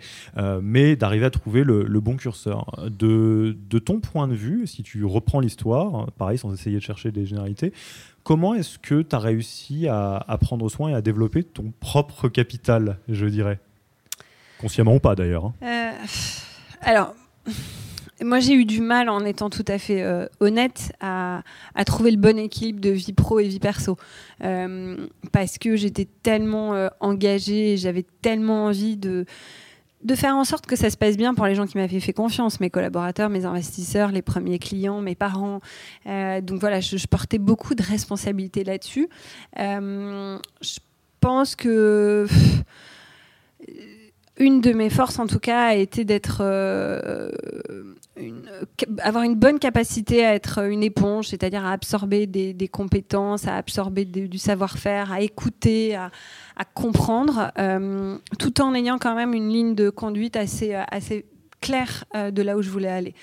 mais 0.62 0.96
d'arriver 0.96 1.26
à 1.26 1.29
trouver 1.30 1.64
le, 1.64 2.00
bon 2.00 2.16
curseur. 2.16 2.66
De, 2.90 3.58
de 3.70 3.80
ton 3.80 4.00
point 4.00 4.28
de 4.28 4.34
vue, 4.36 4.68
si 4.68 4.84
tu 4.84 5.06
reprends 5.06 5.40
l'histoire, 5.40 6.12
pareil, 6.18 6.38
sans 6.38 6.54
essayer 6.54 6.78
de 6.78 6.82
chercher 6.82 7.12
des 7.12 7.26
généralités, 7.26 7.74
comment 8.24 8.54
est-ce 8.54 8.78
que 8.80 9.02
tu 9.02 9.16
as 9.16 9.20
réussi 9.20 9.88
à, 9.88 10.18
à 10.28 10.38
prendre 10.38 10.70
soin 10.70 10.90
et 10.90 10.94
à 10.94 11.02
développer 11.02 11.44
ton 11.44 11.72
propre 11.80 12.30
capital, 12.30 12.98
je 13.08 13.26
dirais? 13.26 13.60
Consciemment 14.60 14.96
ou 14.96 15.00
pas 15.00 15.16
d'ailleurs. 15.16 15.46
hein. 15.46 15.54
Euh, 15.64 15.92
alors, 16.82 17.16
moi 18.22 18.40
j'ai 18.42 18.54
eu 18.54 18.66
du 18.66 18.82
mal 18.82 19.08
en 19.10 19.24
étant 19.24 19.50
tout 19.50 19.64
à 19.68 19.78
fait 19.78 20.04
euh, 20.04 20.28
honnête 20.42 20.92
à, 21.00 21.44
à 21.76 21.86
trouver 21.86 22.12
le 22.12 22.18
bon 22.18 22.38
équilibre 22.38 22.82
de 22.82 22.90
vie 22.90 23.14
pro 23.14 23.40
et 23.40 23.48
vie 23.48 23.60
perso. 23.60 23.98
Euh, 24.44 25.08
parce 25.32 25.58
que 25.58 25.76
j'étais 25.78 26.08
tellement 26.24 26.74
euh, 26.74 26.90
engagée, 27.00 27.78
j'avais 27.78 28.06
tellement 28.22 28.66
envie 28.66 28.98
de, 28.98 29.26
de 30.04 30.16
faire 30.16 30.36
en 30.36 30.46
sorte 30.46 30.66
que 30.66 30.76
ça 30.76 30.90
se 30.90 30.98
passe 30.98 31.18
bien 31.18 31.34
pour 31.34 31.46
les 31.46 31.56
gens 31.56 31.68
qui 31.68 31.78
m'avaient 31.78 32.00
fait 32.00 32.14
confiance, 32.14 32.60
mes 32.60 32.70
collaborateurs, 32.70 33.30
mes 33.30 33.46
investisseurs, 33.46 34.12
les 34.12 34.22
premiers 34.22 34.60
clients, 34.60 35.02
mes 35.02 35.16
parents. 35.16 35.60
Euh, 36.08 36.42
donc 36.42 36.60
voilà, 36.60 36.80
je, 36.80 37.06
portais 37.08 37.38
beaucoup 37.38 37.76
de 37.76 37.84
responsabilités 37.84 38.64
là-dessus. 38.64 39.10
Euh, 39.60 40.38
je 40.62 40.80
pense 41.20 41.56
que 41.56 42.28
pff, 42.28 42.64
une 44.38 44.62
de 44.62 44.72
mes 44.72 44.90
forces, 44.90 45.20
en 45.20 45.28
tout 45.28 45.40
cas, 45.40 45.68
a 45.68 45.76
été 45.76 46.06
d'être 46.06 46.38
euh, 46.42 47.30
avoir 49.00 49.24
une 49.24 49.36
bonne 49.36 49.60
capacité 49.60 50.26
à 50.26 50.34
être 50.34 50.70
une 50.70 50.84
éponge, 50.84 51.28
c'est-à-dire 51.28 51.66
à 51.66 51.72
absorber 51.72 52.28
des, 52.28 52.68
compétences, 52.68 53.48
à 53.48 53.56
absorber 53.56 54.06
du 54.06 54.38
savoir-faire, 54.38 55.12
à 55.12 55.22
écouter, 55.22 55.96
à, 55.96 56.12
comprendre, 56.74 57.52
euh, 57.58 58.18
tout 58.38 58.62
en 58.62 58.74
ayant 58.74 58.98
quand 58.98 59.16
même 59.16 59.34
une 59.34 59.50
ligne 59.50 59.76
de 59.76 59.90
conduite 59.90 60.36
assez, 60.36 60.76
euh, 60.76 60.84
assez 60.92 61.26
claire 61.62 62.06
euh, 62.16 62.32
de 62.32 62.42
là 62.42 62.58
où 62.58 62.62
je 62.62 62.70
voulais 62.70 62.90
aller. 62.90 63.14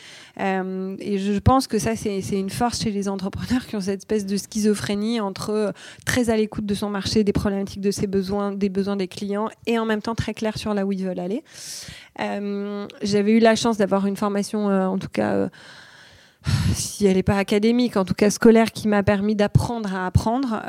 Euh, 0.40 0.96
et 0.98 1.18
je 1.18 1.38
pense 1.38 1.66
que 1.66 1.78
ça, 1.78 1.96
c'est 1.96 2.20
une 2.32 2.50
force 2.50 2.82
chez 2.82 2.90
les 2.90 3.08
entrepreneurs 3.08 3.66
qui 3.66 3.76
ont 3.76 3.80
cette 3.80 4.00
espèce 4.00 4.26
de 4.26 4.36
schizophrénie 4.36 5.20
entre 5.20 5.50
euh, 5.50 5.72
très 6.04 6.30
à 6.30 6.36
l'écoute 6.36 6.66
de 6.66 6.74
son 6.74 6.90
marché, 6.90 7.24
des 7.24 7.32
problématiques 7.32 7.80
de 7.80 7.90
ses 7.90 8.06
besoins, 8.06 8.52
des 8.52 8.68
besoins 8.68 8.96
des 8.96 9.08
clients, 9.08 9.48
et 9.66 9.78
en 9.78 9.84
même 9.84 10.02
temps 10.02 10.14
très 10.14 10.34
clair 10.34 10.58
sur 10.58 10.74
là 10.74 10.86
où 10.86 10.92
ils 10.92 11.04
veulent 11.04 11.20
aller. 11.20 11.42
J'avais 13.02 13.32
eu 13.32 13.40
la 13.40 13.56
chance 13.56 13.76
d'avoir 13.76 14.06
une 14.06 14.16
formation, 14.16 14.66
en 14.66 14.98
tout 14.98 15.08
cas, 15.08 15.50
si 16.72 17.06
elle 17.06 17.16
n'est 17.16 17.22
pas 17.22 17.36
académique, 17.36 17.96
en 17.96 18.04
tout 18.04 18.14
cas 18.14 18.30
scolaire, 18.30 18.72
qui 18.72 18.88
m'a 18.88 19.02
permis 19.02 19.36
d'apprendre 19.36 19.94
à 19.94 20.06
apprendre. 20.06 20.62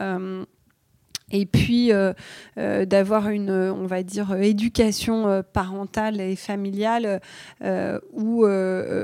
Et 1.31 1.45
puis 1.45 1.91
euh, 1.91 2.13
euh, 2.57 2.85
d'avoir 2.85 3.29
une, 3.29 3.49
euh, 3.49 3.73
on 3.73 3.85
va 3.85 4.01
dire, 4.03 4.31
euh, 4.31 4.41
éducation 4.41 5.27
euh, 5.27 5.41
parentale 5.41 6.21
et 6.21 6.37
familiale 6.37 7.19
euh, 7.63 7.99
où, 8.13 8.45
euh, 8.45 8.49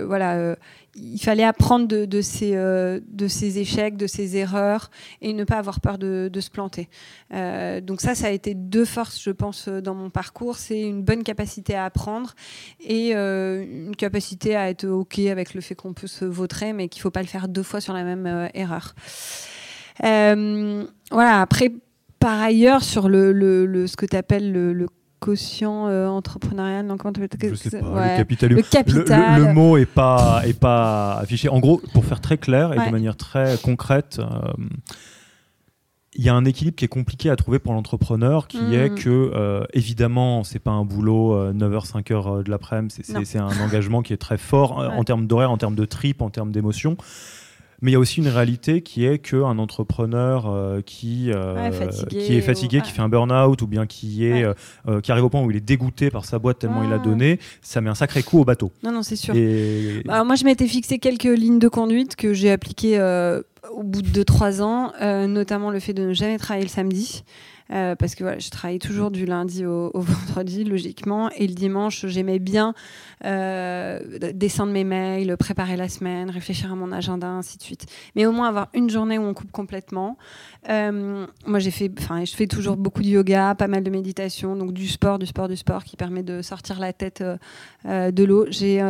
euh, 0.03 0.05
voilà, 0.05 0.37
euh, 0.37 0.55
il 0.95 1.19
fallait 1.19 1.43
apprendre 1.43 1.87
de, 1.87 2.05
de, 2.05 2.21
ses, 2.21 2.55
euh, 2.55 3.01
de 3.09 3.27
ses 3.27 3.59
échecs, 3.59 3.97
de 3.97 4.07
ses 4.07 4.37
erreurs 4.37 4.89
et 5.21 5.33
ne 5.33 5.43
pas 5.43 5.57
avoir 5.57 5.81
peur 5.81 5.97
de, 5.97 6.29
de 6.31 6.39
se 6.39 6.49
planter. 6.49 6.87
Euh, 7.33 7.81
donc 7.81 7.99
ça, 7.99 8.15
ça 8.15 8.27
a 8.27 8.29
été 8.29 8.53
deux 8.53 8.85
forces, 8.85 9.21
je 9.21 9.31
pense, 9.31 9.67
euh, 9.67 9.81
dans 9.81 9.95
mon 9.95 10.09
parcours. 10.09 10.55
C'est 10.55 10.81
une 10.81 11.01
bonne 11.01 11.23
capacité 11.23 11.75
à 11.75 11.85
apprendre 11.85 12.35
et 12.79 13.15
euh, 13.15 13.65
une 13.65 13.95
capacité 13.97 14.55
à 14.55 14.69
être 14.69 14.87
OK 14.87 15.19
avec 15.19 15.53
le 15.55 15.61
fait 15.61 15.75
qu'on 15.75 15.93
peut 15.93 16.07
se 16.07 16.23
vautrer, 16.23 16.71
mais 16.71 16.87
qu'il 16.87 16.99
ne 16.99 17.03
faut 17.03 17.11
pas 17.11 17.21
le 17.21 17.27
faire 17.27 17.49
deux 17.49 17.63
fois 17.63 17.81
sur 17.81 17.93
la 17.93 18.03
même 18.03 18.27
euh, 18.27 18.47
erreur. 18.53 18.95
Euh, 20.03 20.85
voilà, 21.11 21.41
après, 21.41 21.71
par 22.23 22.39
ailleurs, 22.41 22.83
sur 22.83 23.09
le, 23.09 23.31
le, 23.33 23.65
le- 23.65 23.87
ce 23.87 23.95
que 23.97 24.05
tu 24.05 24.15
appelles 24.15 24.51
le, 24.51 24.71
le 24.73 24.87
quotient 25.19 25.87
euh, 25.87 26.07
entrepreneurial, 26.07 26.85
non, 26.85 26.97
comment 26.97 27.11
t'appelles- 27.13 27.49
Je 27.51 27.55
sais 27.55 27.79
pas, 27.79 27.87
Ouais. 27.87 28.11
le 28.11 28.17
capital. 28.17 28.49
Le 28.49 28.55
Le, 28.57 28.61
capital. 28.63 29.39
le- 29.41 29.47
le 29.47 29.53
mot 29.53 29.77
est 29.77 29.85
pas, 29.85 30.41
est 30.45 30.57
pas 30.59 31.13
affiché. 31.15 31.49
En 31.49 31.59
gros, 31.59 31.81
pour 31.93 32.05
faire 32.05 32.19
très 32.21 32.37
clair 32.37 32.73
et 32.73 32.85
de 32.85 32.91
manière 32.91 33.15
très 33.17 33.57
concrète, 33.61 34.19
euh, 34.19 34.25
il 36.15 36.23
y 36.23 36.29
a 36.29 36.35
un 36.35 36.45
équilibre 36.45 36.75
qui 36.75 36.85
est 36.85 36.89
compliqué 36.89 37.29
à 37.29 37.35
trouver 37.35 37.57
pour 37.59 37.73
l'entrepreneur, 37.73 38.47
qui 38.47 38.75
est 38.75 38.93
que, 38.93 39.09
euh, 39.09 39.63
évidemment, 39.73 40.43
c'est 40.43 40.59
pas 40.59 40.71
un 40.71 40.85
boulot 40.85 41.33
euh, 41.35 41.53
9h, 41.53 41.87
5h 41.87 42.43
de 42.43 42.51
l'après-midi, 42.51 42.93
c'est- 43.25 43.39
un 43.39 43.59
engagement 43.61 44.01
qui 44.03 44.13
est 44.13 44.17
très 44.17 44.37
fort 44.37 44.79
euh, 44.79 44.89
Ouais. 44.89 44.93
en 44.95 45.03
termes 45.03 45.25
d'horaire, 45.25 45.49
en 45.51 45.57
termes 45.57 45.75
de 45.75 45.85
trip, 45.85 46.21
en 46.21 46.29
termes 46.29 46.51
d'émotion. 46.51 46.97
Mais 47.83 47.91
il 47.91 47.93
y 47.93 47.97
a 47.97 47.99
aussi 47.99 48.21
une 48.21 48.29
réalité 48.29 48.81
qui 48.81 49.05
est 49.05 49.19
qu'un 49.19 49.59
entrepreneur 49.59 50.45
euh, 50.49 50.79
qui, 50.81 51.31
euh, 51.31 51.53
Ouais, 51.55 51.71
fatigué 51.73 52.17
qui 52.17 52.35
est 52.37 52.41
fatigué, 52.41 52.77
ou- 52.79 52.81
qui 52.81 52.91
fait 52.91 53.01
un 53.01 53.09
burn-out 53.09 53.61
ou 53.61 53.67
bien 53.67 53.85
qui, 53.85 54.25
est, 54.25 54.45
Ouais. 54.45 54.53
euh, 54.87 55.01
qui 55.01 55.11
arrive 55.11 55.25
au 55.25 55.29
point 55.29 55.41
où 55.43 55.51
il 55.51 55.57
est 55.57 55.65
dégoûté 55.65 56.09
par 56.09 56.23
sa 56.23 56.39
boîte 56.39 56.59
tellement 56.59 56.81
il 56.83 56.93
a 56.93 56.97
Ouais. 56.97 57.03
donné, 57.03 57.39
ça 57.61 57.81
met 57.81 57.89
un 57.89 57.95
sacré 57.95 58.23
coup 58.23 58.39
au 58.39 58.45
bateau. 58.45 58.71
Non, 58.83 58.91
non, 58.93 59.03
c'est 59.03 59.17
sûr. 59.17 59.35
Et... 59.35 60.01
Bah, 60.05 60.13
Alors 60.13 60.25
moi, 60.25 60.35
je 60.35 60.45
m'étais 60.45 60.67
fixé 60.67 60.97
quelques 60.97 61.23
lignes 61.25 61.59
de 61.59 61.67
conduite 61.67 62.15
que 62.15 62.33
j'ai 62.33 62.51
appliquées 62.51 62.97
au 63.71 63.83
bout 63.83 64.01
de 64.01 64.07
2-3 64.09 64.61
ans, 64.61 64.93
notamment 65.27 65.69
le 65.69 65.79
fait 65.81 65.93
de 65.93 66.03
ne 66.07 66.13
jamais 66.13 66.37
travailler 66.37 66.65
le 66.65 66.71
samedi. 66.71 67.23
Euh, 67.73 67.95
parce 67.95 68.15
que 68.15 68.23
voilà, 68.23 68.39
je 68.39 68.49
travaille 68.49 68.79
toujours 68.79 69.11
du 69.11 69.25
lundi 69.25 69.65
au, 69.65 69.91
au 69.93 69.99
vendredi, 70.01 70.63
logiquement. 70.63 71.29
Et 71.31 71.47
le 71.47 71.53
dimanche, 71.53 72.05
j'aimais 72.07 72.39
bien 72.39 72.73
euh, 73.25 73.99
descendre 74.33 74.73
mes 74.73 74.83
mails, 74.83 75.37
préparer 75.37 75.77
la 75.77 75.87
semaine, 75.87 76.29
réfléchir 76.29 76.71
à 76.71 76.75
mon 76.75 76.91
agenda, 76.91 77.27
ainsi 77.27 77.57
de 77.57 77.63
suite. 77.63 77.85
Mais 78.15 78.25
au 78.25 78.33
moins 78.33 78.49
avoir 78.49 78.67
une 78.73 78.89
journée 78.89 79.17
où 79.17 79.23
on 79.23 79.33
coupe 79.33 79.51
complètement. 79.51 80.17
Euh, 80.69 81.25
moi, 81.45 81.59
j'ai 81.59 81.71
fait, 81.71 81.89
enfin, 81.99 82.25
je 82.25 82.35
fais 82.35 82.47
toujours 82.47 82.75
beaucoup 82.75 83.01
de 83.01 83.07
yoga, 83.07 83.55
pas 83.55 83.67
mal 83.67 83.83
de 83.83 83.89
méditation, 83.89 84.57
donc 84.57 84.73
du 84.73 84.87
sport, 84.89 85.19
du 85.19 85.25
sport, 85.25 85.47
du 85.47 85.55
sport, 85.55 85.85
qui 85.85 85.95
permet 85.95 86.23
de 86.23 86.41
sortir 86.41 86.79
la 86.79 86.91
tête 86.91 87.23
euh, 87.85 88.11
de 88.11 88.23
l'eau. 88.23 88.45
J'ai 88.49 88.81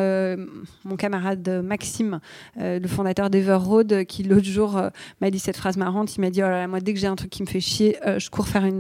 mon 0.84 0.96
camarade 0.96 1.48
Maxime, 1.64 2.20
le 2.58 2.88
fondateur 2.88 3.30
d'Everroad, 3.30 4.06
qui 4.06 4.24
l'autre 4.24 4.46
jour 4.46 4.82
m'a 5.22 5.30
dit 5.30 5.40
cette 5.40 5.58
phrase 5.58 5.78
marrante. 5.78 6.16
Il 6.16 6.22
m'a 6.22 6.30
dit 6.32 6.42
oh 6.42 6.48
là 6.48 6.60
là, 6.60 6.68
moi 6.68 6.80
dès 6.80 6.94
que 6.94 7.00
j'ai 7.00 7.08
un 7.08 7.16
truc 7.16 7.30
qui 7.30 7.44
me 7.44 7.48
fait 7.48 7.60
chier, 7.60 7.98
je 8.18 8.30
cours 8.30 8.48
faire 8.48 8.66
une, 8.66 8.73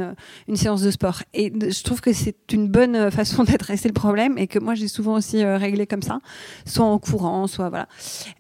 une 0.48 0.56
séance 0.56 0.82
de 0.82 0.92
sport. 0.92 1.24
Et 1.34 1.52
je 1.52 1.84
trouve 1.84 2.02
que 2.02 2.14
c'est 2.14 2.36
une 2.52 2.68
bonne 2.68 2.96
euh, 2.96 3.12
façon 3.12 3.44
d'adresser 3.46 3.88
le 3.88 3.94
problème 3.94 4.38
et 4.38 4.48
que 4.48 4.60
moi 4.60 4.76
j'ai 4.76 4.88
souvent 4.88 5.16
aussi 5.16 5.44
euh, 5.44 5.58
réglé 5.58 5.88
comme 5.88 6.02
ça, 6.02 6.20
soit 6.66 6.86
en 6.86 7.00
courant, 7.00 7.48
soit 7.48 7.70
voilà. 7.70 7.88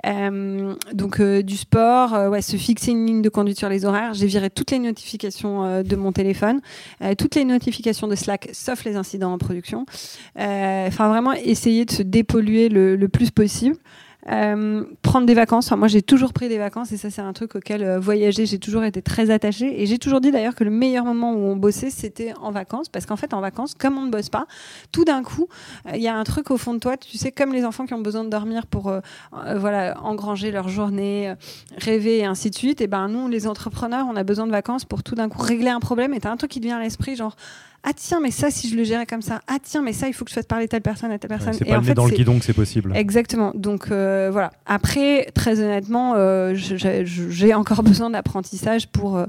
Euh, 0.06 0.76
donc 0.93 1.22
du 1.22 1.58
sport, 1.58 2.14
ouais, 2.30 2.41
se 2.41 2.58
fixer 2.58 2.91
une 2.91 3.06
ligne 3.06 3.22
de 3.22 3.30
conduite 3.30 3.58
sur 3.58 3.70
les 3.70 3.86
horaires. 3.86 4.14
J'ai 4.14 4.28
viré 4.28 4.49
toutes 4.49 4.72
les 4.72 4.80
notifications 4.80 5.84
de 5.84 5.95
mon 5.95 6.12
téléphone, 6.12 6.62
toutes 7.18 7.36
les 7.36 7.45
notifications 7.45 8.08
de 8.08 8.16
Slack, 8.16 8.49
sauf 8.54 8.84
les 8.84 8.95
incidents 8.95 9.34
en 9.34 9.38
production. 9.38 9.86
Enfin 10.36 11.10
vraiment 11.10 11.34
essayer 11.34 11.86
de 11.86 11.91
se 11.91 12.04
dépolluer 12.04 12.70
le 12.70 13.08
plus 13.08 13.32
possible. 13.32 13.78
Euh, 14.32 14.86
prendre 15.01 15.26
des 15.26 15.34
vacances. 15.34 15.67
Enfin, 15.67 15.76
moi, 15.76 15.88
j'ai 15.88 16.01
toujours 16.01 16.32
pris 16.32 16.47
des 16.47 16.57
vacances 16.57 16.91
et 16.91 16.97
ça, 16.97 17.09
c'est 17.09 17.21
un 17.21 17.34
truc 17.34 17.55
auquel 17.55 17.84
euh, 17.84 17.99
voyager, 17.99 18.45
j'ai 18.45 18.59
toujours 18.59 18.84
été 18.84 19.01
très 19.01 19.30
attachée. 19.32 19.82
Et 19.82 19.86
j'ai 19.86 19.97
toujours 19.97 20.21
dit 20.21 20.32
d'ailleurs 20.32 20.55
que 20.55 20.63
le 20.63 20.69
meilleur 20.69 21.03
moment 21.05 21.34
où 21.34 21.39
on 21.39 21.55
bossait, 21.55 21.89
c'était 21.89 22.34
en 22.41 22.51
vacances. 22.51 22.89
Parce 22.89 23.05
qu'en 23.05 23.17
fait, 23.17 23.34
en 23.34 23.41
vacances, 23.41 23.74
comme 23.74 23.97
on 23.97 24.03
ne 24.03 24.11
bosse 24.11 24.30
pas, 24.30 24.45
tout 24.91 25.03
d'un 25.03 25.24
coup, 25.24 25.47
euh, 25.88 25.95
il 25.95 26.01
y 26.01 26.07
a 26.07 26.15
un 26.15 26.24
truc 26.24 26.51
au 26.51 26.57
fond 26.57 26.74
de 26.74 26.80
toi, 26.80 26.95
tu 26.95 27.17
sais, 27.17 27.32
comme 27.32 27.53
les 27.53 27.65
enfants 27.65 27.86
qui 27.86 27.93
ont 27.93 28.01
besoin 28.01 28.24
de 28.24 28.30
dormir 28.30 28.65
pour 28.67 28.93
voilà, 29.32 29.99
engranger 30.01 30.51
leur 30.51 30.67
journée, 30.67 31.34
rêver 31.78 32.19
et 32.19 32.26
ainsi 32.26 32.49
de 32.49 32.55
suite. 32.55 32.82
Et 32.82 32.88
ben 32.88 33.07
nous, 33.07 33.28
les 33.28 33.47
entrepreneurs, 33.47 34.05
on 34.09 34.15
a 34.15 34.24
besoin 34.24 34.45
de 34.47 34.51
vacances 34.51 34.86
pour 34.86 35.03
tout 35.03 35.15
d'un 35.15 35.30
coup 35.30 35.41
régler 35.41 35.69
un 35.69 35.80
problème. 35.80 36.13
Et 36.13 36.19
tu 36.19 36.28
as 36.28 36.32
un 36.32 36.38
truc 36.38 36.51
qui 36.51 36.59
te 36.59 36.65
vient 36.65 36.78
à 36.78 36.82
l'esprit, 36.82 37.15
genre 37.15 37.36
ah 37.84 37.92
tiens, 37.96 38.20
mais 38.22 38.32
ça, 38.32 38.52
si 38.52 38.70
je 38.70 38.76
le 38.76 38.84
gérais 38.84 39.06
comme 39.06 39.22
ça, 39.22 39.42
ah 39.48 39.58
tiens, 39.62 39.82
mais 39.82 39.94
ça, 39.94 40.08
il 40.08 40.14
faut 40.14 40.26
que 40.26 40.30
je 40.30 40.36
fasse 40.36 40.46
parler 40.46 40.68
telle 40.68 40.82
personne 40.82 41.12
à 41.12 41.20
telle 41.20 41.30
personne. 41.30 41.54
c'est 41.54 41.66
pas 41.66 41.78
le 41.78 41.86
nez 41.86 41.94
dans 41.94 42.06
le 42.06 42.16
guidon 42.16 42.40
que 42.40 42.46
c'est 42.46 42.54
possible. 42.54 42.96
Exactement. 42.96 43.52
Donc 43.56 43.88
voilà. 43.88 44.52
Après, 44.66 45.26
très 45.34 45.60
honnêtement, 45.60 46.16
j'ai 46.54 47.54
encore 47.54 47.84
besoin 47.84 48.10
d'apprentissage 48.10 48.88
pour 48.88 49.22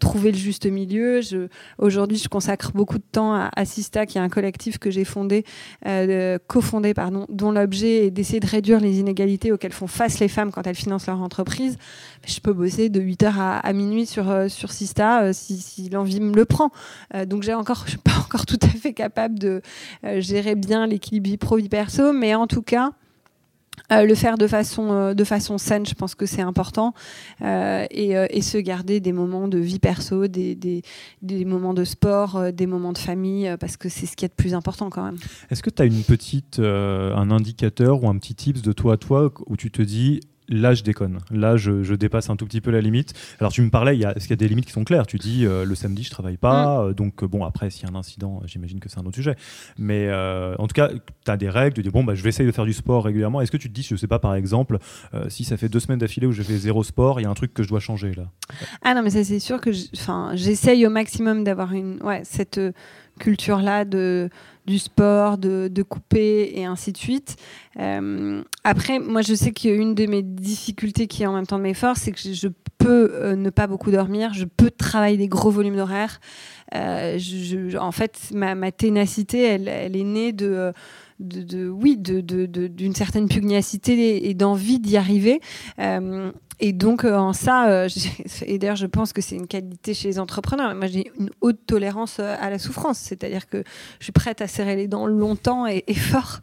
trouver 0.00 0.32
le 0.32 0.38
juste 0.38 0.66
milieu. 0.66 1.20
Aujourd'hui, 1.78 2.18
je 2.18 2.28
consacre 2.28 2.72
beaucoup 2.72 2.98
de 2.98 3.04
temps 3.10 3.34
à 3.34 3.50
Assista, 3.56 4.06
qui 4.06 4.18
est 4.18 4.20
un 4.20 4.28
collectif 4.28 4.78
que 4.78 4.90
j'ai 4.90 5.04
fondé, 5.04 5.44
cofondé, 6.46 6.94
pardon, 6.94 7.26
dont 7.28 7.52
l'objet 7.52 8.06
est 8.06 8.10
d'essayer 8.10 8.40
de 8.40 8.46
réduire 8.46 8.80
les 8.80 8.98
inégalités 8.98 9.52
auxquelles 9.52 9.72
font 9.72 9.86
face 9.86 10.18
les 10.20 10.28
femmes 10.28 10.50
quand 10.50 10.66
elles 10.66 10.74
financent 10.74 11.06
leur 11.06 11.20
entreprise. 11.20 11.76
Je 12.26 12.40
peux 12.40 12.52
bosser 12.52 12.88
de 12.88 13.00
8h 13.00 13.32
à, 13.62 13.72
minuit 13.72 14.06
sur, 14.06 14.30
euh, 14.30 14.48
sur 14.48 14.72
Sista 14.72 15.22
euh, 15.22 15.32
si, 15.32 15.88
l'envie 15.90 16.20
me 16.20 16.34
le 16.34 16.44
prend. 16.44 16.70
Euh, 17.14 17.24
donc 17.24 17.42
j'ai 17.42 17.54
encore, 17.54 17.87
je 17.88 17.92
suis 17.92 17.98
pas 17.98 18.18
encore 18.18 18.46
tout 18.46 18.58
à 18.62 18.68
fait 18.68 18.92
capable 18.92 19.38
de 19.38 19.62
gérer 20.18 20.54
bien 20.54 20.86
l'équilibre 20.86 21.38
pro-vie 21.38 21.68
perso, 21.68 22.12
mais 22.12 22.34
en 22.34 22.46
tout 22.46 22.62
cas, 22.62 22.92
le 23.90 24.14
faire 24.14 24.36
de 24.36 24.46
façon, 24.46 25.14
de 25.14 25.24
façon 25.24 25.56
saine, 25.56 25.86
je 25.86 25.94
pense 25.94 26.14
que 26.14 26.26
c'est 26.26 26.42
important. 26.42 26.94
et, 27.40 28.42
se 28.42 28.58
garder 28.58 29.00
des 29.00 29.12
moments 29.12 29.48
de 29.48 29.58
vie 29.58 29.78
perso, 29.78 30.26
des, 30.26 30.54
des, 30.54 30.82
des 31.22 31.44
moments 31.44 31.74
de 31.74 31.84
sport, 31.84 32.52
des 32.52 32.66
moments 32.66 32.92
de 32.92 32.98
famille, 32.98 33.54
parce 33.58 33.76
que 33.76 33.88
c'est 33.88 34.06
ce 34.06 34.16
qui 34.16 34.24
est 34.24 34.28
de 34.28 34.34
plus 34.34 34.54
important 34.54 34.90
quand 34.90 35.04
même. 35.04 35.18
Est-ce 35.50 35.62
que 35.62 35.70
tu 35.70 35.82
as 35.82 35.86
une 35.86 36.02
petite, 36.02 36.58
un 36.58 37.30
indicateur 37.30 38.04
ou 38.04 38.08
un 38.08 38.18
petit 38.18 38.34
tips 38.34 38.62
de 38.62 38.72
toi 38.72 38.94
à 38.94 38.96
toi 38.96 39.32
où 39.46 39.56
tu 39.56 39.70
te 39.70 39.82
dis 39.82 40.20
là 40.48 40.74
je 40.74 40.82
déconne, 40.82 41.18
là 41.30 41.56
je, 41.56 41.94
dépasse 41.94 42.30
un 42.30 42.36
tout 42.36 42.46
petit 42.46 42.60
peu 42.60 42.70
la 42.70 42.80
limite. 42.80 43.14
Alors 43.40 43.52
tu 43.52 43.62
me 43.62 43.70
parlais, 43.70 43.96
est-ce 43.98 44.22
qu'il 44.22 44.30
y 44.30 44.32
a 44.32 44.36
des 44.36 44.48
limites 44.48 44.66
qui 44.66 44.72
sont 44.72 44.84
claires? 44.84 45.06
Tu 45.06 45.18
dis 45.18 45.46
euh, 45.46 45.64
le 45.64 45.74
samedi 45.74 46.02
je 46.02 46.10
travaille 46.10 46.36
pas, 46.36 46.82
mm. 46.82 46.86
euh, 46.86 46.92
donc 46.94 47.22
euh, 47.22 47.28
bon 47.28 47.44
après 47.44 47.70
s'il 47.70 47.84
y 47.84 47.90
a 47.90 47.94
un 47.94 47.98
incident, 47.98 48.42
j'imagine 48.46 48.80
que 48.80 48.88
c'est 48.88 48.98
un 48.98 49.06
autre 49.06 49.16
sujet. 49.16 49.36
Mais 49.78 50.08
en 50.58 50.66
tout 50.66 50.74
cas, 50.74 50.88
tu 50.88 51.30
as 51.30 51.36
des 51.36 51.50
règles, 51.50 51.74
tu 51.74 51.82
dis 51.82 51.90
bon 51.90 52.04
bah 52.04 52.14
je 52.14 52.22
vais 52.22 52.28
essayer 52.28 52.46
de 52.46 52.54
faire 52.54 52.64
du 52.64 52.72
sport 52.72 53.04
régulièrement. 53.04 53.40
Est-ce 53.40 53.50
que 53.50 53.56
tu 53.56 53.68
te 53.68 53.74
dis, 53.74 53.82
je 53.82 53.96
sais 53.96 54.06
pas 54.06 54.18
par 54.18 54.34
exemple, 54.34 54.78
si 55.28 55.44
ça 55.44 55.56
fait 55.56 55.68
deux 55.68 55.80
semaines 55.80 55.98
d'affilée 55.98 56.26
où 56.26 56.32
je 56.32 56.42
fais 56.42 56.56
zéro 56.56 56.82
sport, 56.82 57.20
il 57.20 57.24
y 57.24 57.26
a 57.26 57.30
un 57.30 57.34
truc 57.34 57.54
que 57.54 57.62
je 57.62 57.68
dois 57.68 57.80
changer 57.80 58.14
là? 58.14 58.24
Ah 58.82 58.94
non 58.94 59.02
mais 59.02 59.10
ça 59.10 59.24
c'est 59.24 59.38
sûr 59.38 59.60
que 59.60 59.70
j'essaye 60.34 60.86
au 60.86 60.90
maximum 60.90 61.44
d'avoir 61.44 61.72
une 61.72 62.02
ouais 62.02 62.22
cette 62.24 62.60
culture 63.18 63.60
là 63.60 63.84
de 63.84 64.30
du 64.68 64.78
sport, 64.78 65.38
de, 65.38 65.82
couper 65.82 66.52
et 66.54 66.66
ainsi 66.66 66.92
de 66.92 66.98
suite. 66.98 67.36
Euh, 67.80 68.42
après, 68.64 68.98
moi, 68.98 69.22
je 69.22 69.34
sais 69.34 69.52
qu'une 69.52 69.94
de 69.94 70.06
mes 70.06 70.22
difficultés 70.22 71.06
qui 71.06 71.22
est 71.22 71.26
en 71.26 71.32
même 71.32 71.46
temps 71.46 71.56
de 71.56 71.62
mes 71.62 71.74
forces, 71.74 72.02
c'est 72.02 72.12
que 72.12 72.18
je, 72.20 72.48
peux 72.76 73.10
euh, 73.12 73.34
ne 73.34 73.50
pas 73.50 73.66
beaucoup 73.66 73.90
dormir, 73.90 74.32
je 74.34 74.44
peux 74.44 74.70
travailler 74.70 75.16
des 75.16 75.26
gros 75.26 75.50
volumes 75.50 75.76
d'horaires. 75.76 76.20
Euh, 76.74 77.18
en 77.80 77.92
fait, 77.92 78.30
ma, 78.32 78.70
ténacité, 78.70 79.42
elle, 79.42 79.68
est 79.68 80.04
née 80.04 80.32
de... 80.32 80.72
De, 81.20 81.68
oui, 81.68 81.96
d'une 81.96 82.22
de, 82.22 82.96
certaine 82.96 83.28
pugnacité 83.28 84.28
et, 84.28 84.34
d'envie 84.34 84.78
d'y 84.78 84.96
arriver. 84.96 85.40
Et 86.60 86.72
donc, 86.72 87.04
euh, 87.04 87.16
en 87.16 87.32
ça, 87.32 87.68
euh, 87.68 87.88
et 88.46 88.58
d'ailleurs, 88.58 88.76
je 88.76 88.86
pense 88.86 89.12
que 89.12 89.20
c'est 89.20 89.36
une 89.36 89.46
qualité 89.46 89.94
chez 89.94 90.08
les 90.08 90.18
entrepreneurs. 90.18 90.74
Moi, 90.74 90.86
j'ai 90.86 91.10
une 91.18 91.30
haute 91.40 91.60
tolérance 91.66 92.16
euh, 92.18 92.34
à 92.40 92.50
la 92.50 92.58
souffrance, 92.58 92.98
c'est-à-dire 92.98 93.48
que 93.48 93.62
je 94.00 94.04
suis 94.04 94.12
prête 94.12 94.40
à 94.40 94.48
serrer 94.48 94.74
les 94.74 94.88
dents 94.88 95.06
longtemps 95.06 95.66
et, 95.66 95.82
fort. 95.94 96.40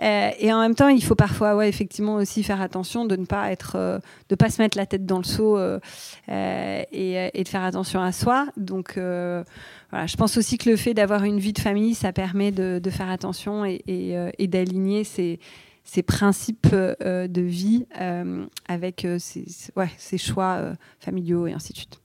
et 0.00 0.52
en 0.52 0.60
même 0.60 0.74
temps, 0.74 0.88
il 0.88 1.02
faut 1.02 1.16
parfois, 1.16 1.56
ouais, 1.56 1.68
effectivement, 1.68 2.14
aussi 2.16 2.42
faire 2.42 2.60
attention 2.60 3.04
de 3.04 3.16
ne 3.16 3.24
pas 3.24 3.50
être, 3.50 4.00
de 4.28 4.34
pas 4.34 4.50
se 4.50 4.62
mettre 4.62 4.78
la 4.78 4.86
tête 4.86 5.06
dans 5.06 5.18
le 5.18 5.24
seau 5.24 5.58
et, 6.28 7.30
de 7.34 7.48
faire 7.48 7.64
attention 7.64 8.00
à 8.00 8.12
soi. 8.12 8.46
Donc, 8.56 8.98
je 9.92 10.16
pense 10.16 10.36
aussi 10.36 10.58
que 10.58 10.68
le 10.68 10.76
fait 10.76 10.94
d'avoir 10.94 11.24
une 11.24 11.38
vie 11.38 11.52
de 11.52 11.60
famille, 11.60 11.94
ça 11.94 12.12
permet 12.12 12.52
de, 12.52 12.90
faire 12.90 13.08
attention 13.08 13.64
et, 13.64 13.82
et 13.86 14.46
d'aligner 14.46 15.04
ses 15.04 16.02
principes 16.02 16.68
euh, 16.72 17.28
de 17.28 17.40
vie 17.40 17.86
euh, 18.00 18.44
avec 18.68 19.04
euh, 19.04 19.18
ses, 19.18 20.18
choix 20.18 20.74
familiaux 21.00 21.46
et 21.46 21.52
ainsi 21.52 21.72
de 21.72 21.78
suite. 21.78 22.00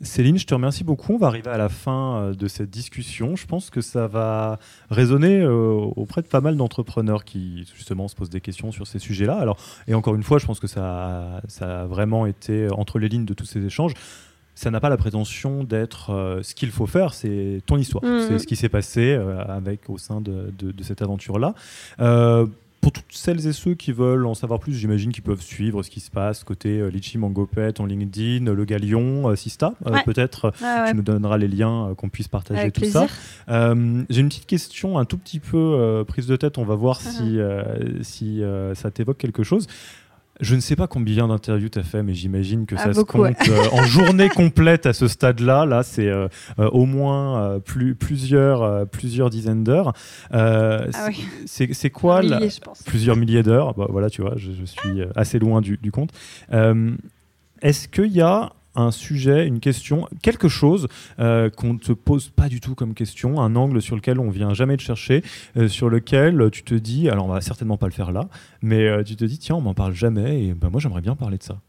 Céline, 0.00 0.38
je 0.38 0.46
te 0.46 0.54
remercie 0.54 0.84
beaucoup. 0.84 1.14
On 1.14 1.18
va 1.18 1.26
arriver 1.26 1.50
à 1.50 1.56
la 1.58 1.68
fin 1.68 2.30
de 2.30 2.46
cette 2.46 2.70
discussion. 2.70 3.34
Je 3.34 3.46
pense 3.46 3.68
que 3.68 3.80
ça 3.80 4.06
va 4.06 4.60
résonner 4.90 5.44
auprès 5.44 6.22
de 6.22 6.28
pas 6.28 6.40
mal 6.40 6.56
d'entrepreneurs 6.56 7.24
qui 7.24 7.66
justement 7.74 8.06
se 8.06 8.14
posent 8.14 8.30
des 8.30 8.40
questions 8.40 8.70
sur 8.70 8.86
ces 8.86 9.00
sujets-là. 9.00 9.44
Et 9.88 9.94
encore 9.94 10.14
une 10.14 10.22
fois, 10.22 10.38
je 10.38 10.46
pense 10.46 10.60
que 10.60 10.68
ça 10.68 11.40
a 11.60 11.86
vraiment 11.86 12.26
été 12.26 12.68
entre 12.70 13.00
les 13.00 13.08
lignes 13.08 13.24
de 13.24 13.34
tous 13.34 13.46
ces 13.46 13.64
échanges 13.64 13.94
ça 14.58 14.70
n'a 14.70 14.80
pas 14.80 14.88
la 14.88 14.96
prétention 14.96 15.64
d'être 15.64 16.40
ce 16.42 16.54
qu'il 16.54 16.70
faut 16.70 16.86
faire, 16.86 17.14
c'est 17.14 17.62
ton 17.66 17.76
histoire. 17.76 18.04
Mmh. 18.04 18.26
C'est 18.28 18.38
ce 18.38 18.46
qui 18.46 18.56
s'est 18.56 18.68
passé 18.68 19.18
avec 19.48 19.88
au 19.88 19.98
sein 19.98 20.20
de, 20.20 20.52
de, 20.58 20.72
de 20.72 20.82
cette 20.82 21.02
aventure-là 21.02 21.54
pour 22.80 22.92
toutes 22.92 23.04
celles 23.10 23.46
et 23.46 23.52
ceux 23.52 23.74
qui 23.74 23.92
veulent 23.92 24.26
en 24.26 24.34
savoir 24.34 24.60
plus, 24.60 24.72
j'imagine 24.74 25.12
qu'ils 25.12 25.22
peuvent 25.22 25.42
suivre 25.42 25.82
ce 25.82 25.90
qui 25.90 26.00
se 26.00 26.10
passe 26.10 26.44
côté 26.44 26.78
euh, 26.78 26.88
Litchi 26.88 27.18
Mangopet 27.18 27.80
en 27.80 27.86
LinkedIn, 27.86 28.52
le 28.52 28.64
Galion, 28.64 29.28
euh, 29.28 29.36
Sista. 29.36 29.74
Euh, 29.86 29.98
peut-être 30.04 30.52
tu 30.88 30.96
nous 30.96 31.02
donneras 31.02 31.38
les 31.38 31.48
liens 31.48 31.94
qu'on 31.96 32.08
puisse 32.08 32.28
partager 32.28 32.70
tout 32.70 32.84
ça. 32.84 33.06
J'ai 33.48 34.20
une 34.20 34.28
petite 34.28 34.46
question 34.46 34.98
un 34.98 35.04
tout 35.04 35.18
petit 35.18 35.40
peu 35.40 36.04
prise 36.06 36.26
de 36.26 36.36
tête. 36.36 36.58
On 36.58 36.64
va 36.64 36.74
voir 36.74 37.00
si, 37.00 37.38
si 38.02 38.42
ça 38.74 38.90
t'évoque 38.90 39.18
quelque 39.18 39.42
chose. 39.42 39.66
Je 40.40 40.54
ne 40.54 40.60
sais 40.60 40.76
pas 40.76 40.86
combien 40.86 41.28
d'interviews 41.28 41.68
tu 41.68 41.78
as 41.78 41.82
fait, 41.82 42.02
mais 42.02 42.14
j'imagine 42.14 42.64
que 42.66 42.76
ah, 42.78 42.84
ça 42.84 42.94
se 42.94 43.00
compte 43.00 43.34
euh, 43.48 43.64
en 43.72 43.82
journée 43.84 44.28
complète 44.28 44.86
à 44.86 44.92
ce 44.92 45.08
stade-là. 45.08 45.66
Là, 45.66 45.82
c'est 45.82 46.06
euh, 46.06 46.28
euh, 46.58 46.68
au 46.70 46.86
moins 46.86 47.58
plus, 47.60 47.94
plusieurs, 47.94 48.86
plusieurs 48.86 49.30
dizaines 49.30 49.64
d'heures. 49.64 49.92
Ah 50.30 50.86
c'est 51.46 51.90
quoi 51.90 52.22
Plusieurs 52.86 53.16
milliers 53.16 53.42
d'heures? 53.42 53.74
Bah, 53.74 53.86
voilà, 53.88 54.10
tu 54.10 54.22
vois, 54.22 54.34
je, 54.36 54.52
suis 54.64 55.02
assez 55.16 55.38
loin 55.38 55.60
du, 55.60 55.76
du 55.76 55.90
compte. 55.90 56.10
Est-ce 57.60 57.88
qu'il 57.88 58.12
y 58.12 58.20
a 58.20 58.52
un 58.78 58.90
sujet, 58.90 59.46
une 59.46 59.60
question, 59.60 60.08
quelque 60.22 60.48
chose 60.48 60.88
euh, 61.18 61.50
qu'on 61.50 61.74
ne 61.74 61.78
te 61.78 61.92
pose 61.92 62.28
pas 62.28 62.48
du 62.48 62.60
tout 62.60 62.74
comme 62.74 62.94
question, 62.94 63.40
un 63.40 63.56
angle 63.56 63.82
sur 63.82 63.96
lequel 63.96 64.20
on 64.20 64.30
vient 64.30 64.54
jamais 64.54 64.76
te 64.76 64.82
chercher, 64.82 65.22
euh, 65.56 65.68
sur 65.68 65.90
lequel 65.90 66.50
tu 66.52 66.62
te 66.62 66.74
dis, 66.74 67.08
alors 67.08 67.26
on 67.26 67.32
va 67.32 67.40
certainement 67.40 67.76
pas 67.76 67.86
le 67.86 67.92
faire 67.92 68.12
là, 68.12 68.28
mais 68.62 68.86
euh, 68.86 69.02
tu 69.02 69.16
te 69.16 69.24
dis, 69.24 69.38
tiens, 69.38 69.56
on 69.56 69.60
m'en 69.60 69.74
parle 69.74 69.94
jamais, 69.94 70.44
et 70.44 70.54
ben 70.54 70.70
moi 70.70 70.80
j'aimerais 70.80 71.00
bien 71.00 71.16
parler 71.16 71.38
de 71.38 71.42
ça. 71.42 71.60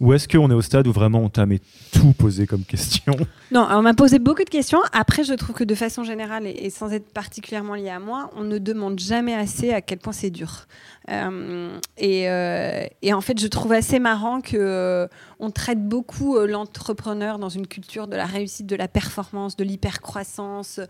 Ou 0.00 0.12
est-ce 0.12 0.28
qu'on 0.28 0.48
est 0.48 0.54
au 0.54 0.62
stade 0.62 0.86
où 0.86 0.92
vraiment 0.92 1.18
on 1.18 1.28
t'a 1.28 1.44
tout 1.92 2.12
posé 2.12 2.46
comme 2.46 2.62
question? 2.62 3.16
Non, 3.50 3.66
on 3.70 3.80
m'a 3.80 3.94
posé 3.94 4.18
beaucoup 4.18 4.44
de 4.44 4.50
questions. 4.50 4.80
Après, 4.92 5.24
je 5.24 5.32
trouve 5.32 5.56
que 5.56 5.64
de 5.64 5.74
façon 5.74 6.04
générale, 6.04 6.46
et, 6.46 6.68
sans 6.68 6.92
être 6.92 7.10
particulièrement 7.14 7.74
lié 7.74 7.88
à 7.88 7.98
moi, 7.98 8.30
on 8.36 8.44
ne 8.44 8.58
demande 8.58 8.98
jamais 8.98 9.34
assez 9.34 9.72
à 9.72 9.80
quel 9.80 9.96
point 9.98 10.12
c'est 10.12 10.28
dur. 10.28 10.66
Et, 11.08 12.28
en 12.28 13.20
fait, 13.22 13.40
je 13.40 13.46
trouve 13.46 13.72
assez 13.72 13.98
marrant 14.00 14.42
que 14.42 15.08
on 15.40 15.50
traite 15.50 15.82
beaucoup 15.82 16.38
l'entrepreneur 16.38 17.38
dans 17.38 17.48
une 17.48 17.66
culture 17.66 18.08
de 18.08 18.16
la 18.16 18.26
réussite, 18.26 18.66
de 18.66 18.76
la 18.76 18.88
performance, 18.88 19.56
de 19.56 19.64
l'hypercroissance, 19.64 20.80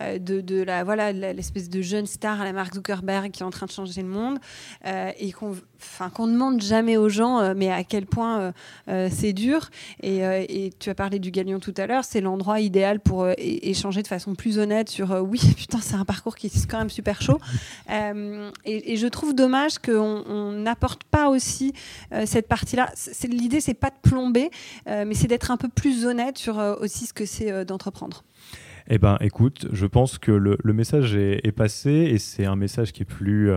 de, 0.00 0.40
de 0.40 0.62
la 0.62 0.84
voilà 0.84 1.12
l'espèce 1.12 1.68
de 1.68 1.82
jeune 1.82 2.06
star 2.06 2.40
à 2.40 2.44
la 2.44 2.52
Mark 2.52 2.74
Zuckerberg 2.74 3.30
qui 3.30 3.42
est 3.42 3.46
en 3.46 3.50
train 3.50 3.66
de 3.66 3.70
changer 3.70 4.02
le 4.02 4.08
monde, 4.08 4.38
et 4.84 5.32
qu'on 5.32 5.56
enfin 5.80 6.10
qu'on 6.10 6.26
demande 6.26 6.60
jamais 6.60 6.96
aux 6.96 7.08
gens, 7.08 7.54
mais 7.54 7.70
à 7.70 7.84
quel 7.84 8.06
point 8.06 8.52
c'est 8.86 9.32
dur. 9.32 9.70
Et, 10.02 10.72
tu 10.78 10.90
as 10.90 10.94
parlé 10.94 11.18
du 11.18 11.30
Galion 11.30 11.58
tout 11.58 11.74
à 11.76 11.86
l'heure, 11.86 12.04
c'est 12.04 12.20
l'endroit 12.20 12.60
idéal 12.60 13.00
pour 13.00 13.28
échanger 13.38 14.02
de 14.02 14.08
façon 14.08 14.34
plus 14.34 14.58
honnête 14.58 14.88
sur 14.88 15.10
oui, 15.28 15.40
putain, 15.56 15.78
c'est 15.80 15.94
un 15.94 16.04
parcours 16.04 16.36
qui 16.36 16.46
est 16.46 16.66
quand 16.66 16.78
même 16.78 16.90
super 16.90 17.20
chaud. 17.22 17.38
et, 18.64 18.96
je 18.96 19.06
trouve 19.06 19.34
dommage 19.34 19.78
qu'on 19.78 20.52
n'apporte 20.52 21.04
pas 21.04 21.28
aussi 21.28 21.72
euh, 22.12 22.24
cette 22.26 22.48
partie-là. 22.48 22.90
L'idée, 23.28 23.60
c'est 23.60 23.74
pas 23.74 23.90
de 23.90 23.97
plomber, 24.02 24.50
euh, 24.86 25.04
mais 25.06 25.14
c'est 25.14 25.28
d'être 25.28 25.50
un 25.50 25.56
peu 25.56 25.68
plus 25.68 26.06
honnête 26.06 26.38
sur 26.38 26.58
euh, 26.58 26.74
aussi 26.80 27.06
ce 27.06 27.12
que 27.12 27.26
c'est 27.26 27.64
d'entreprendre. 27.64 28.24
Eh 28.88 28.98
ben, 28.98 29.18
écoute, 29.20 29.66
je 29.72 29.86
pense 29.86 30.18
que 30.18 30.32
le, 30.32 30.56
message 30.72 31.14
est, 31.14 31.52
passé 31.52 31.90
et 31.90 32.18
c'est 32.18 32.46
un 32.46 32.56
message 32.56 32.92
qui 32.92 33.02
est 33.02 33.04
plus 33.04 33.50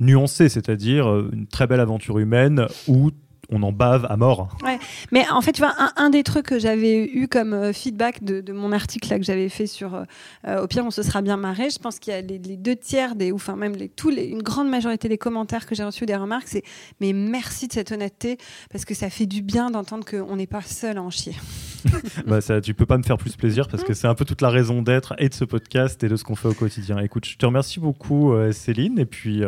nuancé, 0.00 0.48
c'est-à-dire 0.48 1.06
une 1.32 1.46
très 1.46 1.68
belle 1.68 1.78
aventure 1.78 2.18
humaine 2.18 2.66
où 2.88 3.12
on 3.50 3.62
en 3.62 3.72
bave 3.72 4.06
à 4.08 4.16
mort. 4.16 4.48
Ouais. 4.62 4.78
Mais 5.10 5.28
en 5.30 5.40
fait, 5.40 5.52
tu 5.52 5.62
vois, 5.62 5.74
un, 5.96 6.10
des 6.10 6.22
trucs 6.22 6.46
que 6.46 6.58
j'avais 6.58 7.04
eu 7.04 7.28
comme 7.28 7.54
euh, 7.54 7.72
feedback 7.72 8.22
de, 8.22 8.52
mon 8.52 8.72
article 8.72 9.08
là, 9.10 9.18
que 9.18 9.24
j'avais 9.24 9.48
fait 9.48 9.66
sur 9.66 9.94
euh, 9.94 10.04
euh, 10.46 10.62
Au 10.62 10.66
pire, 10.66 10.84
on 10.84 10.90
se 10.90 11.02
sera 11.02 11.22
bien 11.22 11.36
marré, 11.36 11.70
je 11.70 11.78
pense 11.78 11.98
qu'il 11.98 12.12
y 12.12 12.16
a 12.16 12.20
les, 12.20 12.38
deux 12.38 12.76
tiers 12.76 13.14
des, 13.14 13.32
ou 13.32 13.36
enfin 13.36 13.56
même 13.56 13.74
les, 13.74 13.88
tous 13.88 14.10
les, 14.10 14.24
une 14.24 14.42
grande 14.42 14.68
majorité 14.68 15.08
des 15.08 15.18
commentaires 15.18 15.66
que 15.66 15.74
j'ai 15.74 15.84
reçus, 15.84 16.04
des 16.04 16.16
remarques, 16.16 16.48
c'est 16.48 16.62
Mais 17.00 17.12
merci 17.12 17.68
de 17.68 17.72
cette 17.72 17.92
honnêteté, 17.92 18.38
parce 18.70 18.84
que 18.84 18.94
ça 18.94 19.08
fait 19.08 19.26
du 19.26 19.40
bien 19.40 19.70
d'entendre 19.70 20.04
qu'on 20.04 20.36
n'est 20.36 20.46
pas 20.46 20.62
seul 20.62 20.98
à 20.98 21.02
en 21.02 21.10
chier. 21.10 21.34
bah, 22.26 22.40
ça, 22.40 22.60
tu 22.60 22.74
peux 22.74 22.86
pas 22.86 22.98
me 22.98 23.02
faire 23.02 23.18
plus 23.18 23.36
plaisir 23.36 23.68
parce 23.68 23.84
que 23.84 23.94
c'est 23.94 24.08
un 24.08 24.14
peu 24.14 24.24
toute 24.24 24.42
la 24.42 24.50
raison 24.50 24.82
d'être 24.82 25.14
et 25.18 25.28
de 25.28 25.34
ce 25.34 25.44
podcast 25.44 26.02
et 26.04 26.08
de 26.08 26.16
ce 26.16 26.24
qu'on 26.24 26.34
fait 26.34 26.48
au 26.48 26.54
quotidien. 26.54 26.98
Écoute, 26.98 27.24
je 27.24 27.36
te 27.36 27.46
remercie 27.46 27.80
beaucoup, 27.80 28.34
Céline, 28.52 28.98
et 28.98 29.06
puis 29.06 29.42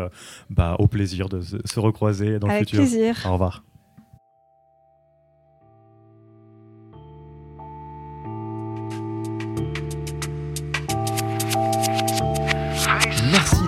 bah, 0.49 0.77
au 0.79 0.87
plaisir 0.87 1.29
de 1.29 1.41
se, 1.41 1.81
recroiser 1.81 2.39
dans 2.39 2.47
le 2.47 2.59
futur. 2.59 2.79
Plaisir. 2.79 3.17
Au 3.27 3.33
revoir. 3.33 3.65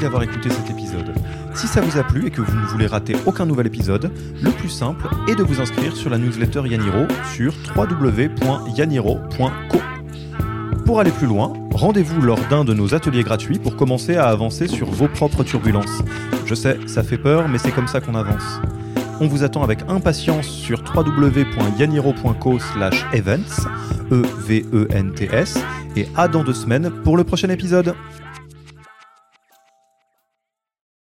D'avoir 0.03 0.22
écouté 0.22 0.50
cet 0.50 0.70
épisode. 0.70 1.14
Si 1.55 1.66
ça 1.66 1.80
vous 1.80 1.98
a 1.98 2.03
plu 2.03 2.26
et 2.26 2.30
que 2.30 2.40
vous 2.40 2.57
ne 2.57 2.66
voulez 2.66 2.86
rater 2.86 3.16
aucun 3.24 3.46
nouvel 3.46 3.68
épisode, 3.68 4.11
le 4.42 4.50
plus 4.50 4.68
simple 4.68 5.09
est 5.28 5.34
de 5.34 5.42
vous 5.42 5.61
inscrire 5.61 5.96
sur 5.96 6.11
la 6.11 6.18
newsletter 6.18 6.62
Yaniro 6.66 7.07
sur 7.34 7.55
www.yaniro.co. 7.76 9.78
Pour 10.84 11.00
aller 11.00 11.12
plus 11.12 11.26
loin, 11.26 11.53
rendez-vous 11.72 12.20
lors 12.20 12.40
d'un 12.50 12.64
de 12.64 12.74
nos 12.74 12.94
ateliers 12.94 13.22
gratuits 13.22 13.59
pour 13.59 13.76
commencer 13.76 14.16
à 14.16 14.28
avancer 14.28 14.66
sur 14.66 14.90
vos 14.90 15.09
propres 15.09 15.44
turbulences. 15.44 16.03
Je 16.46 16.55
sais, 16.55 16.78
ça 16.86 17.03
fait 17.03 17.18
peur, 17.18 17.48
mais 17.48 17.59
c'est 17.59 17.70
comme 17.70 17.88
ça 17.88 18.00
qu'on 18.00 18.16
avance. 18.16 18.61
On 19.20 19.28
vous 19.28 19.44
attend 19.44 19.62
avec 19.62 19.80
impatience 19.88 20.48
sur 20.48 20.82
www.yaniro.co 20.94 22.59
events, 23.12 23.68
E-V-E-N-T-S, 24.11 25.59
et 25.96 26.09
à 26.16 26.26
dans 26.26 26.42
deux 26.42 26.55
semaines 26.55 26.90
pour 27.05 27.16
le 27.16 27.24
prochain 27.24 27.50
épisode. 27.50 27.94